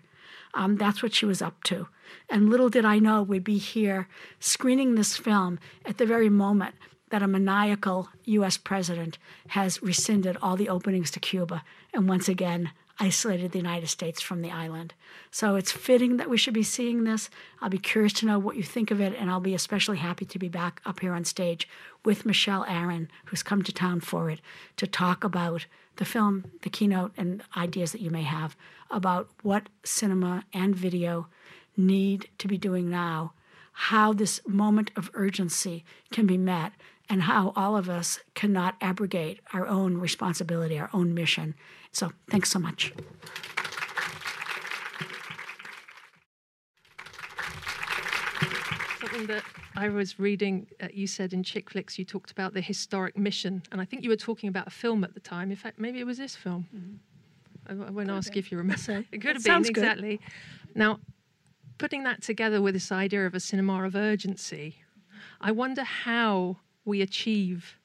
Um, 0.53 0.77
that's 0.77 1.03
what 1.03 1.13
she 1.13 1.25
was 1.25 1.41
up 1.41 1.63
to. 1.65 1.87
And 2.29 2.49
little 2.49 2.69
did 2.69 2.85
I 2.85 2.99
know 2.99 3.21
we'd 3.21 3.43
be 3.43 3.57
here 3.57 4.07
screening 4.39 4.95
this 4.95 5.17
film 5.17 5.59
at 5.85 5.97
the 5.97 6.05
very 6.05 6.29
moment 6.29 6.75
that 7.09 7.21
a 7.21 7.27
maniacal 7.27 8.09
U.S. 8.25 8.57
president 8.57 9.17
has 9.49 9.81
rescinded 9.83 10.37
all 10.41 10.55
the 10.55 10.69
openings 10.69 11.11
to 11.11 11.19
Cuba 11.19 11.63
and 11.93 12.07
once 12.07 12.29
again 12.29 12.71
isolated 12.99 13.51
the 13.51 13.59
United 13.59 13.87
States 13.87 14.21
from 14.21 14.41
the 14.41 14.51
island. 14.51 14.93
So 15.31 15.55
it's 15.55 15.71
fitting 15.71 16.17
that 16.17 16.29
we 16.29 16.37
should 16.37 16.53
be 16.53 16.63
seeing 16.63 17.03
this. 17.03 17.29
I'll 17.61 17.69
be 17.69 17.77
curious 17.77 18.13
to 18.13 18.25
know 18.25 18.39
what 18.39 18.55
you 18.55 18.63
think 18.63 18.91
of 18.91 19.01
it, 19.01 19.13
and 19.17 19.29
I'll 19.29 19.39
be 19.39 19.55
especially 19.55 19.97
happy 19.97 20.25
to 20.25 20.39
be 20.39 20.47
back 20.47 20.81
up 20.85 21.01
here 21.01 21.13
on 21.13 21.25
stage 21.25 21.67
with 22.03 22.25
Michelle 22.25 22.65
Aaron, 22.67 23.09
who's 23.25 23.43
come 23.43 23.63
to 23.63 23.73
town 23.73 23.99
for 23.99 24.29
it, 24.29 24.39
to 24.77 24.87
talk 24.87 25.23
about 25.23 25.65
the 25.97 26.05
film, 26.05 26.51
the 26.61 26.69
keynote, 26.69 27.13
and 27.17 27.43
ideas 27.55 27.91
that 27.91 28.01
you 28.01 28.09
may 28.09 28.23
have 28.23 28.55
about 28.89 29.29
what 29.41 29.69
cinema 29.83 30.43
and 30.53 30.75
video 30.75 31.27
need 31.77 32.29
to 32.37 32.47
be 32.47 32.57
doing 32.57 32.89
now, 32.89 33.33
how 33.73 34.13
this 34.13 34.39
moment 34.47 34.91
of 34.95 35.11
urgency 35.13 35.83
can 36.11 36.25
be 36.25 36.37
met, 36.37 36.71
and 37.09 37.23
how 37.23 37.53
all 37.55 37.77
of 37.77 37.89
us 37.89 38.19
cannot 38.33 38.75
abrogate 38.81 39.39
our 39.53 39.67
own 39.67 39.97
responsibility, 39.97 40.79
our 40.79 40.89
own 40.93 41.13
mission. 41.13 41.55
So, 41.91 42.11
thanks 42.29 42.49
so 42.49 42.59
much. 42.59 42.93
Something 48.99 49.27
that 49.27 49.43
I 49.77 49.89
was 49.89 50.19
reading, 50.19 50.67
uh, 50.81 50.87
you 50.93 51.07
said 51.07 51.33
in 51.33 51.43
Chick 51.43 51.69
Flicks, 51.69 51.99
you 51.99 52.05
talked 52.05 52.31
about 52.31 52.53
the 52.53 52.61
historic 52.61 53.17
mission, 53.17 53.61
and 53.71 53.79
I 53.79 53.85
think 53.85 54.03
you 54.03 54.09
were 54.09 54.15
talking 54.15 54.49
about 54.49 54.67
a 54.67 54.71
film 54.71 55.03
at 55.03 55.13
the 55.13 55.19
time. 55.19 55.51
In 55.51 55.57
fact, 55.57 55.79
maybe 55.79 55.99
it 55.99 56.05
was 56.05 56.17
this 56.17 56.35
film. 56.35 56.67
Mm-hmm. 56.75 56.95
I, 57.67 57.89
won't 57.89 58.11
ask 58.11 58.35
if 58.37 58.51
you 58.51 58.57
remember. 58.57 59.05
It 59.11 59.19
could 59.21 59.35
have 59.35 59.43
been 59.43 59.65
exactly. 59.65 60.17
Good. 60.17 60.75
Now, 60.75 60.99
putting 61.77 62.03
that 62.03 62.21
together 62.21 62.61
with 62.61 62.73
this 62.73 62.91
idea 62.91 63.25
of 63.25 63.33
a 63.33 63.39
cinema 63.39 63.83
of 63.85 63.95
urgency, 63.95 64.77
I 65.41 65.51
wonder 65.51 65.83
how 65.83 66.57
we 66.85 67.01
achieve 67.01 67.79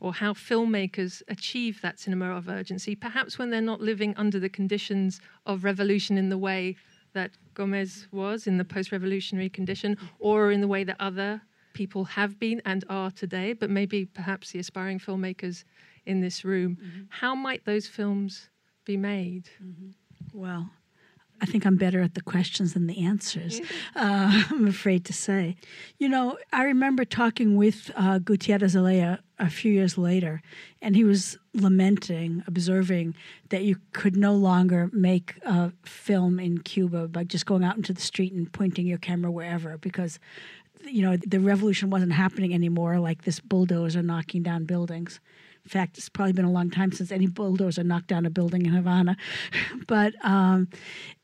or 0.00 0.12
how 0.12 0.32
filmmakers 0.32 1.22
achieve 1.28 1.80
that 1.80 2.00
cinema 2.00 2.36
of 2.36 2.48
urgency, 2.48 2.96
perhaps 2.96 3.38
when 3.38 3.50
they're 3.50 3.60
not 3.60 3.80
living 3.80 4.12
under 4.16 4.40
the 4.40 4.48
conditions 4.48 5.20
of 5.46 5.62
revolution 5.62 6.18
in 6.18 6.28
the 6.28 6.36
way 6.36 6.76
that 7.12 7.30
Gomez 7.54 8.08
was 8.10 8.48
in 8.48 8.58
the 8.58 8.64
post 8.64 8.90
revolutionary 8.90 9.48
condition, 9.48 9.96
or 10.18 10.50
in 10.50 10.60
the 10.60 10.66
way 10.66 10.82
that 10.82 10.96
other 10.98 11.40
people 11.72 12.04
have 12.04 12.38
been 12.40 12.60
and 12.64 12.84
are 12.88 13.10
today, 13.10 13.52
but 13.52 13.70
maybe 13.70 14.04
perhaps 14.04 14.50
the 14.50 14.58
aspiring 14.58 14.98
filmmakers 14.98 15.64
in 16.04 16.20
this 16.20 16.44
room. 16.44 16.78
Mm-hmm. 16.80 17.02
How 17.08 17.34
might 17.34 17.64
those 17.64 17.86
films 17.86 18.48
be 18.84 18.96
made? 18.96 19.48
Mm-hmm. 19.62 19.90
Well, 20.32 20.70
I 21.42 21.44
think 21.44 21.66
I'm 21.66 21.76
better 21.76 22.00
at 22.00 22.14
the 22.14 22.22
questions 22.22 22.74
than 22.74 22.86
the 22.86 23.04
answers, 23.04 23.60
uh, 23.96 24.44
I'm 24.50 24.68
afraid 24.68 25.04
to 25.06 25.12
say. 25.12 25.56
You 25.98 26.08
know, 26.08 26.38
I 26.52 26.62
remember 26.62 27.04
talking 27.04 27.56
with 27.56 27.90
uh, 27.96 28.18
Gutierrez 28.18 28.76
Alea 28.76 29.18
a 29.40 29.50
few 29.50 29.72
years 29.72 29.98
later, 29.98 30.40
and 30.80 30.94
he 30.94 31.02
was 31.02 31.36
lamenting, 31.52 32.44
observing 32.46 33.16
that 33.48 33.64
you 33.64 33.76
could 33.92 34.16
no 34.16 34.34
longer 34.34 34.88
make 34.92 35.34
a 35.44 35.72
film 35.84 36.38
in 36.38 36.58
Cuba 36.58 37.08
by 37.08 37.24
just 37.24 37.44
going 37.44 37.64
out 37.64 37.76
into 37.76 37.92
the 37.92 38.00
street 38.00 38.32
and 38.32 38.50
pointing 38.52 38.86
your 38.86 38.98
camera 38.98 39.30
wherever 39.30 39.76
because 39.78 40.20
you 40.84 41.02
know 41.02 41.16
the 41.16 41.40
revolution 41.40 41.90
wasn't 41.90 42.12
happening 42.12 42.52
anymore 42.52 42.98
like 42.98 43.22
this 43.22 43.38
bulldozer 43.38 44.02
knocking 44.02 44.42
down 44.42 44.64
buildings 44.64 45.20
in 45.64 45.68
fact, 45.68 45.96
it's 45.96 46.08
probably 46.08 46.32
been 46.32 46.44
a 46.44 46.50
long 46.50 46.70
time 46.70 46.90
since 46.90 47.12
any 47.12 47.26
bulldozer 47.26 47.84
knocked 47.84 48.08
down 48.08 48.26
a 48.26 48.30
building 48.30 48.66
in 48.66 48.72
Havana. 48.72 49.16
but, 49.86 50.12
um, 50.24 50.68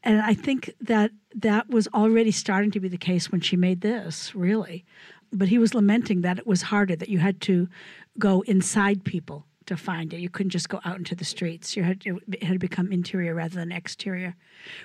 and 0.04 0.20
I 0.20 0.34
think 0.34 0.72
that 0.80 1.10
that 1.34 1.68
was 1.68 1.88
already 1.88 2.30
starting 2.30 2.70
to 2.72 2.80
be 2.80 2.88
the 2.88 2.98
case 2.98 3.32
when 3.32 3.40
she 3.40 3.56
made 3.56 3.80
this, 3.80 4.34
really. 4.34 4.84
But 5.32 5.48
he 5.48 5.58
was 5.58 5.74
lamenting 5.74 6.22
that 6.22 6.38
it 6.38 6.46
was 6.46 6.62
harder, 6.62 6.94
that 6.96 7.08
you 7.08 7.18
had 7.18 7.40
to 7.42 7.68
go 8.18 8.42
inside 8.42 9.04
people 9.04 9.44
to 9.66 9.76
find 9.76 10.14
it. 10.14 10.20
You 10.20 10.30
couldn't 10.30 10.50
just 10.50 10.68
go 10.68 10.80
out 10.84 10.96
into 10.96 11.14
the 11.14 11.24
streets. 11.24 11.76
You 11.76 11.82
had 11.82 12.02
it 12.06 12.42
had 12.42 12.58
become 12.58 12.90
interior 12.90 13.34
rather 13.34 13.56
than 13.56 13.70
exterior, 13.70 14.34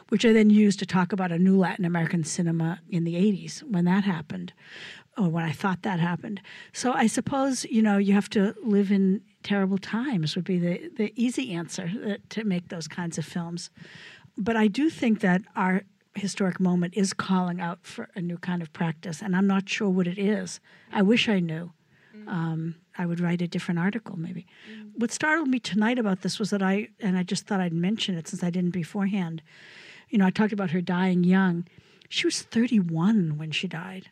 which 0.09 0.25
I 0.25 0.33
then 0.33 0.49
used 0.49 0.79
to 0.79 0.85
talk 0.85 1.13
about 1.13 1.31
a 1.31 1.39
new 1.39 1.57
Latin 1.57 1.85
American 1.85 2.23
cinema 2.23 2.79
in 2.89 3.05
the 3.05 3.15
80s 3.15 3.63
when 3.63 3.85
that 3.85 4.03
happened, 4.03 4.51
or 5.17 5.29
when 5.29 5.43
I 5.43 5.51
thought 5.51 5.83
that 5.83 5.99
happened. 5.99 6.41
So 6.71 6.93
I 6.93 7.07
suppose 7.07 7.65
you 7.65 7.81
know 7.81 7.97
you 7.97 8.13
have 8.13 8.29
to 8.31 8.55
live 8.63 8.91
in 8.91 9.21
terrible 9.43 9.77
times 9.77 10.35
would 10.35 10.45
be 10.45 10.57
the, 10.57 10.89
the 10.95 11.13
easy 11.15 11.53
answer 11.53 11.91
uh, 12.05 12.15
to 12.29 12.43
make 12.43 12.69
those 12.69 12.87
kinds 12.87 13.17
of 13.17 13.25
films. 13.25 13.69
But 14.37 14.55
I 14.55 14.67
do 14.67 14.89
think 14.89 15.19
that 15.19 15.41
our 15.55 15.83
historic 16.15 16.59
moment 16.59 16.93
is 16.95 17.13
calling 17.13 17.59
out 17.59 17.79
for 17.85 18.09
a 18.15 18.21
new 18.21 18.37
kind 18.37 18.61
of 18.61 18.71
practice, 18.73 19.21
and 19.21 19.35
I'm 19.35 19.47
not 19.47 19.67
sure 19.67 19.89
what 19.89 20.07
it 20.07 20.17
is. 20.17 20.59
I 20.91 21.01
wish 21.01 21.27
I 21.29 21.39
knew. 21.39 21.71
Mm. 22.15 22.27
Um, 22.27 22.75
I 22.97 23.05
would 23.05 23.19
write 23.19 23.41
a 23.41 23.47
different 23.47 23.79
article, 23.79 24.17
maybe. 24.17 24.45
Mm. 24.71 24.91
What 24.95 25.11
startled 25.11 25.49
me 25.49 25.59
tonight 25.59 25.97
about 25.97 26.21
this 26.21 26.39
was 26.39 26.51
that 26.51 26.61
I, 26.61 26.89
and 26.99 27.17
I 27.17 27.23
just 27.23 27.47
thought 27.47 27.59
I'd 27.59 27.73
mention 27.73 28.15
it 28.15 28.27
since 28.27 28.43
I 28.43 28.49
didn't 28.49 28.71
beforehand. 28.71 29.41
You 30.09 30.19
know, 30.19 30.25
I 30.25 30.29
talked 30.29 30.53
about 30.53 30.71
her 30.71 30.81
dying 30.81 31.23
young. 31.23 31.65
She 32.09 32.27
was 32.27 32.43
31 32.43 33.37
when 33.37 33.51
she 33.51 33.67
died. 33.67 34.09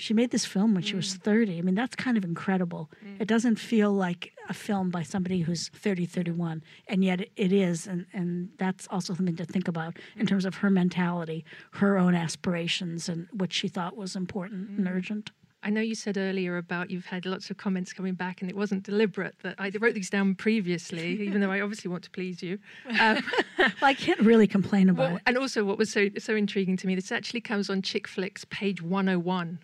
She 0.00 0.14
made 0.14 0.30
this 0.30 0.44
film 0.44 0.74
when 0.74 0.84
she 0.84 0.94
was 0.94 1.12
mm. 1.12 1.22
30. 1.22 1.58
I 1.58 1.62
mean, 1.62 1.74
that's 1.74 1.96
kind 1.96 2.16
of 2.16 2.24
incredible. 2.24 2.88
Mm. 3.04 3.20
It 3.20 3.26
doesn't 3.26 3.56
feel 3.56 3.92
like 3.92 4.32
a 4.48 4.54
film 4.54 4.90
by 4.90 5.02
somebody 5.02 5.40
who's 5.40 5.70
30, 5.70 6.06
31, 6.06 6.62
and 6.86 7.02
yet 7.02 7.28
it 7.34 7.52
is. 7.52 7.88
And, 7.88 8.06
and 8.12 8.48
that's 8.58 8.86
also 8.92 9.12
something 9.14 9.34
to 9.34 9.44
think 9.44 9.66
about 9.66 9.98
in 10.16 10.24
mm. 10.24 10.28
terms 10.28 10.44
of 10.44 10.54
her 10.54 10.70
mentality, 10.70 11.44
her 11.72 11.98
own 11.98 12.14
aspirations, 12.14 13.08
and 13.08 13.26
what 13.32 13.52
she 13.52 13.66
thought 13.66 13.96
was 13.96 14.14
important 14.14 14.70
and 14.70 14.86
urgent. 14.86 15.32
I 15.64 15.70
know 15.70 15.80
you 15.80 15.96
said 15.96 16.16
earlier 16.16 16.56
about 16.58 16.90
you've 16.90 17.06
had 17.06 17.26
lots 17.26 17.50
of 17.50 17.56
comments 17.56 17.92
coming 17.92 18.14
back, 18.14 18.40
and 18.40 18.48
it 18.48 18.56
wasn't 18.56 18.84
deliberate. 18.84 19.34
That 19.42 19.56
I 19.58 19.72
wrote 19.80 19.94
these 19.94 20.10
down 20.10 20.36
previously, 20.36 21.20
even 21.22 21.40
though 21.40 21.50
I 21.50 21.60
obviously 21.60 21.90
want 21.90 22.04
to 22.04 22.10
please 22.10 22.40
you. 22.40 22.60
Um, 23.00 23.20
well, 23.58 23.70
I 23.82 23.94
can't 23.94 24.20
really 24.20 24.46
complain 24.46 24.88
about 24.90 25.08
well, 25.08 25.16
it. 25.16 25.22
And 25.26 25.36
also, 25.36 25.64
what 25.64 25.76
was 25.76 25.90
so 25.90 26.08
so 26.18 26.36
intriguing 26.36 26.76
to 26.76 26.86
me, 26.86 26.94
this 26.94 27.10
actually 27.10 27.40
comes 27.40 27.68
on 27.68 27.82
Chick 27.82 28.06
Flicks, 28.06 28.44
page 28.44 28.80
101 28.80 29.58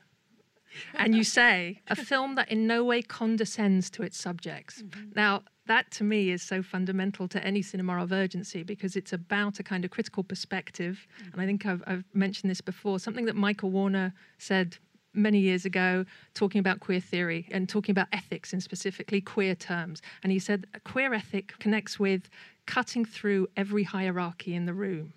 and 0.95 1.15
you 1.15 1.25
say 1.25 1.81
a 1.89 1.97
film 1.97 2.35
that 2.37 2.51
in 2.51 2.67
no 2.67 2.85
way 2.85 3.03
condescends 3.03 3.91
to 3.91 4.03
its 4.03 4.19
subjects. 4.19 4.83
Mm-hmm. 4.83 5.11
Now, 5.15 5.43
that 5.67 5.91
to 5.93 6.05
me 6.05 6.31
is 6.31 6.43
so 6.43 6.63
fundamental 6.63 7.27
to 7.29 7.43
any 7.45 7.63
cinema 7.63 8.03
of 8.03 8.13
urgency 8.13 8.63
because 8.63 8.97
it's 8.97 9.13
about 9.13 9.59
a 9.59 9.63
kind 9.63 9.85
of 9.85 9.91
critical 9.91 10.23
perspective. 10.23 11.07
Mm-hmm. 11.19 11.33
And 11.33 11.43
I 11.43 11.47
think 11.47 11.67
I've, 11.67 11.83
I've 11.87 12.05
mentioned 12.13 12.51
this 12.51 12.61
before 12.61 12.99
something 12.99 13.25
that 13.27 13.37
Michael 13.37 13.71
Warner 13.71 14.13
said 14.39 14.77
many 15.15 15.39
years 15.39 15.65
ago 15.65 16.05
talking 16.35 16.59
about 16.59 16.81
queer 16.81 17.01
theory 17.01 17.47
and 17.51 17.69
talking 17.69 17.93
about 17.93 18.09
ethics 18.13 18.53
in 18.53 18.61
specifically 18.61 19.21
queer 19.21 19.55
terms. 19.55 20.03
And 20.23 20.33
he 20.33 20.39
said 20.39 20.67
queer 20.85 21.15
ethic 21.15 21.55
connects 21.61 21.99
with 21.99 22.29
cutting 22.67 23.05
through 23.05 23.49
every 23.57 23.85
hierarchy 23.85 24.55
in 24.55 24.67
the 24.67 24.75
room. 24.75 25.15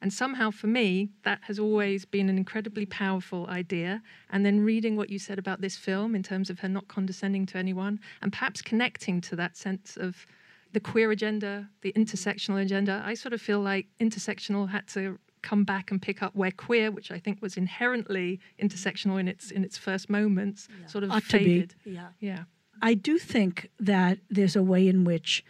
And 0.00 0.12
somehow, 0.12 0.50
for 0.50 0.68
me, 0.68 1.08
that 1.24 1.40
has 1.42 1.58
always 1.58 2.04
been 2.04 2.28
an 2.28 2.36
incredibly 2.36 2.86
powerful 2.86 3.46
idea. 3.48 4.02
And 4.30 4.46
then 4.46 4.60
reading 4.60 4.96
what 4.96 5.10
you 5.10 5.18
said 5.18 5.38
about 5.38 5.60
this 5.60 5.76
film 5.76 6.14
in 6.14 6.22
terms 6.22 6.50
of 6.50 6.60
her 6.60 6.68
not 6.68 6.86
condescending 6.88 7.46
to 7.46 7.58
anyone, 7.58 7.98
and 8.22 8.32
perhaps 8.32 8.62
connecting 8.62 9.20
to 9.22 9.36
that 9.36 9.56
sense 9.56 9.96
of 9.96 10.26
the 10.72 10.80
queer 10.80 11.10
agenda, 11.10 11.68
the 11.80 11.92
intersectional 11.94 12.62
agenda, 12.62 13.02
I 13.04 13.14
sort 13.14 13.32
of 13.32 13.40
feel 13.40 13.60
like 13.60 13.86
intersectional 14.00 14.68
had 14.68 14.86
to 14.88 15.18
come 15.42 15.64
back 15.64 15.90
and 15.90 16.00
pick 16.00 16.22
up 16.22 16.34
where 16.34 16.50
queer, 16.50 16.90
which 16.90 17.10
I 17.10 17.18
think 17.18 17.40
was 17.40 17.56
inherently 17.56 18.40
intersectional 18.62 19.18
in 19.18 19.28
its 19.28 19.50
in 19.50 19.64
its 19.64 19.78
first 19.78 20.10
moments, 20.10 20.68
yeah. 20.80 20.86
sort 20.86 21.04
of 21.04 21.10
Ought 21.10 21.22
faded. 21.22 21.74
Yeah. 21.84 22.08
yeah. 22.20 22.44
I 22.82 22.94
do 22.94 23.18
think 23.18 23.70
that 23.80 24.18
there's 24.30 24.56
a 24.56 24.62
way 24.62 24.86
in 24.86 25.04
which 25.04 25.44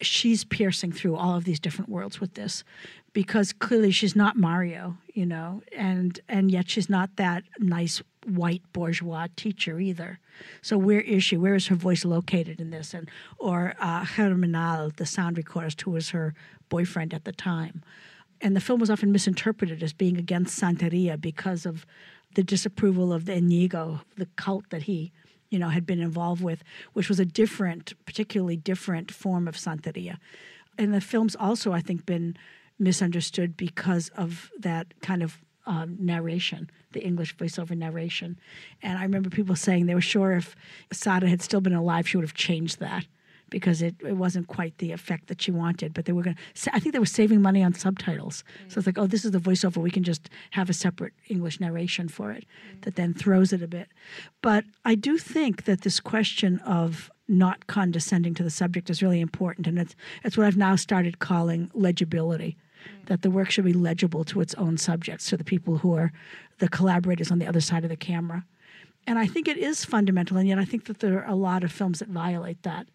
she's 0.00 0.44
piercing 0.44 0.92
through 0.92 1.16
all 1.16 1.36
of 1.36 1.44
these 1.44 1.58
different 1.58 1.90
worlds 1.90 2.20
with 2.20 2.34
this 2.34 2.64
because 3.16 3.50
clearly 3.54 3.90
she's 3.90 4.14
not 4.14 4.36
Mario, 4.36 4.98
you 5.14 5.24
know, 5.24 5.62
and 5.74 6.20
and 6.28 6.50
yet 6.50 6.68
she's 6.68 6.90
not 6.90 7.16
that 7.16 7.44
nice 7.58 8.02
white 8.26 8.60
bourgeois 8.74 9.26
teacher 9.36 9.80
either. 9.80 10.18
So 10.60 10.76
where 10.76 11.00
is 11.00 11.24
she? 11.24 11.38
Where 11.38 11.54
is 11.54 11.68
her 11.68 11.74
voice 11.74 12.04
located 12.04 12.60
in 12.60 12.68
this? 12.68 12.92
And 12.92 13.08
or 13.38 13.72
uh, 13.80 14.04
Germinal, 14.04 14.90
the 14.94 15.06
sound 15.06 15.38
recordist, 15.38 15.80
who 15.80 15.92
was 15.92 16.10
her 16.10 16.34
boyfriend 16.68 17.14
at 17.14 17.24
the 17.24 17.32
time, 17.32 17.82
and 18.42 18.54
the 18.54 18.60
film 18.60 18.80
was 18.80 18.90
often 18.90 19.12
misinterpreted 19.12 19.82
as 19.82 19.94
being 19.94 20.18
against 20.18 20.60
Santeria 20.60 21.18
because 21.18 21.64
of 21.64 21.86
the 22.34 22.42
disapproval 22.42 23.14
of 23.14 23.24
the 23.24 23.32
Ñáñigo, 23.32 24.02
the 24.18 24.28
cult 24.36 24.68
that 24.68 24.82
he 24.82 25.10
you 25.48 25.58
know 25.58 25.70
had 25.70 25.86
been 25.86 26.00
involved 26.00 26.42
with, 26.42 26.62
which 26.92 27.08
was 27.08 27.18
a 27.18 27.24
different, 27.24 27.94
particularly 28.04 28.58
different 28.58 29.10
form 29.10 29.48
of 29.48 29.56
Santeria. 29.56 30.18
And 30.76 30.92
the 30.92 31.00
film's 31.00 31.34
also, 31.34 31.72
I 31.72 31.80
think, 31.80 32.04
been 32.04 32.36
misunderstood 32.78 33.56
because 33.56 34.10
of 34.16 34.50
that 34.58 35.00
kind 35.00 35.22
of 35.22 35.38
um, 35.66 35.96
narration, 35.98 36.70
the 36.92 37.04
English 37.04 37.36
voiceover 37.36 37.76
narration. 37.76 38.38
And 38.82 38.98
I 38.98 39.02
remember 39.02 39.30
people 39.30 39.56
saying 39.56 39.86
they 39.86 39.94
were 39.94 40.00
sure 40.00 40.32
if 40.32 40.54
Sara 40.92 41.28
had 41.28 41.42
still 41.42 41.60
been 41.60 41.74
alive, 41.74 42.08
she 42.08 42.16
would 42.16 42.24
have 42.24 42.34
changed 42.34 42.78
that 42.80 43.06
because 43.50 43.80
it, 43.82 43.94
it 44.04 44.16
wasn't 44.16 44.48
quite 44.48 44.76
the 44.78 44.92
effect 44.92 45.28
that 45.28 45.40
she 45.40 45.50
wanted. 45.50 45.94
But 45.94 46.04
they 46.04 46.12
were 46.12 46.22
going 46.22 46.36
to, 46.36 46.74
I 46.74 46.80
think 46.80 46.92
they 46.92 46.98
were 46.98 47.06
saving 47.06 47.42
money 47.42 47.62
on 47.62 47.74
subtitles. 47.74 48.44
So 48.68 48.78
it's 48.78 48.86
like, 48.86 48.98
oh, 48.98 49.06
this 49.06 49.24
is 49.24 49.30
the 49.30 49.38
voiceover. 49.38 49.76
We 49.78 49.90
can 49.90 50.02
just 50.02 50.28
have 50.52 50.68
a 50.68 50.72
separate 50.72 51.12
English 51.28 51.60
narration 51.60 52.08
for 52.08 52.32
it 52.32 52.44
that 52.82 52.96
then 52.96 53.14
throws 53.14 53.52
it 53.52 53.62
a 53.62 53.68
bit. 53.68 53.88
But 54.42 54.64
I 54.84 54.94
do 54.94 55.18
think 55.18 55.64
that 55.64 55.82
this 55.82 56.00
question 56.00 56.58
of 56.60 57.10
not 57.28 57.66
condescending 57.66 58.34
to 58.34 58.42
the 58.42 58.50
subject 58.50 58.90
is 58.90 59.02
really 59.02 59.20
important. 59.20 59.66
And 59.66 59.78
it's, 59.78 59.96
it's 60.24 60.36
what 60.36 60.46
I've 60.46 60.56
now 60.56 60.76
started 60.76 61.18
calling 61.18 61.70
legibility 61.74 62.56
that 63.06 63.22
the 63.22 63.30
work 63.30 63.50
should 63.50 63.64
be 63.64 63.72
legible 63.72 64.24
to 64.24 64.40
its 64.40 64.54
own 64.54 64.76
subjects, 64.76 65.28
to 65.28 65.36
the 65.36 65.44
people 65.44 65.78
who 65.78 65.94
are 65.94 66.12
the 66.58 66.68
collaborators 66.68 67.30
on 67.30 67.38
the 67.38 67.46
other 67.46 67.60
side 67.60 67.84
of 67.84 67.90
the 67.90 67.96
camera. 67.96 68.44
And 69.06 69.18
I 69.18 69.26
think 69.26 69.46
it 69.46 69.56
is 69.56 69.84
fundamental, 69.84 70.36
and 70.36 70.48
yet 70.48 70.58
I 70.58 70.64
think 70.64 70.84
that 70.86 70.98
there 70.98 71.22
are 71.22 71.30
a 71.30 71.34
lot 71.34 71.62
of 71.62 71.70
films 71.70 72.00
that 72.00 72.08
violate 72.08 72.62
that, 72.62 72.88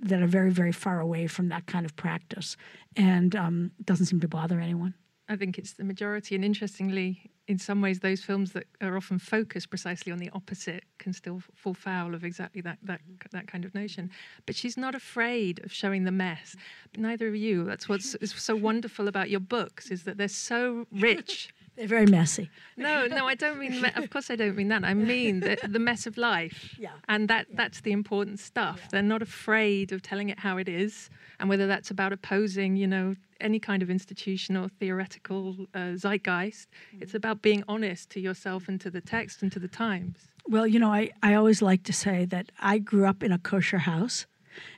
that 0.00 0.22
are 0.22 0.26
very, 0.26 0.50
very 0.50 0.72
far 0.72 1.00
away 1.00 1.26
from 1.26 1.48
that 1.48 1.66
kind 1.66 1.84
of 1.84 1.96
practice, 1.96 2.56
and 2.94 3.34
um, 3.34 3.72
doesn't 3.84 4.06
seem 4.06 4.20
to 4.20 4.28
bother 4.28 4.60
anyone. 4.60 4.94
I 5.28 5.36
think 5.36 5.58
it's 5.58 5.72
the 5.72 5.84
majority. 5.84 6.34
And 6.34 6.44
interestingly, 6.44 7.30
in 7.48 7.58
some 7.58 7.80
ways, 7.80 8.00
those 8.00 8.22
films 8.22 8.52
that 8.52 8.66
are 8.80 8.96
often 8.96 9.18
focused 9.18 9.70
precisely 9.70 10.12
on 10.12 10.18
the 10.18 10.30
opposite 10.30 10.84
can 10.98 11.12
still 11.12 11.42
fall 11.54 11.74
foul 11.74 12.14
of 12.14 12.24
exactly 12.24 12.60
that 12.62 12.78
that 12.82 13.00
that 13.32 13.46
kind 13.46 13.64
of 13.64 13.74
notion. 13.74 14.10
But 14.46 14.56
she's 14.56 14.76
not 14.76 14.94
afraid 14.94 15.64
of 15.64 15.72
showing 15.72 16.04
the 16.04 16.12
mess. 16.12 16.56
Neither 16.96 17.28
of 17.28 17.36
you. 17.36 17.64
That's 17.64 17.88
what's 17.88 18.16
so 18.40 18.56
wonderful 18.56 19.08
about 19.08 19.30
your 19.30 19.40
books 19.40 19.90
is 19.90 20.04
that 20.04 20.16
they're 20.16 20.28
so 20.28 20.86
rich. 20.92 21.52
They're 21.76 21.86
very 21.86 22.06
messy. 22.06 22.50
No, 22.76 23.06
no, 23.06 23.26
I 23.26 23.34
don't 23.34 23.58
mean. 23.58 23.82
Me- 23.82 23.90
of 23.94 24.08
course, 24.10 24.30
I 24.30 24.36
don't 24.36 24.56
mean 24.56 24.68
that. 24.68 24.84
I 24.84 24.94
mean 24.94 25.40
the, 25.40 25.58
the 25.68 25.78
mess 25.78 26.06
of 26.06 26.16
life. 26.16 26.74
Yeah. 26.78 26.90
And 27.08 27.28
that 27.28 27.46
that's 27.54 27.80
the 27.80 27.92
important 27.92 28.38
stuff. 28.38 28.78
Yeah. 28.82 28.88
They're 28.92 29.02
not 29.02 29.22
afraid 29.22 29.92
of 29.92 30.02
telling 30.02 30.28
it 30.28 30.38
how 30.38 30.58
it 30.58 30.68
is, 30.68 31.10
and 31.40 31.48
whether 31.48 31.66
that's 31.66 31.90
about 31.90 32.12
opposing, 32.12 32.76
you 32.76 32.86
know, 32.86 33.14
any 33.40 33.58
kind 33.58 33.82
of 33.82 33.90
institution 33.90 34.56
or 34.56 34.68
theoretical 34.68 35.66
uh, 35.74 35.96
zeitgeist. 35.96 36.68
Mm-hmm. 36.68 37.02
It's 37.02 37.14
about 37.14 37.42
being 37.42 37.64
honest 37.66 38.10
to 38.10 38.20
yourself 38.20 38.68
and 38.68 38.80
to 38.80 38.90
the 38.90 39.00
text 39.00 39.42
and 39.42 39.50
to 39.52 39.58
the 39.58 39.68
times. 39.68 40.28
Well, 40.48 40.66
you 40.66 40.78
know, 40.78 40.92
I, 40.92 41.10
I 41.22 41.34
always 41.34 41.62
like 41.62 41.82
to 41.84 41.92
say 41.92 42.24
that 42.26 42.52
I 42.60 42.78
grew 42.78 43.06
up 43.06 43.22
in 43.22 43.32
a 43.32 43.38
kosher 43.38 43.78
house 43.78 44.26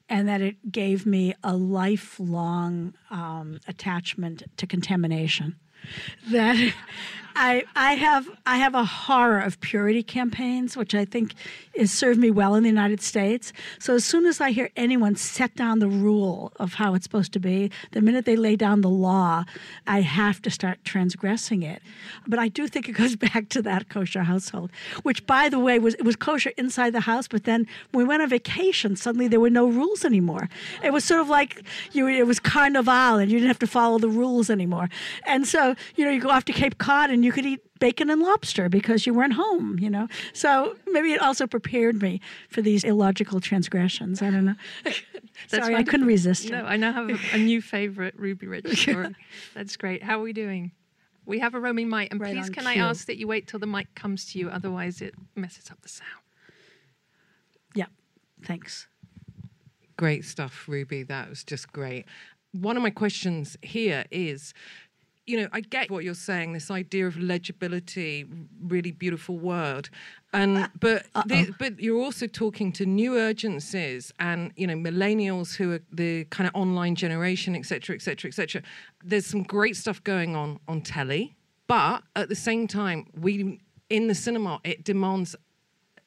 and 0.08 0.28
that 0.28 0.40
it 0.40 0.72
gave 0.72 1.04
me 1.04 1.34
a 1.44 1.54
lifelong 1.54 2.94
um, 3.10 3.60
attachment 3.66 4.42
to 4.56 4.66
contamination 4.66 5.56
that 6.30 6.74
I, 7.40 7.62
I 7.76 7.94
have 7.94 8.28
I 8.46 8.56
have 8.56 8.74
a 8.74 8.84
horror 8.84 9.38
of 9.38 9.60
purity 9.60 10.02
campaigns, 10.02 10.76
which 10.76 10.92
I 10.92 11.04
think 11.04 11.34
has 11.76 11.92
served 11.92 12.18
me 12.18 12.32
well 12.32 12.56
in 12.56 12.64
the 12.64 12.68
United 12.68 13.00
States. 13.00 13.52
So 13.78 13.94
as 13.94 14.04
soon 14.04 14.26
as 14.26 14.40
I 14.40 14.50
hear 14.50 14.70
anyone 14.74 15.14
set 15.14 15.54
down 15.54 15.78
the 15.78 15.86
rule 15.86 16.52
of 16.56 16.74
how 16.74 16.94
it's 16.94 17.04
supposed 17.04 17.32
to 17.34 17.38
be, 17.38 17.70
the 17.92 18.00
minute 18.00 18.24
they 18.24 18.34
lay 18.34 18.56
down 18.56 18.80
the 18.80 18.88
law, 18.88 19.44
I 19.86 20.00
have 20.00 20.42
to 20.42 20.50
start 20.50 20.84
transgressing 20.84 21.62
it. 21.62 21.80
But 22.26 22.40
I 22.40 22.48
do 22.48 22.66
think 22.66 22.88
it 22.88 22.92
goes 22.92 23.14
back 23.28 23.48
to 23.50 23.62
that 23.62 23.88
kosher 23.88 24.24
household, 24.24 24.72
which 25.04 25.24
by 25.24 25.48
the 25.48 25.60
way 25.60 25.78
was 25.78 25.94
it 25.94 26.04
was 26.04 26.16
kosher 26.16 26.50
inside 26.56 26.90
the 26.90 27.02
house, 27.02 27.28
but 27.28 27.44
then 27.44 27.68
when 27.92 28.04
we 28.04 28.08
went 28.08 28.20
on 28.20 28.30
vacation, 28.30 28.96
suddenly 28.96 29.28
there 29.28 29.38
were 29.38 29.48
no 29.48 29.68
rules 29.68 30.04
anymore. 30.04 30.48
It 30.82 30.92
was 30.92 31.04
sort 31.04 31.20
of 31.20 31.28
like 31.28 31.62
you 31.92 32.08
it 32.08 32.26
was 32.26 32.40
carnival 32.40 33.18
and 33.18 33.30
you 33.30 33.38
didn't 33.38 33.48
have 33.48 33.60
to 33.60 33.68
follow 33.68 34.00
the 34.00 34.08
rules 34.08 34.50
anymore. 34.50 34.88
And 35.24 35.46
so, 35.46 35.76
you 35.94 36.04
know, 36.04 36.10
you 36.10 36.20
go 36.20 36.30
off 36.30 36.44
to 36.46 36.52
Cape 36.52 36.78
Cod 36.78 37.10
and 37.10 37.24
you 37.24 37.27
could 37.32 37.46
eat 37.46 37.60
bacon 37.80 38.10
and 38.10 38.22
lobster 38.22 38.68
because 38.68 39.06
you 39.06 39.14
weren't 39.14 39.34
home, 39.34 39.78
you 39.78 39.90
know. 39.90 40.08
So 40.32 40.76
maybe 40.88 41.12
it 41.12 41.20
also 41.20 41.46
prepared 41.46 42.00
me 42.02 42.20
for 42.48 42.62
these 42.62 42.84
illogical 42.84 43.40
transgressions. 43.40 44.22
I 44.22 44.30
don't 44.30 44.44
know. 44.44 44.54
Sorry, 45.46 45.74
I 45.74 45.82
couldn't 45.82 46.06
resist. 46.06 46.50
No, 46.50 46.64
I 46.64 46.76
now 46.76 46.92
have 46.92 47.08
a, 47.10 47.18
a 47.32 47.38
new 47.38 47.62
favorite 47.62 48.14
Ruby 48.16 48.46
Rich 48.46 48.82
story. 48.82 49.14
That's 49.54 49.76
great. 49.76 50.02
How 50.02 50.18
are 50.18 50.22
we 50.22 50.32
doing? 50.32 50.72
We 51.26 51.40
have 51.40 51.54
a 51.54 51.60
roaming 51.60 51.90
mic, 51.90 52.10
and 52.10 52.20
right 52.20 52.34
please 52.34 52.48
can 52.48 52.64
cue. 52.64 52.70
I 52.70 52.76
ask 52.76 53.06
that 53.06 53.18
you 53.18 53.26
wait 53.28 53.46
till 53.46 53.60
the 53.60 53.66
mic 53.66 53.94
comes 53.94 54.32
to 54.32 54.38
you, 54.38 54.48
otherwise 54.48 55.02
it 55.02 55.14
messes 55.36 55.70
up 55.70 55.82
the 55.82 55.88
sound. 55.88 56.08
Yeah, 57.74 57.86
thanks. 58.44 58.88
Great 59.98 60.24
stuff, 60.24 60.64
Ruby. 60.68 61.02
That 61.02 61.28
was 61.28 61.44
just 61.44 61.70
great. 61.72 62.06
One 62.52 62.76
of 62.78 62.82
my 62.82 62.90
questions 62.90 63.58
here 63.60 64.06
is 64.10 64.54
you 65.28 65.36
know, 65.36 65.48
I 65.52 65.60
get 65.60 65.90
what 65.90 66.04
you're 66.04 66.14
saying. 66.14 66.54
This 66.54 66.70
idea 66.70 67.06
of 67.06 67.18
legibility, 67.18 68.26
really 68.62 68.92
beautiful 68.92 69.38
word, 69.38 69.90
and 70.32 70.58
uh, 70.58 70.68
but 70.80 71.06
the, 71.26 71.54
but 71.58 71.78
you're 71.78 72.00
also 72.02 72.26
talking 72.26 72.72
to 72.72 72.86
new 72.86 73.16
urgencies 73.16 74.12
and 74.18 74.52
you 74.56 74.66
know 74.66 74.74
millennials 74.74 75.54
who 75.54 75.72
are 75.72 75.80
the 75.92 76.24
kind 76.26 76.48
of 76.48 76.54
online 76.54 76.94
generation, 76.94 77.54
etc., 77.54 77.94
etc., 77.94 78.28
etc. 78.28 78.62
There's 79.04 79.26
some 79.26 79.42
great 79.42 79.76
stuff 79.76 80.02
going 80.02 80.34
on 80.34 80.60
on 80.66 80.80
telly, 80.80 81.36
but 81.66 82.02
at 82.16 82.30
the 82.30 82.34
same 82.34 82.66
time, 82.66 83.06
we 83.14 83.60
in 83.90 84.08
the 84.08 84.14
cinema 84.14 84.60
it 84.64 84.82
demands 84.82 85.36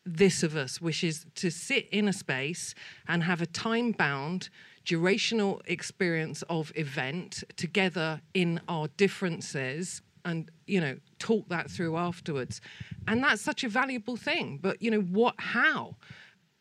this 0.04 0.42
of 0.42 0.56
us, 0.56 0.82
which 0.82 1.04
is 1.04 1.28
to 1.36 1.52
sit 1.52 1.88
in 1.90 2.08
a 2.08 2.14
space 2.14 2.74
and 3.08 3.24
have 3.24 3.40
a 3.40 3.46
time 3.46 3.92
bound 3.92 4.50
durational 4.86 5.62
experience 5.66 6.44
of 6.50 6.72
event 6.76 7.44
together 7.56 8.22
in 8.34 8.60
our 8.68 8.88
differences 8.98 10.02
and 10.24 10.52
you 10.68 10.80
know 10.80 10.98
talk 11.20 11.48
that 11.50 11.70
through 11.70 11.98
afterwards. 11.98 12.62
And 13.08 13.24
that's 13.24 13.42
such 13.42 13.64
a 13.64 13.70
valuable 13.70 14.16
thing 14.16 14.60
but 14.62 14.82
you 14.82 14.92
know 14.92 15.02
what 15.02 15.36
how? 15.38 15.96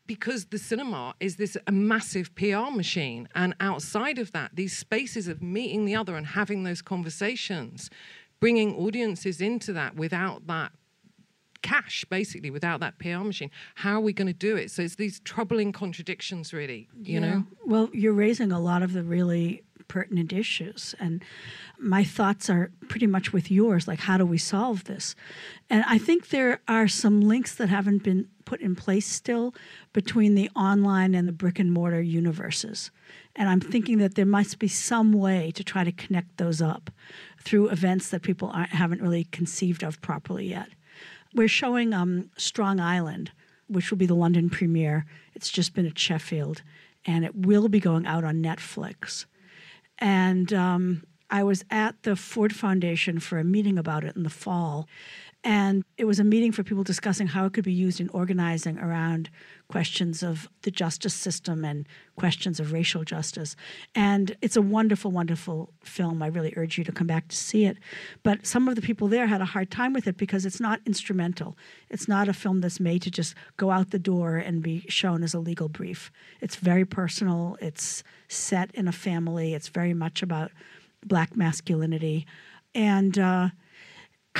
Because 0.07 0.47
the 0.47 0.59
cinema 0.59 1.15
is 1.21 1.37
this 1.37 1.57
a 1.67 1.73
massive 1.73 2.35
PR 2.35 2.71
machine 2.71 3.29
and 3.35 3.55
outside 3.61 4.19
of 4.19 4.33
that 4.33 4.51
these 4.55 4.77
spaces 4.77 5.29
of 5.29 5.43
meeting 5.43 5.85
the 5.85 5.95
other 5.95 6.17
and 6.17 6.27
having 6.27 6.65
those 6.65 6.83
conversations 6.83 7.91
bringing 8.41 8.75
audiences 8.75 9.41
into 9.41 9.73
that 9.75 9.95
without 9.95 10.47
that 10.47 10.73
cash 11.63 12.05
basically 12.09 12.51
without 12.51 12.81
that 12.81 12.99
PR 12.99 13.19
machine. 13.19 13.51
How 13.77 13.95
are 13.95 14.01
we 14.01 14.13
going 14.13 14.29
to 14.29 14.33
do 14.33 14.57
it? 14.57 14.71
So 14.71 14.83
it's 14.83 14.97
these 14.97 15.21
troubling 15.21 15.73
contradictions, 15.73 16.53
really. 16.53 16.89
You 17.03 17.21
yeah. 17.21 17.21
know. 17.21 17.45
Well, 17.65 17.91
you're 17.93 18.13
raising 18.13 18.53
a 18.53 18.61
lot 18.61 18.83
of 18.83 18.93
the 18.93 19.03
really 19.03 19.63
pertinent 19.89 20.33
issues, 20.33 20.95
and 21.01 21.23
my 21.79 22.05
thoughts 22.05 22.49
are 22.49 22.71
pretty 22.89 23.07
much 23.07 23.33
with 23.33 23.51
yours. 23.51 23.89
Like, 23.89 23.99
how 23.99 24.17
do 24.17 24.25
we 24.25 24.39
solve 24.39 24.85
this? 24.85 25.17
And 25.69 25.85
I 25.87 25.99
think 25.99 26.29
there 26.29 26.61
are 26.69 26.87
some 26.87 27.21
links 27.21 27.57
that 27.57 27.69
haven't 27.69 28.05
been 28.05 28.29
put 28.45 28.61
in 28.61 28.77
place 28.77 29.07
still 29.07 29.55
between 29.93 30.35
the 30.35 30.51
online 30.57 31.15
and 31.15 31.27
the 31.27 31.33
brick 31.33 31.59
and 31.59 31.73
mortar 31.73 32.01
universes. 32.01 32.91
And 33.37 33.49
I'm 33.49 33.61
thinking 33.61 33.99
that 33.99 34.15
there 34.15 34.27
must 34.27 34.59
be 34.59 34.69
some 34.69 35.13
way 35.13 35.51
to 35.53 35.65
try 35.65 35.85
to 35.85 35.93
connect 35.93 36.37
those 36.37 36.61
up 36.63 36.91
through 37.43 37.71
events 37.71 38.11
that 38.11 38.23
people 38.23 38.53
haven't 38.53 39.03
really 39.03 39.25
conceived 39.25 39.83
of 39.83 40.01
properly 40.01 40.47
yet. 40.49 40.69
We're 41.35 41.49
showing 41.49 41.93
um, 41.95 42.31
Strong 42.37 42.81
Island, 42.81 43.31
which 43.69 43.91
will 43.91 43.99
be 43.99 44.07
the 44.07 44.15
London 44.15 44.51
premiere. 44.51 45.07
It's 45.35 45.51
just 45.51 45.75
been 45.75 45.87
at 45.87 45.99
Sheffield, 45.99 46.63
and 47.07 47.25
it 47.25 47.35
will 47.35 47.69
be 47.69 47.81
going 47.81 48.07
out 48.07 48.25
on 48.25 48.43
Netflix. 48.43 49.27
And 49.99 50.53
um, 50.53 51.05
I 51.31 51.45
was 51.45 51.65
at 51.71 52.03
the 52.03 52.17
Ford 52.17 52.55
Foundation 52.55 53.21
for 53.21 53.39
a 53.39 53.45
meeting 53.45 53.79
about 53.79 54.05
it 54.05 54.17
in 54.17 54.25
the 54.25 54.31
fall, 54.31 54.89
and 55.43 55.85
it 55.97 56.05
was 56.05 56.21
a 56.21 56.25
meeting 56.25 56.53
for 56.53 56.63
people 56.63 56.85
discussing 56.85 57.27
how 57.27 57.47
it 57.47 57.55
could 57.55 57.65
be 57.65 57.73
used 57.73 57.99
in 57.99 58.11
organizing 58.11 58.79
around 58.79 59.31
questions 59.69 60.23
of 60.23 60.51
the 60.63 60.71
justice 60.71 61.15
system 61.15 61.65
and 61.65 61.89
questions 62.17 62.61
of 62.61 62.73
racial 62.73 63.05
justice. 63.05 63.57
And 63.95 64.37
it's 64.43 64.57
a 64.57 64.63
wonderful, 64.63 65.11
wonderful 65.11 65.73
film. 65.83 66.23
I 66.23 66.27
really 66.27 66.53
urge 66.57 66.77
you 66.77 66.85
to 66.85 66.93
come 66.93 67.07
back 67.07 67.29
to 67.29 67.37
see 67.37 67.65
it. 67.65 67.79
But 68.23 68.47
some 68.47 68.69
of 68.69 68.77
the 68.77 68.83
people 68.83 69.09
there 69.09 69.29
had 69.29 69.41
a 69.41 69.47
hard 69.47 69.71
time 69.71 69.95
with 69.95 70.07
it 70.07 70.19
because 70.19 70.45
it's 70.45 70.61
not 70.61 70.81
instrumental. 70.85 71.57
It's 71.89 72.07
not 72.07 72.29
a 72.29 72.35
film 72.35 72.61
that's 72.61 72.81
made 72.81 73.01
to 73.03 73.11
just 73.11 73.35
go 73.57 73.71
out 73.71 73.93
the 73.93 73.99
door 73.99 74.37
and 74.37 74.63
be 74.63 74.85
shown 74.89 75.23
as 75.23 75.33
a 75.33 75.41
legal 75.41 75.71
brief. 75.71 76.13
It's 76.43 76.57
very 76.57 76.85
personal, 76.85 77.57
it's 77.63 78.05
set 78.29 78.75
in 78.75 78.89
a 78.89 78.93
family, 78.93 79.55
it's 79.55 79.69
very 79.69 79.95
much 79.95 80.23
about 80.23 80.51
black 81.03 81.35
masculinity. 81.35 82.27
And, 82.75 83.19
uh, 83.19 83.49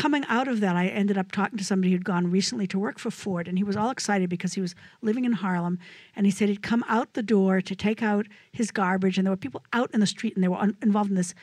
coming 0.01 0.25
out 0.29 0.49
of 0.49 0.61
that, 0.61 0.77
I 0.77 0.87
ended 0.87 1.19
up 1.19 1.31
talking 1.31 1.59
to 1.59 1.65
somebody 1.65 1.93
who'd 1.93 2.07
gone 2.07 2.31
recently 2.31 2.67
to 2.69 2.79
work 2.79 2.99
for 2.99 3.11
Ford, 3.11 3.47
and 3.47 3.59
he 3.59 3.65
was 3.65 3.77
all 3.77 3.91
excited 3.91 4.31
because 4.31 4.55
he 4.55 4.63
was 4.63 4.75
living 5.03 5.27
in 5.27 5.33
Harlem, 5.33 5.79
and 6.17 6.25
he 6.25 6.33
said 6.33 6.49
he'd 6.49 6.63
come 6.63 6.83
out 6.89 7.13
the 7.13 7.23
door 7.23 7.61
to 7.61 7.77
take 7.77 8.03
out 8.03 8.27
his 8.51 8.71
garbage, 8.71 9.19
and 9.19 9.27
there 9.27 9.33
were 9.33 9.37
people 9.37 9.63
out 9.75 9.91
in 9.93 10.01
the 10.01 10.07
street, 10.07 10.35
and 10.35 10.43
they 10.43 10.49
were 10.49 10.57
un- 10.57 10.75
involved 10.81 11.11
in 11.11 11.17
this 11.17 11.35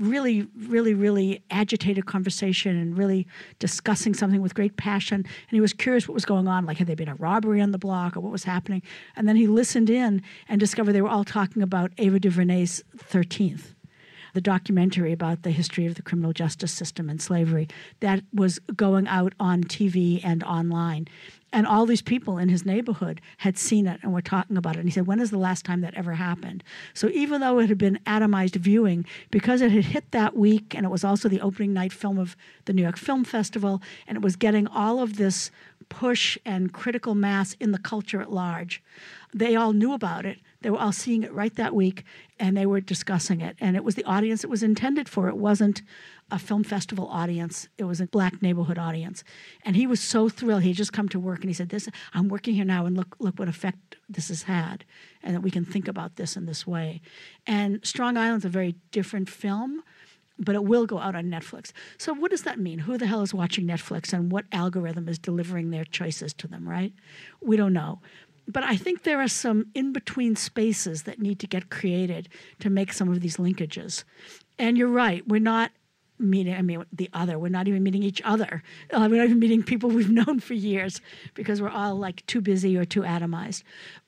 really, 0.00 0.48
really, 0.66 0.92
really 0.92 1.40
agitated 1.52 2.06
conversation 2.06 2.76
and 2.76 2.98
really 2.98 3.28
discussing 3.60 4.12
something 4.12 4.42
with 4.42 4.54
great 4.54 4.76
passion. 4.76 5.20
And 5.20 5.52
he 5.52 5.60
was 5.60 5.72
curious 5.72 6.08
what 6.08 6.14
was 6.14 6.24
going 6.24 6.48
on, 6.48 6.66
like 6.66 6.78
had 6.78 6.88
there 6.88 6.96
been 6.96 7.08
a 7.08 7.14
robbery 7.14 7.60
on 7.60 7.70
the 7.70 7.78
block 7.78 8.16
or 8.16 8.20
what 8.20 8.32
was 8.32 8.42
happening. 8.42 8.82
And 9.14 9.28
then 9.28 9.36
he 9.36 9.46
listened 9.46 9.88
in 9.88 10.22
and 10.48 10.58
discovered 10.58 10.94
they 10.94 11.02
were 11.02 11.08
all 11.08 11.24
talking 11.24 11.62
about 11.62 11.92
Ava 11.98 12.18
DuVernay's 12.18 12.82
13th 12.96 13.74
the 14.34 14.40
documentary 14.40 15.12
about 15.12 15.42
the 15.42 15.50
history 15.50 15.86
of 15.86 15.94
the 15.94 16.02
criminal 16.02 16.32
justice 16.32 16.72
system 16.72 17.08
and 17.08 17.20
slavery 17.20 17.68
that 18.00 18.22
was 18.32 18.58
going 18.76 19.06
out 19.08 19.34
on 19.38 19.64
TV 19.64 20.20
and 20.22 20.42
online. 20.44 21.08
And 21.52 21.66
all 21.66 21.84
these 21.84 22.02
people 22.02 22.38
in 22.38 22.48
his 22.48 22.64
neighborhood 22.64 23.20
had 23.38 23.58
seen 23.58 23.86
it 23.86 23.98
and 24.02 24.12
were 24.12 24.22
talking 24.22 24.56
about 24.56 24.76
it. 24.76 24.80
And 24.80 24.88
he 24.88 24.92
said, 24.92 25.06
When 25.06 25.20
is 25.20 25.30
the 25.30 25.38
last 25.38 25.64
time 25.64 25.80
that 25.80 25.94
ever 25.94 26.14
happened? 26.14 26.62
So 26.94 27.08
even 27.08 27.40
though 27.40 27.58
it 27.58 27.68
had 27.68 27.78
been 27.78 27.98
atomized 28.06 28.54
viewing, 28.56 29.04
because 29.30 29.60
it 29.60 29.72
had 29.72 29.86
hit 29.86 30.10
that 30.12 30.36
week, 30.36 30.74
and 30.76 30.86
it 30.86 30.90
was 30.90 31.02
also 31.02 31.28
the 31.28 31.40
opening 31.40 31.72
night 31.72 31.92
film 31.92 32.18
of 32.18 32.36
the 32.66 32.72
New 32.72 32.82
York 32.82 32.96
Film 32.96 33.24
Festival, 33.24 33.82
and 34.06 34.16
it 34.16 34.22
was 34.22 34.36
getting 34.36 34.68
all 34.68 35.00
of 35.00 35.16
this 35.16 35.50
push 35.88 36.38
and 36.44 36.72
critical 36.72 37.14
mass 37.14 37.56
in 37.58 37.72
the 37.72 37.78
culture 37.78 38.20
at 38.20 38.32
large, 38.32 38.82
they 39.34 39.56
all 39.56 39.72
knew 39.72 39.92
about 39.92 40.24
it. 40.24 40.38
They 40.62 40.70
were 40.70 40.78
all 40.78 40.92
seeing 40.92 41.22
it 41.22 41.32
right 41.32 41.54
that 41.56 41.74
week, 41.74 42.04
and 42.38 42.56
they 42.56 42.66
were 42.66 42.80
discussing 42.80 43.40
it. 43.40 43.56
And 43.60 43.76
it 43.76 43.84
was 43.84 43.94
the 43.94 44.04
audience 44.04 44.44
it 44.44 44.50
was 44.50 44.62
intended 44.62 45.08
for. 45.08 45.28
It 45.28 45.36
wasn't 45.36 45.82
a 46.30 46.38
film 46.38 46.64
festival 46.64 47.08
audience. 47.08 47.68
It 47.78 47.84
was 47.84 48.00
a 48.00 48.06
black 48.06 48.42
neighborhood 48.42 48.78
audience. 48.78 49.24
And 49.64 49.74
he 49.74 49.86
was 49.86 50.00
so 50.00 50.28
thrilled. 50.28 50.62
He 50.62 50.68
had 50.68 50.76
just 50.76 50.92
come 50.92 51.08
to 51.10 51.18
work 51.18 51.40
and 51.40 51.48
he 51.50 51.54
said, 51.54 51.70
This 51.70 51.88
I'm 52.12 52.28
working 52.28 52.54
here 52.54 52.64
now 52.64 52.86
and 52.86 52.96
look 52.96 53.16
look 53.18 53.38
what 53.38 53.48
effect 53.48 53.96
this 54.08 54.28
has 54.28 54.44
had 54.44 54.84
and 55.22 55.34
that 55.34 55.40
we 55.40 55.50
can 55.50 55.64
think 55.64 55.88
about 55.88 56.16
this 56.16 56.36
in 56.36 56.46
this 56.46 56.66
way. 56.66 57.00
And 57.46 57.80
Strong 57.84 58.16
Island's 58.16 58.44
a 58.44 58.50
very 58.50 58.76
different 58.92 59.28
film, 59.28 59.82
but 60.38 60.54
it 60.54 60.64
will 60.64 60.86
go 60.86 60.98
out 60.98 61.14
on 61.14 61.24
Netflix. 61.24 61.72
So 61.98 62.12
what 62.12 62.30
does 62.30 62.42
that 62.42 62.58
mean? 62.58 62.80
Who 62.80 62.96
the 62.96 63.06
hell 63.06 63.22
is 63.22 63.34
watching 63.34 63.66
Netflix 63.66 64.12
and 64.12 64.30
what 64.30 64.44
algorithm 64.52 65.08
is 65.08 65.18
delivering 65.18 65.70
their 65.70 65.84
choices 65.84 66.32
to 66.34 66.48
them, 66.48 66.68
right? 66.68 66.92
We 67.40 67.56
don't 67.56 67.72
know. 67.72 68.00
But 68.50 68.64
I 68.64 68.76
think 68.76 69.02
there 69.02 69.20
are 69.20 69.28
some 69.28 69.66
in 69.74 69.92
between 69.92 70.36
spaces 70.36 71.04
that 71.04 71.20
need 71.20 71.38
to 71.40 71.46
get 71.46 71.70
created 71.70 72.28
to 72.60 72.70
make 72.70 72.92
some 72.92 73.08
of 73.08 73.20
these 73.20 73.36
linkages. 73.36 74.04
And 74.58 74.76
you're 74.76 74.88
right, 74.88 75.26
we're 75.26 75.40
not 75.40 75.70
meeting, 76.20 76.54
I 76.54 76.62
mean, 76.62 76.84
the 76.92 77.08
other. 77.12 77.38
We're 77.38 77.48
not 77.48 77.66
even 77.66 77.82
meeting 77.82 78.02
each 78.02 78.20
other. 78.24 78.62
Uh, 78.92 79.08
we're 79.10 79.16
not 79.16 79.24
even 79.24 79.38
meeting 79.38 79.62
people 79.62 79.90
we've 79.90 80.10
known 80.10 80.40
for 80.40 80.54
years 80.54 81.00
because 81.34 81.62
we're 81.62 81.70
all 81.70 81.94
like 81.96 82.24
too 82.26 82.40
busy 82.40 82.76
or 82.76 82.84
too 82.84 83.02
atomized. 83.02 83.62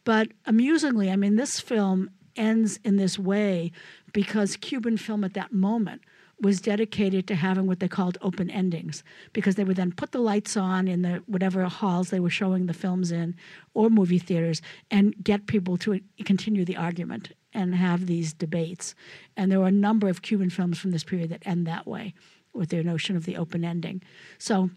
But 0.04 0.28
amusingly, 0.46 1.10
I 1.10 1.16
mean, 1.16 1.36
this 1.36 1.58
film 1.58 2.10
ends 2.36 2.78
in 2.84 2.96
this 2.96 3.18
way 3.18 3.72
because 4.12 4.56
Cuban 4.56 4.96
film 4.96 5.24
at 5.24 5.34
that 5.34 5.52
moment 5.52 6.02
was 6.40 6.60
dedicated 6.60 7.26
to 7.28 7.34
having 7.34 7.66
what 7.66 7.80
they 7.80 7.88
called 7.88 8.18
open 8.20 8.50
endings 8.50 9.04
because 9.32 9.54
they 9.54 9.64
would 9.64 9.76
then 9.76 9.92
put 9.92 10.12
the 10.12 10.18
lights 10.18 10.56
on 10.56 10.88
in 10.88 11.02
the 11.02 11.22
whatever 11.26 11.64
halls 11.64 12.10
they 12.10 12.20
were 12.20 12.30
showing 12.30 12.66
the 12.66 12.74
films 12.74 13.12
in 13.12 13.34
or 13.74 13.88
movie 13.88 14.18
theaters 14.18 14.60
and 14.90 15.14
get 15.22 15.46
people 15.46 15.76
to 15.76 16.00
continue 16.24 16.64
the 16.64 16.76
argument 16.76 17.32
and 17.54 17.74
have 17.74 18.06
these 18.06 18.32
debates. 18.32 18.94
And 19.36 19.52
there 19.52 19.60
were 19.60 19.66
a 19.66 19.72
number 19.72 20.08
of 20.08 20.22
Cuban 20.22 20.50
films 20.50 20.78
from 20.78 20.90
this 20.90 21.04
period 21.04 21.30
that 21.30 21.46
end 21.46 21.66
that 21.66 21.86
way 21.86 22.14
with 22.52 22.70
their 22.70 22.82
notion 22.82 23.16
of 23.16 23.24
the 23.24 23.36
open 23.36 23.64
ending. 23.64 24.02
So 24.38 24.70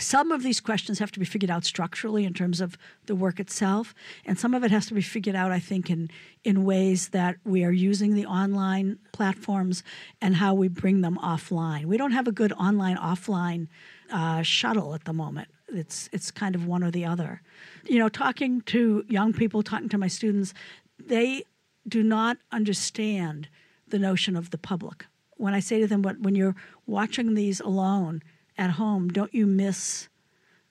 some 0.00 0.32
of 0.32 0.42
these 0.42 0.60
questions 0.60 0.98
have 0.98 1.10
to 1.12 1.18
be 1.18 1.24
figured 1.24 1.50
out 1.50 1.64
structurally 1.64 2.24
in 2.24 2.34
terms 2.34 2.60
of 2.60 2.76
the 3.06 3.14
work 3.14 3.40
itself, 3.40 3.94
and 4.24 4.38
some 4.38 4.54
of 4.54 4.64
it 4.64 4.70
has 4.70 4.86
to 4.86 4.94
be 4.94 5.00
figured 5.00 5.36
out, 5.36 5.52
I 5.52 5.58
think, 5.58 5.90
in 5.90 6.10
in 6.44 6.64
ways 6.64 7.08
that 7.08 7.36
we 7.44 7.64
are 7.64 7.72
using 7.72 8.14
the 8.14 8.26
online 8.26 8.98
platforms 9.12 9.82
and 10.20 10.36
how 10.36 10.54
we 10.54 10.68
bring 10.68 11.00
them 11.00 11.18
offline. 11.22 11.86
We 11.86 11.96
don't 11.96 12.12
have 12.12 12.28
a 12.28 12.32
good 12.32 12.52
online 12.52 12.96
offline 12.96 13.68
uh, 14.10 14.42
shuttle 14.42 14.94
at 14.94 15.04
the 15.04 15.12
moment. 15.12 15.48
It's 15.68 16.08
it's 16.12 16.30
kind 16.30 16.54
of 16.54 16.66
one 16.66 16.82
or 16.82 16.90
the 16.90 17.04
other. 17.04 17.42
You 17.84 17.98
know, 17.98 18.08
talking 18.08 18.62
to 18.62 19.04
young 19.08 19.32
people, 19.32 19.62
talking 19.62 19.88
to 19.90 19.98
my 19.98 20.08
students, 20.08 20.54
they 20.98 21.44
do 21.86 22.02
not 22.02 22.38
understand 22.52 23.48
the 23.88 23.98
notion 23.98 24.36
of 24.36 24.50
the 24.50 24.58
public. 24.58 25.06
When 25.36 25.54
I 25.54 25.60
say 25.60 25.80
to 25.80 25.86
them, 25.86 26.02
what 26.02 26.20
when 26.20 26.34
you're 26.34 26.56
watching 26.86 27.34
these 27.34 27.60
alone 27.60 28.22
at 28.58 28.72
home, 28.72 29.08
don't 29.08 29.32
you 29.32 29.46
miss, 29.46 30.08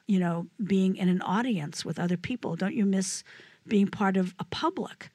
you 0.05 0.19
know, 0.19 0.47
being 0.63 0.95
in 0.97 1.09
an 1.09 1.21
audience 1.21 1.85
with 1.85 1.97
other 1.97 2.17
people? 2.17 2.55
Don't 2.55 2.75
you 2.75 2.85
miss 2.85 3.23
being 3.67 3.87
part 3.87 4.17
of 4.17 4.35
a 4.39 4.43
public? 4.43 5.09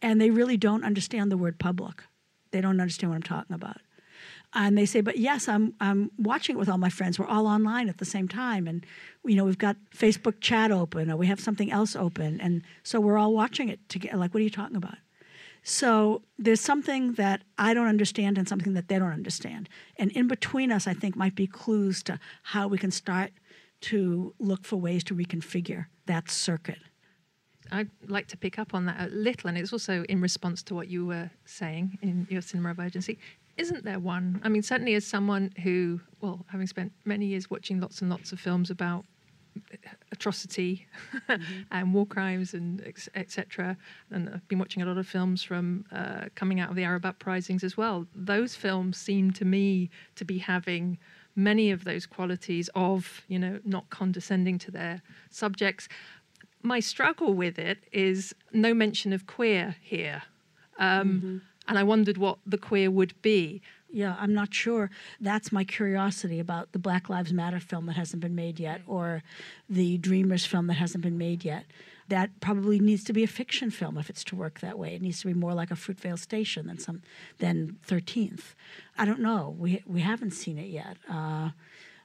And 0.00 0.20
they 0.20 0.30
really 0.30 0.56
don't 0.56 0.84
understand 0.84 1.30
the 1.30 1.36
word 1.36 1.58
public. 1.58 2.02
They 2.52 2.60
don't 2.60 2.80
understand 2.80 3.10
what 3.10 3.16
I'm 3.16 3.22
talking 3.22 3.54
about. 3.54 3.78
And 4.54 4.76
they 4.76 4.86
say, 4.86 5.00
but 5.00 5.16
yes, 5.16 5.48
I'm 5.48 5.74
I'm 5.80 6.10
watching 6.18 6.56
it 6.56 6.58
with 6.58 6.68
all 6.68 6.78
my 6.78 6.90
friends. 6.90 7.18
We're 7.18 7.26
all 7.26 7.46
online 7.46 7.88
at 7.88 7.98
the 7.98 8.04
same 8.04 8.28
time, 8.28 8.68
and 8.68 8.84
you 9.24 9.34
know 9.34 9.44
we've 9.46 9.56
got 9.56 9.76
Facebook 9.96 10.40
chat 10.40 10.70
open, 10.70 11.10
or 11.10 11.16
we 11.16 11.26
have 11.26 11.40
something 11.40 11.72
else 11.72 11.96
open, 11.96 12.38
and 12.38 12.62
so 12.82 13.00
we're 13.00 13.16
all 13.16 13.32
watching 13.32 13.70
it 13.70 13.88
together. 13.88 14.18
Like, 14.18 14.34
what 14.34 14.40
are 14.40 14.44
you 14.44 14.50
talking 14.50 14.76
about? 14.76 14.98
So 15.62 16.22
there's 16.38 16.60
something 16.60 17.12
that 17.14 17.42
I 17.56 17.72
don't 17.72 17.86
understand 17.86 18.36
and 18.36 18.48
something 18.48 18.74
that 18.74 18.88
they 18.88 18.98
don't 18.98 19.12
understand. 19.12 19.68
And 19.96 20.10
in 20.12 20.26
between 20.26 20.72
us, 20.72 20.86
I 20.86 20.94
think, 20.94 21.14
might 21.14 21.36
be 21.36 21.46
clues 21.46 22.02
to 22.04 22.18
how 22.42 22.66
we 22.66 22.78
can 22.78 22.90
start 22.90 23.30
to 23.82 24.34
look 24.38 24.64
for 24.64 24.76
ways 24.76 25.04
to 25.04 25.14
reconfigure 25.14 25.86
that 26.06 26.30
circuit. 26.30 26.78
I'd 27.70 27.90
like 28.06 28.26
to 28.28 28.36
pick 28.36 28.58
up 28.58 28.74
on 28.74 28.86
that 28.86 29.00
a 29.00 29.14
little, 29.14 29.48
and 29.48 29.56
it's 29.56 29.72
also 29.72 30.04
in 30.04 30.20
response 30.20 30.62
to 30.64 30.74
what 30.74 30.88
you 30.88 31.06
were 31.06 31.30
saying 31.44 31.98
in 32.02 32.26
your 32.28 32.42
cinema 32.42 32.72
of 32.72 32.78
urgency. 32.78 33.18
Isn't 33.56 33.84
there 33.84 33.98
one? 33.98 34.40
I 34.44 34.48
mean, 34.48 34.62
certainly 34.62 34.94
as 34.94 35.06
someone 35.06 35.52
who, 35.62 36.00
well, 36.20 36.44
having 36.48 36.66
spent 36.66 36.92
many 37.04 37.26
years 37.26 37.50
watching 37.50 37.80
lots 37.80 38.00
and 38.00 38.10
lots 38.10 38.32
of 38.32 38.40
films 38.40 38.70
about 38.70 39.04
atrocity 40.10 40.86
mm-hmm. 41.28 41.62
and 41.70 41.94
war 41.94 42.06
crimes 42.06 42.54
and 42.54 42.80
etc. 43.14 43.76
And 44.10 44.28
I've 44.28 44.46
been 44.48 44.58
watching 44.58 44.82
a 44.82 44.86
lot 44.86 44.98
of 44.98 45.06
films 45.06 45.42
from 45.42 45.84
uh, 45.92 46.26
coming 46.34 46.60
out 46.60 46.70
of 46.70 46.76
the 46.76 46.84
Arab 46.84 47.04
uprisings 47.04 47.64
as 47.64 47.76
well. 47.76 48.06
Those 48.14 48.54
films 48.54 48.96
seem 48.96 49.30
to 49.32 49.44
me 49.44 49.90
to 50.16 50.24
be 50.24 50.38
having 50.38 50.98
many 51.34 51.70
of 51.70 51.84
those 51.84 52.04
qualities 52.04 52.68
of 52.74 53.22
you 53.28 53.38
know 53.38 53.58
not 53.64 53.88
condescending 53.90 54.58
to 54.58 54.70
their 54.70 55.02
subjects. 55.30 55.88
My 56.62 56.80
struggle 56.80 57.34
with 57.34 57.58
it 57.58 57.78
is 57.92 58.34
no 58.52 58.72
mention 58.74 59.12
of 59.12 59.26
queer 59.26 59.76
here. 59.80 60.22
Um, 60.78 61.08
mm-hmm. 61.10 61.38
And 61.68 61.78
I 61.78 61.84
wondered 61.84 62.18
what 62.18 62.38
the 62.44 62.58
queer 62.58 62.90
would 62.90 63.20
be 63.22 63.62
yeah, 63.92 64.16
I'm 64.18 64.32
not 64.32 64.54
sure. 64.54 64.90
That's 65.20 65.52
my 65.52 65.64
curiosity 65.64 66.40
about 66.40 66.72
the 66.72 66.78
Black 66.78 67.08
Lives 67.10 67.32
Matter 67.32 67.60
film 67.60 67.86
that 67.86 67.96
hasn't 67.96 68.22
been 68.22 68.34
made 68.34 68.58
yet, 68.58 68.80
or 68.86 69.22
the 69.68 69.98
Dreamers 69.98 70.46
film 70.46 70.66
that 70.68 70.74
hasn't 70.74 71.04
been 71.04 71.18
made 71.18 71.44
yet. 71.44 71.66
That 72.08 72.40
probably 72.40 72.80
needs 72.80 73.04
to 73.04 73.12
be 73.12 73.22
a 73.22 73.28
fiction 73.28 73.70
film 73.70 73.96
if 73.98 74.10
it's 74.10 74.24
to 74.24 74.36
work 74.36 74.60
that 74.60 74.78
way. 74.78 74.94
It 74.94 75.02
needs 75.02 75.20
to 75.20 75.26
be 75.26 75.34
more 75.34 75.54
like 75.54 75.70
a 75.70 75.74
Fruitvale 75.74 76.18
Station 76.18 76.66
than 76.66 76.78
some 76.78 77.02
than 77.38 77.76
Thirteenth. 77.82 78.54
I 78.96 79.04
don't 79.04 79.20
know. 79.20 79.54
We 79.58 79.82
we 79.86 80.00
haven't 80.00 80.32
seen 80.32 80.58
it 80.58 80.68
yet. 80.68 80.96
Uh, 81.08 81.50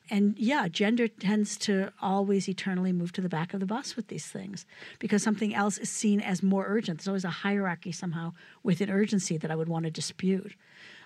and 0.09 0.37
yeah, 0.37 0.67
gender 0.69 1.07
tends 1.07 1.57
to 1.57 1.91
always 2.01 2.47
eternally 2.47 2.93
move 2.93 3.11
to 3.13 3.21
the 3.21 3.27
back 3.27 3.53
of 3.53 3.59
the 3.59 3.65
bus 3.65 3.95
with 3.95 4.07
these 4.07 4.25
things 4.25 4.65
because 4.99 5.21
something 5.21 5.53
else 5.53 5.77
is 5.77 5.89
seen 5.89 6.21
as 6.21 6.41
more 6.41 6.65
urgent. 6.65 6.99
There's 6.99 7.09
always 7.09 7.25
a 7.25 7.29
hierarchy 7.29 7.91
somehow 7.91 8.33
within 8.63 8.89
urgency 8.89 9.37
that 9.37 9.51
I 9.51 9.55
would 9.55 9.67
want 9.67 9.83
to 9.83 9.91
dispute 9.91 10.53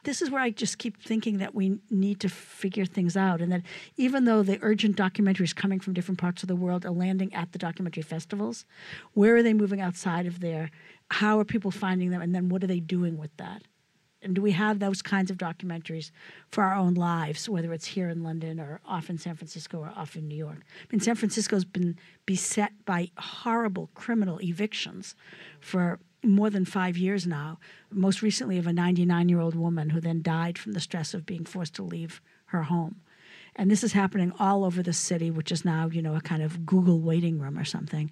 this 0.04 0.22
is 0.22 0.30
where 0.30 0.42
I 0.42 0.50
just 0.50 0.78
keep 0.78 1.02
thinking 1.02 1.38
that 1.38 1.54
we 1.54 1.80
need 1.90 2.20
to 2.22 2.30
figure 2.30 2.86
things 2.86 3.16
out, 3.16 3.42
and 3.42 3.52
that 3.52 3.62
even 3.98 4.26
though 4.26 4.44
the 4.44 4.60
urgent 4.62 4.98
documentaries 4.98 5.56
coming 5.56 5.80
from 5.80 5.94
different 5.94 6.20
parts 6.20 6.44
of 6.44 6.48
the 6.48 6.56
world 6.56 6.86
are 6.86 6.92
landing 6.92 7.34
at 7.34 7.52
the 7.52 7.60
documentary 7.60 8.04
festivals, 8.04 8.66
where 9.14 9.36
are 9.36 9.44
they 9.44 9.54
moving 9.54 9.82
outside 9.82 10.26
of 10.26 10.40
there? 10.40 10.72
How 11.12 11.40
are 11.40 11.46
people 11.46 11.72
finding 11.72 12.10
them, 12.10 12.22
and 12.22 12.34
then 12.34 12.50
what 12.50 12.64
are 12.64 12.68
they 12.68 12.80
doing 12.80 13.18
with 13.18 13.36
that? 13.38 13.64
And 14.24 14.36
do 14.36 14.42
we 14.42 14.52
have 14.52 14.78
those 14.78 15.02
kinds 15.02 15.32
of 15.32 15.38
documentaries 15.38 16.12
for 16.50 16.64
our 16.64 16.76
own 16.76 16.94
lives, 16.94 17.50
whether 17.50 17.74
it's 17.74 17.88
here 17.88 18.08
in 18.08 18.24
London 18.24 18.60
or 18.60 18.80
off 18.86 19.10
in 19.10 19.18
San 19.18 19.36
Francisco 19.36 19.80
or 19.80 19.92
off 19.96 20.16
in 20.16 20.28
New 20.28 20.36
York? 20.36 20.60
I 20.62 20.86
mean, 20.92 21.00
San 21.00 21.16
Francisco's 21.16 21.66
been 21.66 21.98
beset 22.28 22.72
by 22.86 23.10
horrible 23.18 23.90
criminal 23.96 24.40
evictions 24.40 25.16
for 25.60 26.00
more 26.24 26.50
than 26.50 26.66
five 26.66 26.98
years 26.98 27.26
now, 27.26 27.60
most 27.92 28.22
recently 28.22 28.58
of 28.58 28.68
a 28.68 28.74
99 28.74 29.30
year 29.30 29.40
old 29.40 29.56
woman 29.56 29.90
who 29.90 30.00
then 30.00 30.22
died 30.22 30.58
from 30.58 30.74
the 30.74 30.80
stress 30.80 31.14
of 31.14 31.26
being 31.26 31.46
forced 31.46 31.74
to 31.76 31.84
leave 31.84 32.22
her 32.48 32.64
home. 32.64 33.02
And 33.56 33.70
this 33.70 33.84
is 33.84 33.92
happening 33.92 34.32
all 34.40 34.64
over 34.64 34.82
the 34.82 34.94
city, 34.94 35.30
which 35.30 35.52
is 35.52 35.66
now, 35.66 35.88
you 35.88 36.02
know, 36.02 36.16
a 36.16 36.22
kind 36.22 36.42
of 36.42 36.66
Google 36.66 37.02
waiting 37.02 37.38
room 37.38 37.58
or 37.58 37.66
something. 37.66 38.10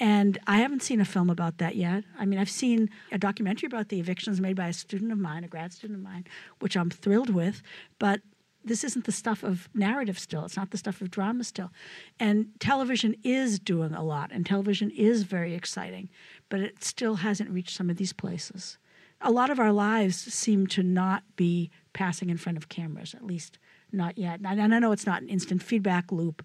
And 0.00 0.38
I 0.48 0.58
haven't 0.58 0.82
seen 0.82 1.00
a 1.00 1.04
film 1.04 1.30
about 1.30 1.58
that 1.58 1.76
yet. 1.76 2.02
I 2.18 2.26
mean, 2.26 2.40
I've 2.40 2.50
seen 2.50 2.90
a 3.12 3.18
documentary 3.18 3.68
about 3.68 3.88
the 3.88 4.00
evictions 4.00 4.40
made 4.40 4.56
by 4.56 4.66
a 4.66 4.72
student 4.72 5.12
of 5.12 5.18
mine, 5.18 5.44
a 5.44 5.48
grad 5.48 5.72
student 5.72 5.98
of 5.98 6.02
mine, 6.02 6.24
which 6.58 6.76
I'm 6.76 6.90
thrilled 6.90 7.30
with. 7.30 7.62
But 8.00 8.20
this 8.64 8.84
isn't 8.84 9.06
the 9.06 9.12
stuff 9.12 9.42
of 9.42 9.68
narrative 9.74 10.18
still. 10.18 10.44
It's 10.44 10.56
not 10.56 10.70
the 10.70 10.78
stuff 10.78 11.00
of 11.00 11.10
drama 11.10 11.44
still. 11.44 11.70
And 12.18 12.48
television 12.58 13.16
is 13.24 13.58
doing 13.58 13.94
a 13.94 14.04
lot, 14.04 14.30
and 14.32 14.44
television 14.44 14.90
is 14.90 15.22
very 15.22 15.54
exciting, 15.54 16.10
but 16.48 16.60
it 16.60 16.84
still 16.84 17.16
hasn't 17.16 17.50
reached 17.50 17.76
some 17.76 17.90
of 17.90 17.96
these 17.96 18.12
places. 18.12 18.78
A 19.22 19.30
lot 19.30 19.50
of 19.50 19.58
our 19.60 19.72
lives 19.72 20.16
seem 20.16 20.66
to 20.68 20.82
not 20.82 21.24
be 21.36 21.70
passing 21.92 22.30
in 22.30 22.36
front 22.36 22.58
of 22.58 22.68
cameras, 22.68 23.14
at 23.14 23.24
least 23.24 23.58
not 23.92 24.16
yet. 24.16 24.40
And 24.44 24.74
I 24.74 24.78
know 24.78 24.92
it's 24.92 25.06
not 25.06 25.22
an 25.22 25.28
instant 25.28 25.62
feedback 25.62 26.12
loop, 26.12 26.44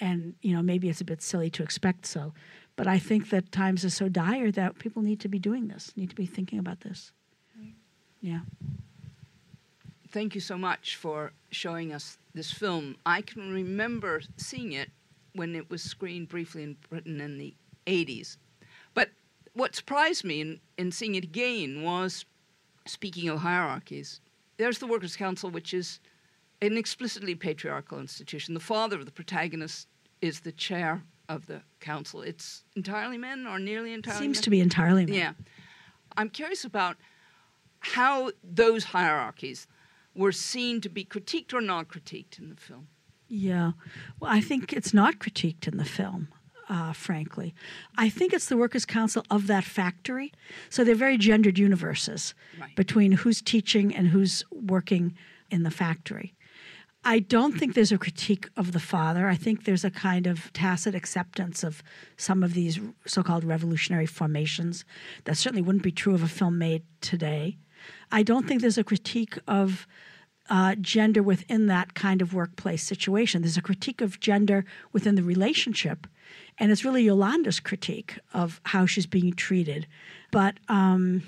and 0.00 0.34
you 0.42 0.54
know 0.54 0.62
maybe 0.62 0.88
it's 0.88 1.00
a 1.00 1.04
bit 1.04 1.22
silly 1.22 1.50
to 1.50 1.62
expect 1.62 2.06
so, 2.06 2.34
but 2.76 2.86
I 2.86 2.98
think 2.98 3.30
that 3.30 3.50
times 3.50 3.84
are 3.84 3.90
so 3.90 4.08
dire 4.08 4.50
that 4.52 4.78
people 4.78 5.02
need 5.02 5.20
to 5.20 5.28
be 5.28 5.38
doing 5.38 5.68
this, 5.68 5.92
need 5.96 6.10
to 6.10 6.16
be 6.16 6.26
thinking 6.26 6.58
about 6.58 6.80
this. 6.80 7.12
Yeah. 8.20 8.40
Thank 10.10 10.34
you 10.34 10.40
so 10.40 10.56
much 10.56 10.96
for 10.96 11.32
showing 11.50 11.92
us 11.92 12.18
this 12.34 12.52
film. 12.52 12.96
I 13.04 13.22
can 13.22 13.52
remember 13.52 14.22
seeing 14.36 14.72
it 14.72 14.90
when 15.34 15.54
it 15.54 15.70
was 15.70 15.82
screened 15.82 16.28
briefly 16.28 16.62
in 16.62 16.76
Britain 16.88 17.20
in 17.20 17.38
the 17.38 17.54
80s. 17.86 18.36
But 18.94 19.10
what 19.54 19.74
surprised 19.74 20.24
me 20.24 20.40
in, 20.40 20.60
in 20.78 20.92
seeing 20.92 21.14
it 21.14 21.24
again 21.24 21.82
was 21.82 22.24
speaking 22.86 23.28
of 23.28 23.40
hierarchies, 23.40 24.20
there's 24.56 24.78
the 24.78 24.86
Workers' 24.86 25.16
Council, 25.16 25.50
which 25.50 25.74
is 25.74 26.00
an 26.62 26.76
explicitly 26.76 27.34
patriarchal 27.34 27.98
institution. 27.98 28.54
The 28.54 28.60
father 28.60 28.98
of 28.98 29.04
the 29.04 29.12
protagonist 29.12 29.88
is 30.22 30.40
the 30.40 30.52
chair 30.52 31.02
of 31.28 31.46
the 31.46 31.60
council. 31.80 32.22
It's 32.22 32.64
entirely 32.74 33.18
men 33.18 33.46
or 33.46 33.58
nearly 33.58 33.92
entirely 33.92 34.20
Seems 34.20 34.38
men? 34.38 34.42
to 34.44 34.50
be 34.50 34.60
entirely 34.60 35.06
men. 35.06 35.14
Yeah. 35.14 35.32
I'm 36.16 36.30
curious 36.30 36.64
about 36.64 36.96
how 37.80 38.30
those 38.42 38.84
hierarchies 38.84 39.66
were 40.16 40.32
seen 40.32 40.80
to 40.80 40.88
be 40.88 41.04
critiqued 41.04 41.52
or 41.52 41.60
not 41.60 41.88
critiqued 41.88 42.38
in 42.38 42.48
the 42.48 42.56
film. 42.56 42.88
Yeah. 43.28 43.72
Well, 44.20 44.30
I 44.32 44.40
think 44.40 44.72
it's 44.72 44.94
not 44.94 45.18
critiqued 45.18 45.68
in 45.68 45.76
the 45.76 45.84
film. 45.84 46.28
Uh, 46.68 46.92
frankly, 46.92 47.54
I 47.96 48.08
think 48.08 48.32
it's 48.32 48.46
the 48.48 48.56
workers' 48.56 48.84
council 48.84 49.24
of 49.30 49.46
that 49.46 49.62
factory. 49.62 50.32
So 50.68 50.82
they're 50.82 50.96
very 50.96 51.16
gendered 51.16 51.58
universes 51.60 52.34
Right. 52.60 52.74
between 52.74 53.12
who's 53.12 53.40
teaching 53.40 53.94
and 53.94 54.08
who's 54.08 54.42
working 54.50 55.14
in 55.48 55.62
the 55.62 55.70
factory. 55.70 56.34
I 57.04 57.20
don't 57.20 57.56
think 57.56 57.74
there's 57.74 57.92
a 57.92 57.98
critique 57.98 58.48
of 58.56 58.72
the 58.72 58.80
father. 58.80 59.28
I 59.28 59.36
think 59.36 59.64
there's 59.64 59.84
a 59.84 59.92
kind 59.92 60.26
of 60.26 60.52
tacit 60.52 60.92
acceptance 60.96 61.62
of 61.62 61.84
some 62.16 62.42
of 62.42 62.52
these 62.54 62.80
so 63.06 63.22
called 63.22 63.44
revolutionary 63.44 64.06
formations. 64.06 64.84
That 65.22 65.36
certainly 65.36 65.62
wouldn't 65.62 65.84
be 65.84 65.92
true 65.92 66.14
of 66.14 66.24
a 66.24 66.28
film 66.28 66.58
made 66.58 66.82
today. 67.00 67.58
I 68.10 68.22
don't 68.22 68.46
think 68.46 68.60
there's 68.60 68.78
a 68.78 68.84
critique 68.84 69.38
of 69.46 69.86
uh, 70.48 70.76
gender 70.76 71.22
within 71.22 71.66
that 71.66 71.94
kind 71.94 72.22
of 72.22 72.32
workplace 72.32 72.82
situation. 72.82 73.42
There's 73.42 73.56
a 73.56 73.62
critique 73.62 74.00
of 74.00 74.20
gender 74.20 74.64
within 74.92 75.16
the 75.16 75.22
relationship, 75.22 76.06
and 76.58 76.70
it's 76.70 76.84
really 76.84 77.02
Yolanda's 77.02 77.60
critique 77.60 78.18
of 78.32 78.60
how 78.64 78.86
she's 78.86 79.06
being 79.06 79.32
treated. 79.32 79.86
But 80.30 80.58
um, 80.68 81.22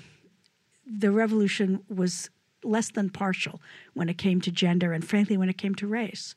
the 0.85 1.11
revolution 1.11 1.83
was 1.89 2.29
less 2.63 2.91
than 2.91 3.09
partial 3.09 3.61
when 3.93 4.09
it 4.09 4.17
came 4.17 4.41
to 4.41 4.51
gender 4.51 4.93
and, 4.93 5.07
frankly, 5.07 5.37
when 5.37 5.49
it 5.49 5.57
came 5.57 5.75
to 5.75 5.87
race. 5.87 6.35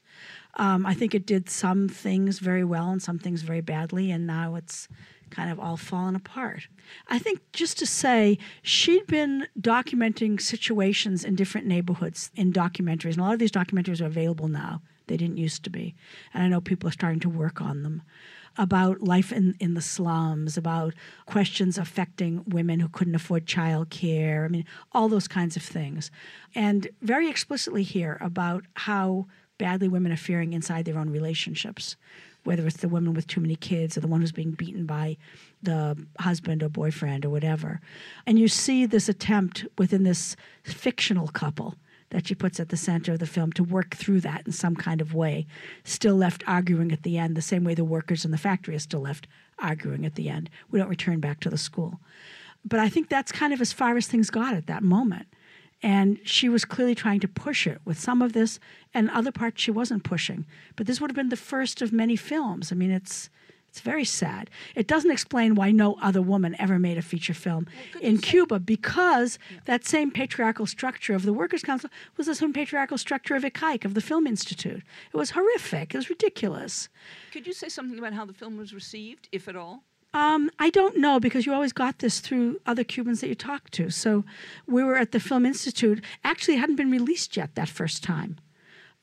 Um, 0.54 0.84
I 0.84 0.94
think 0.94 1.14
it 1.14 1.26
did 1.26 1.48
some 1.48 1.88
things 1.88 2.38
very 2.38 2.64
well 2.64 2.90
and 2.90 3.02
some 3.02 3.18
things 3.18 3.42
very 3.42 3.60
badly, 3.62 4.10
and 4.10 4.26
now 4.26 4.54
it's 4.54 4.88
kind 5.30 5.50
of 5.50 5.58
all 5.58 5.78
fallen 5.78 6.14
apart. 6.14 6.68
I 7.08 7.18
think 7.18 7.40
just 7.52 7.78
to 7.78 7.86
say, 7.86 8.38
she'd 8.62 9.06
been 9.06 9.46
documenting 9.58 10.40
situations 10.40 11.24
in 11.24 11.36
different 11.36 11.66
neighborhoods 11.66 12.30
in 12.36 12.52
documentaries, 12.52 13.12
and 13.12 13.18
a 13.18 13.22
lot 13.22 13.32
of 13.32 13.38
these 13.38 13.50
documentaries 13.50 14.02
are 14.02 14.06
available 14.06 14.48
now. 14.48 14.82
They 15.06 15.16
didn't 15.16 15.38
used 15.38 15.64
to 15.64 15.70
be. 15.70 15.94
And 16.32 16.42
I 16.42 16.48
know 16.48 16.60
people 16.60 16.88
are 16.88 16.92
starting 16.92 17.20
to 17.20 17.28
work 17.28 17.60
on 17.60 17.82
them 17.82 18.02
about 18.58 19.02
life 19.02 19.32
in, 19.32 19.56
in 19.60 19.74
the 19.74 19.80
slums, 19.80 20.56
about 20.56 20.94
questions 21.26 21.78
affecting 21.78 22.44
women 22.46 22.80
who 22.80 22.88
couldn't 22.88 23.14
afford 23.14 23.46
child 23.46 23.90
care. 23.90 24.44
I 24.44 24.48
mean, 24.48 24.66
all 24.92 25.08
those 25.08 25.28
kinds 25.28 25.56
of 25.56 25.62
things. 25.62 26.10
And 26.54 26.88
very 27.00 27.28
explicitly 27.28 27.82
here 27.82 28.18
about 28.20 28.64
how 28.74 29.26
badly 29.58 29.88
women 29.88 30.12
are 30.12 30.16
fearing 30.16 30.52
inside 30.52 30.84
their 30.84 30.98
own 30.98 31.10
relationships, 31.10 31.96
whether 32.44 32.66
it's 32.66 32.78
the 32.78 32.88
woman 32.88 33.14
with 33.14 33.26
too 33.26 33.40
many 33.40 33.56
kids 33.56 33.96
or 33.96 34.00
the 34.00 34.08
one 34.08 34.20
who's 34.20 34.32
being 34.32 34.52
beaten 34.52 34.86
by 34.86 35.16
the 35.62 35.96
husband 36.18 36.62
or 36.62 36.68
boyfriend 36.68 37.24
or 37.24 37.30
whatever. 37.30 37.80
And 38.26 38.38
you 38.38 38.48
see 38.48 38.86
this 38.86 39.08
attempt 39.08 39.64
within 39.78 40.02
this 40.02 40.36
fictional 40.64 41.28
couple 41.28 41.76
that 42.10 42.26
she 42.26 42.34
puts 42.34 42.60
at 42.60 42.68
the 42.68 42.76
center 42.76 43.12
of 43.12 43.18
the 43.20 43.26
film 43.26 43.52
to 43.52 43.64
work 43.64 43.94
through 43.94 44.20
that 44.20 44.46
in 44.46 44.52
some 44.52 44.76
kind 44.76 45.00
of 45.00 45.14
way, 45.14 45.46
still 45.84 46.14
left 46.14 46.44
arguing 46.46 46.92
at 46.92 47.04
the 47.04 47.16
end, 47.16 47.36
the 47.36 47.42
same 47.42 47.64
way 47.64 47.74
the 47.74 47.84
workers 47.84 48.24
in 48.24 48.30
the 48.30 48.38
factory 48.38 48.74
are 48.74 48.80
still 48.80 49.00
left 49.00 49.26
arguing 49.58 50.04
at 50.04 50.14
the 50.14 50.28
end. 50.28 50.50
We 50.70 50.78
don't 50.78 50.88
return 50.88 51.20
back 51.20 51.40
to 51.40 51.50
the 51.50 51.56
school. 51.56 52.00
But 52.64 52.80
I 52.80 52.88
think 52.88 53.08
that's 53.08 53.32
kind 53.32 53.52
of 53.52 53.60
as 53.60 53.72
far 53.72 53.96
as 53.96 54.06
things 54.06 54.30
got 54.30 54.54
at 54.54 54.66
that 54.66 54.82
moment. 54.82 55.26
And 55.82 56.20
she 56.24 56.48
was 56.48 56.64
clearly 56.64 56.94
trying 56.94 57.20
to 57.20 57.28
push 57.28 57.66
it 57.66 57.80
with 57.84 57.98
some 57.98 58.22
of 58.22 58.32
this, 58.32 58.60
and 58.94 59.10
other 59.10 59.32
parts 59.32 59.62
she 59.62 59.70
wasn't 59.70 60.04
pushing. 60.04 60.46
But 60.76 60.86
this 60.86 61.00
would 61.00 61.10
have 61.10 61.16
been 61.16 61.28
the 61.28 61.36
first 61.36 61.82
of 61.82 61.92
many 61.92 62.16
films. 62.16 62.70
I 62.70 62.76
mean, 62.76 62.90
it's 62.90 63.30
it's 63.72 63.80
very 63.80 64.04
sad. 64.04 64.50
It 64.74 64.86
doesn't 64.86 65.10
explain 65.10 65.54
why 65.54 65.70
no 65.70 65.96
other 66.02 66.20
woman 66.20 66.54
ever 66.58 66.78
made 66.78 66.98
a 66.98 67.02
feature 67.02 67.32
film 67.32 67.66
in 68.02 68.18
Cuba 68.18 68.60
because 68.60 69.38
that 69.64 69.86
same 69.86 70.10
patriarchal 70.10 70.66
structure 70.66 71.14
of 71.14 71.22
the 71.22 71.32
Workers' 71.32 71.62
Council 71.62 71.88
was 72.18 72.26
the 72.26 72.34
same 72.34 72.52
patriarchal 72.52 72.98
structure 72.98 73.34
of 73.34 73.44
ICAIC, 73.44 73.86
of 73.86 73.94
the 73.94 74.02
Film 74.02 74.26
Institute. 74.26 74.82
It 75.10 75.16
was 75.16 75.30
horrific. 75.30 75.94
It 75.94 75.96
was 75.96 76.10
ridiculous. 76.10 76.90
Could 77.32 77.46
you 77.46 77.54
say 77.54 77.70
something 77.70 77.98
about 77.98 78.12
how 78.12 78.26
the 78.26 78.34
film 78.34 78.58
was 78.58 78.74
received, 78.74 79.30
if 79.32 79.48
at 79.48 79.56
all? 79.56 79.84
Um, 80.14 80.50
I 80.58 80.68
don't 80.68 80.98
know 80.98 81.18
because 81.18 81.46
you 81.46 81.54
always 81.54 81.72
got 81.72 82.00
this 82.00 82.20
through 82.20 82.60
other 82.66 82.84
Cubans 82.84 83.20
that 83.20 83.28
you 83.28 83.34
talked 83.34 83.72
to. 83.74 83.90
So 83.90 84.24
we 84.66 84.84
were 84.84 84.96
at 84.96 85.12
the 85.12 85.20
Film 85.20 85.46
Institute. 85.46 86.04
Actually, 86.22 86.54
it 86.54 86.60
hadn't 86.60 86.76
been 86.76 86.90
released 86.90 87.36
yet 87.36 87.54
that 87.54 87.68
first 87.68 88.02
time. 88.04 88.38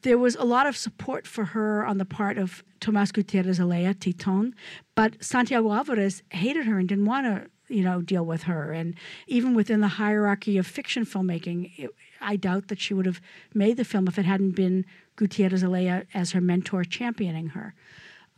There 0.03 0.17
was 0.17 0.35
a 0.35 0.45
lot 0.45 0.67
of 0.67 0.77
support 0.77 1.27
for 1.27 1.45
her 1.45 1.85
on 1.85 1.97
the 1.97 2.05
part 2.05 2.37
of 2.37 2.63
Tomas 2.79 3.11
Gutierrez 3.11 3.59
Alea, 3.59 3.93
Titon, 3.93 4.53
but 4.95 5.21
Santiago 5.21 5.73
Alvarez 5.73 6.21
hated 6.29 6.65
her 6.65 6.79
and 6.79 6.87
didn't 6.87 7.05
want 7.05 7.25
to, 7.25 7.49
you 7.73 7.83
know, 7.83 8.01
deal 8.01 8.25
with 8.25 8.43
her. 8.43 8.71
And 8.71 8.95
even 9.27 9.55
within 9.55 9.81
the 9.81 9.87
hierarchy 9.87 10.57
of 10.57 10.65
fiction 10.65 11.05
filmmaking, 11.05 11.71
it, 11.77 11.89
I 12.21 12.37
doubt 12.37 12.69
that 12.69 12.79
she 12.79 12.93
would 12.93 13.05
have 13.05 13.19
made 13.53 13.75
the 13.75 13.83
film 13.83 14.07
if 14.07 14.17
it 14.17 14.25
hadn't 14.25 14.51
been 14.51 14.85
Gutierrez 15.17 15.63
Alea 15.63 16.05
as 16.13 16.31
her 16.31 16.39
mentor 16.39 16.85
championing 16.85 17.47
her 17.49 17.73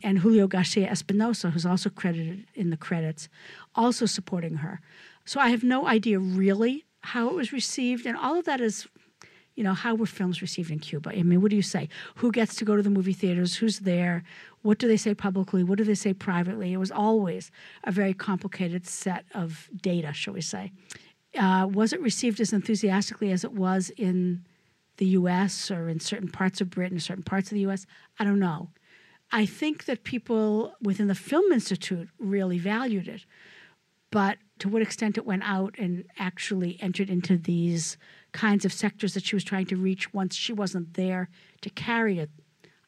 and 0.02 0.18
Julio 0.18 0.46
Garcia 0.46 0.88
Espinosa, 0.88 1.50
who's 1.50 1.66
also 1.66 1.90
credited 1.90 2.46
in 2.54 2.70
the 2.70 2.76
credits, 2.76 3.28
also 3.74 4.06
supporting 4.06 4.56
her. 4.56 4.80
So 5.24 5.40
I 5.40 5.48
have 5.48 5.62
no 5.62 5.86
idea 5.86 6.18
really 6.18 6.84
how 7.02 7.28
it 7.28 7.34
was 7.34 7.52
received, 7.52 8.06
and 8.06 8.16
all 8.16 8.38
of 8.38 8.44
that 8.44 8.60
is, 8.60 8.86
you 9.54 9.64
know, 9.64 9.74
how 9.74 9.94
were 9.94 10.06
films 10.06 10.40
received 10.40 10.70
in 10.70 10.78
Cuba? 10.78 11.10
I 11.10 11.22
mean, 11.22 11.42
what 11.42 11.50
do 11.50 11.56
you 11.56 11.62
say? 11.62 11.88
Who 12.16 12.32
gets 12.32 12.54
to 12.56 12.64
go 12.64 12.76
to 12.76 12.82
the 12.82 12.90
movie 12.90 13.12
theaters? 13.12 13.56
Who's 13.56 13.80
there? 13.80 14.22
What 14.62 14.78
do 14.78 14.88
they 14.88 14.96
say 14.96 15.14
publicly? 15.14 15.62
What 15.64 15.78
do 15.78 15.84
they 15.84 15.94
say 15.94 16.12
privately? 16.12 16.72
It 16.72 16.78
was 16.78 16.90
always 16.90 17.50
a 17.84 17.92
very 17.92 18.14
complicated 18.14 18.86
set 18.86 19.24
of 19.34 19.68
data, 19.80 20.12
shall 20.12 20.34
we 20.34 20.40
say. 20.40 20.72
Uh, 21.38 21.68
was 21.70 21.92
it 21.92 22.00
received 22.00 22.40
as 22.40 22.52
enthusiastically 22.52 23.32
as 23.32 23.42
it 23.42 23.52
was 23.52 23.90
in 23.96 24.44
the 24.98 25.06
US 25.06 25.70
or 25.70 25.88
in 25.88 25.98
certain 25.98 26.28
parts 26.28 26.60
of 26.60 26.70
Britain, 26.70 27.00
certain 27.00 27.24
parts 27.24 27.50
of 27.50 27.54
the 27.54 27.66
US? 27.66 27.86
I 28.18 28.24
don't 28.24 28.38
know. 28.38 28.70
I 29.32 29.46
think 29.46 29.86
that 29.86 30.04
people 30.04 30.74
within 30.82 31.08
the 31.08 31.14
Film 31.14 31.50
Institute 31.52 32.08
really 32.18 32.58
valued 32.58 33.08
it. 33.08 33.24
But 34.10 34.36
to 34.58 34.68
what 34.68 34.82
extent 34.82 35.16
it 35.16 35.24
went 35.24 35.42
out 35.44 35.74
and 35.78 36.04
actually 36.18 36.76
entered 36.82 37.08
into 37.08 37.38
these 37.38 37.96
kinds 38.32 38.64
of 38.66 38.72
sectors 38.72 39.14
that 39.14 39.24
she 39.24 39.34
was 39.34 39.42
trying 39.42 39.64
to 39.66 39.76
reach 39.76 40.12
once 40.12 40.36
she 40.36 40.52
wasn't 40.52 40.94
there 40.94 41.30
to 41.62 41.70
carry 41.70 42.18
it, 42.18 42.30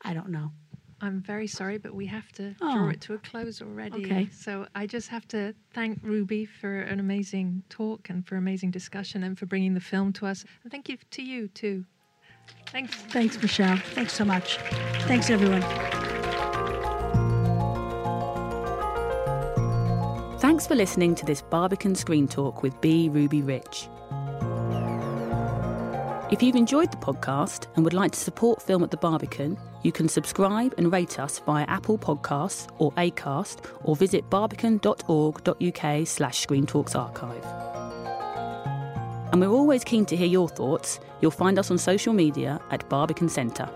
I 0.02 0.12
don't 0.12 0.28
know. 0.28 0.52
I'm 1.00 1.20
very 1.20 1.46
sorry, 1.46 1.78
but 1.78 1.94
we 1.94 2.06
have 2.06 2.30
to 2.32 2.54
Oh. 2.60 2.74
draw 2.76 2.88
it 2.90 3.00
to 3.02 3.14
a 3.14 3.18
close 3.18 3.60
already. 3.60 4.04
Okay. 4.04 4.28
So 4.32 4.66
I 4.74 4.86
just 4.86 5.08
have 5.08 5.26
to 5.28 5.54
thank 5.72 5.98
Ruby 6.02 6.44
for 6.44 6.80
an 6.80 7.00
amazing 7.00 7.62
talk 7.68 8.08
and 8.10 8.26
for 8.26 8.36
amazing 8.36 8.70
discussion 8.70 9.22
and 9.24 9.38
for 9.38 9.46
bringing 9.46 9.74
the 9.74 9.80
film 9.80 10.12
to 10.14 10.26
us. 10.26 10.44
And 10.62 10.70
thank 10.70 10.88
you 10.88 10.98
to 11.10 11.22
you 11.22 11.48
too. 11.48 11.84
Thanks. 12.68 12.94
Thanks, 12.94 13.40
Michelle. 13.40 13.76
Thanks 13.94 14.12
so 14.12 14.24
much. 14.24 14.58
Thanks, 15.08 15.30
everyone. 15.30 16.13
Thanks 20.44 20.66
for 20.66 20.74
listening 20.74 21.14
to 21.14 21.24
this 21.24 21.40
Barbican 21.40 21.94
Screen 21.94 22.28
Talk 22.28 22.62
with 22.62 22.78
B. 22.82 23.08
Ruby 23.08 23.40
Rich. 23.40 23.88
If 26.30 26.42
you've 26.42 26.54
enjoyed 26.54 26.92
the 26.92 26.98
podcast 26.98 27.66
and 27.74 27.82
would 27.82 27.94
like 27.94 28.12
to 28.12 28.18
support 28.18 28.60
Film 28.60 28.84
at 28.84 28.90
the 28.90 28.98
Barbican, 28.98 29.58
you 29.82 29.90
can 29.90 30.06
subscribe 30.06 30.74
and 30.76 30.92
rate 30.92 31.18
us 31.18 31.38
via 31.38 31.64
Apple 31.64 31.96
Podcasts 31.96 32.68
or 32.76 32.92
Acast 32.92 33.64
or 33.84 33.96
visit 33.96 34.28
barbican.org.uk 34.28 36.06
slash 36.06 36.46
screentalksarchive. 36.46 37.44
And 39.32 39.40
we're 39.40 39.48
always 39.48 39.82
keen 39.82 40.04
to 40.04 40.14
hear 40.14 40.26
your 40.26 40.50
thoughts. 40.50 41.00
You'll 41.22 41.30
find 41.30 41.58
us 41.58 41.70
on 41.70 41.78
social 41.78 42.12
media 42.12 42.60
at 42.70 42.86
Barbican 42.90 43.30
Centre. 43.30 43.70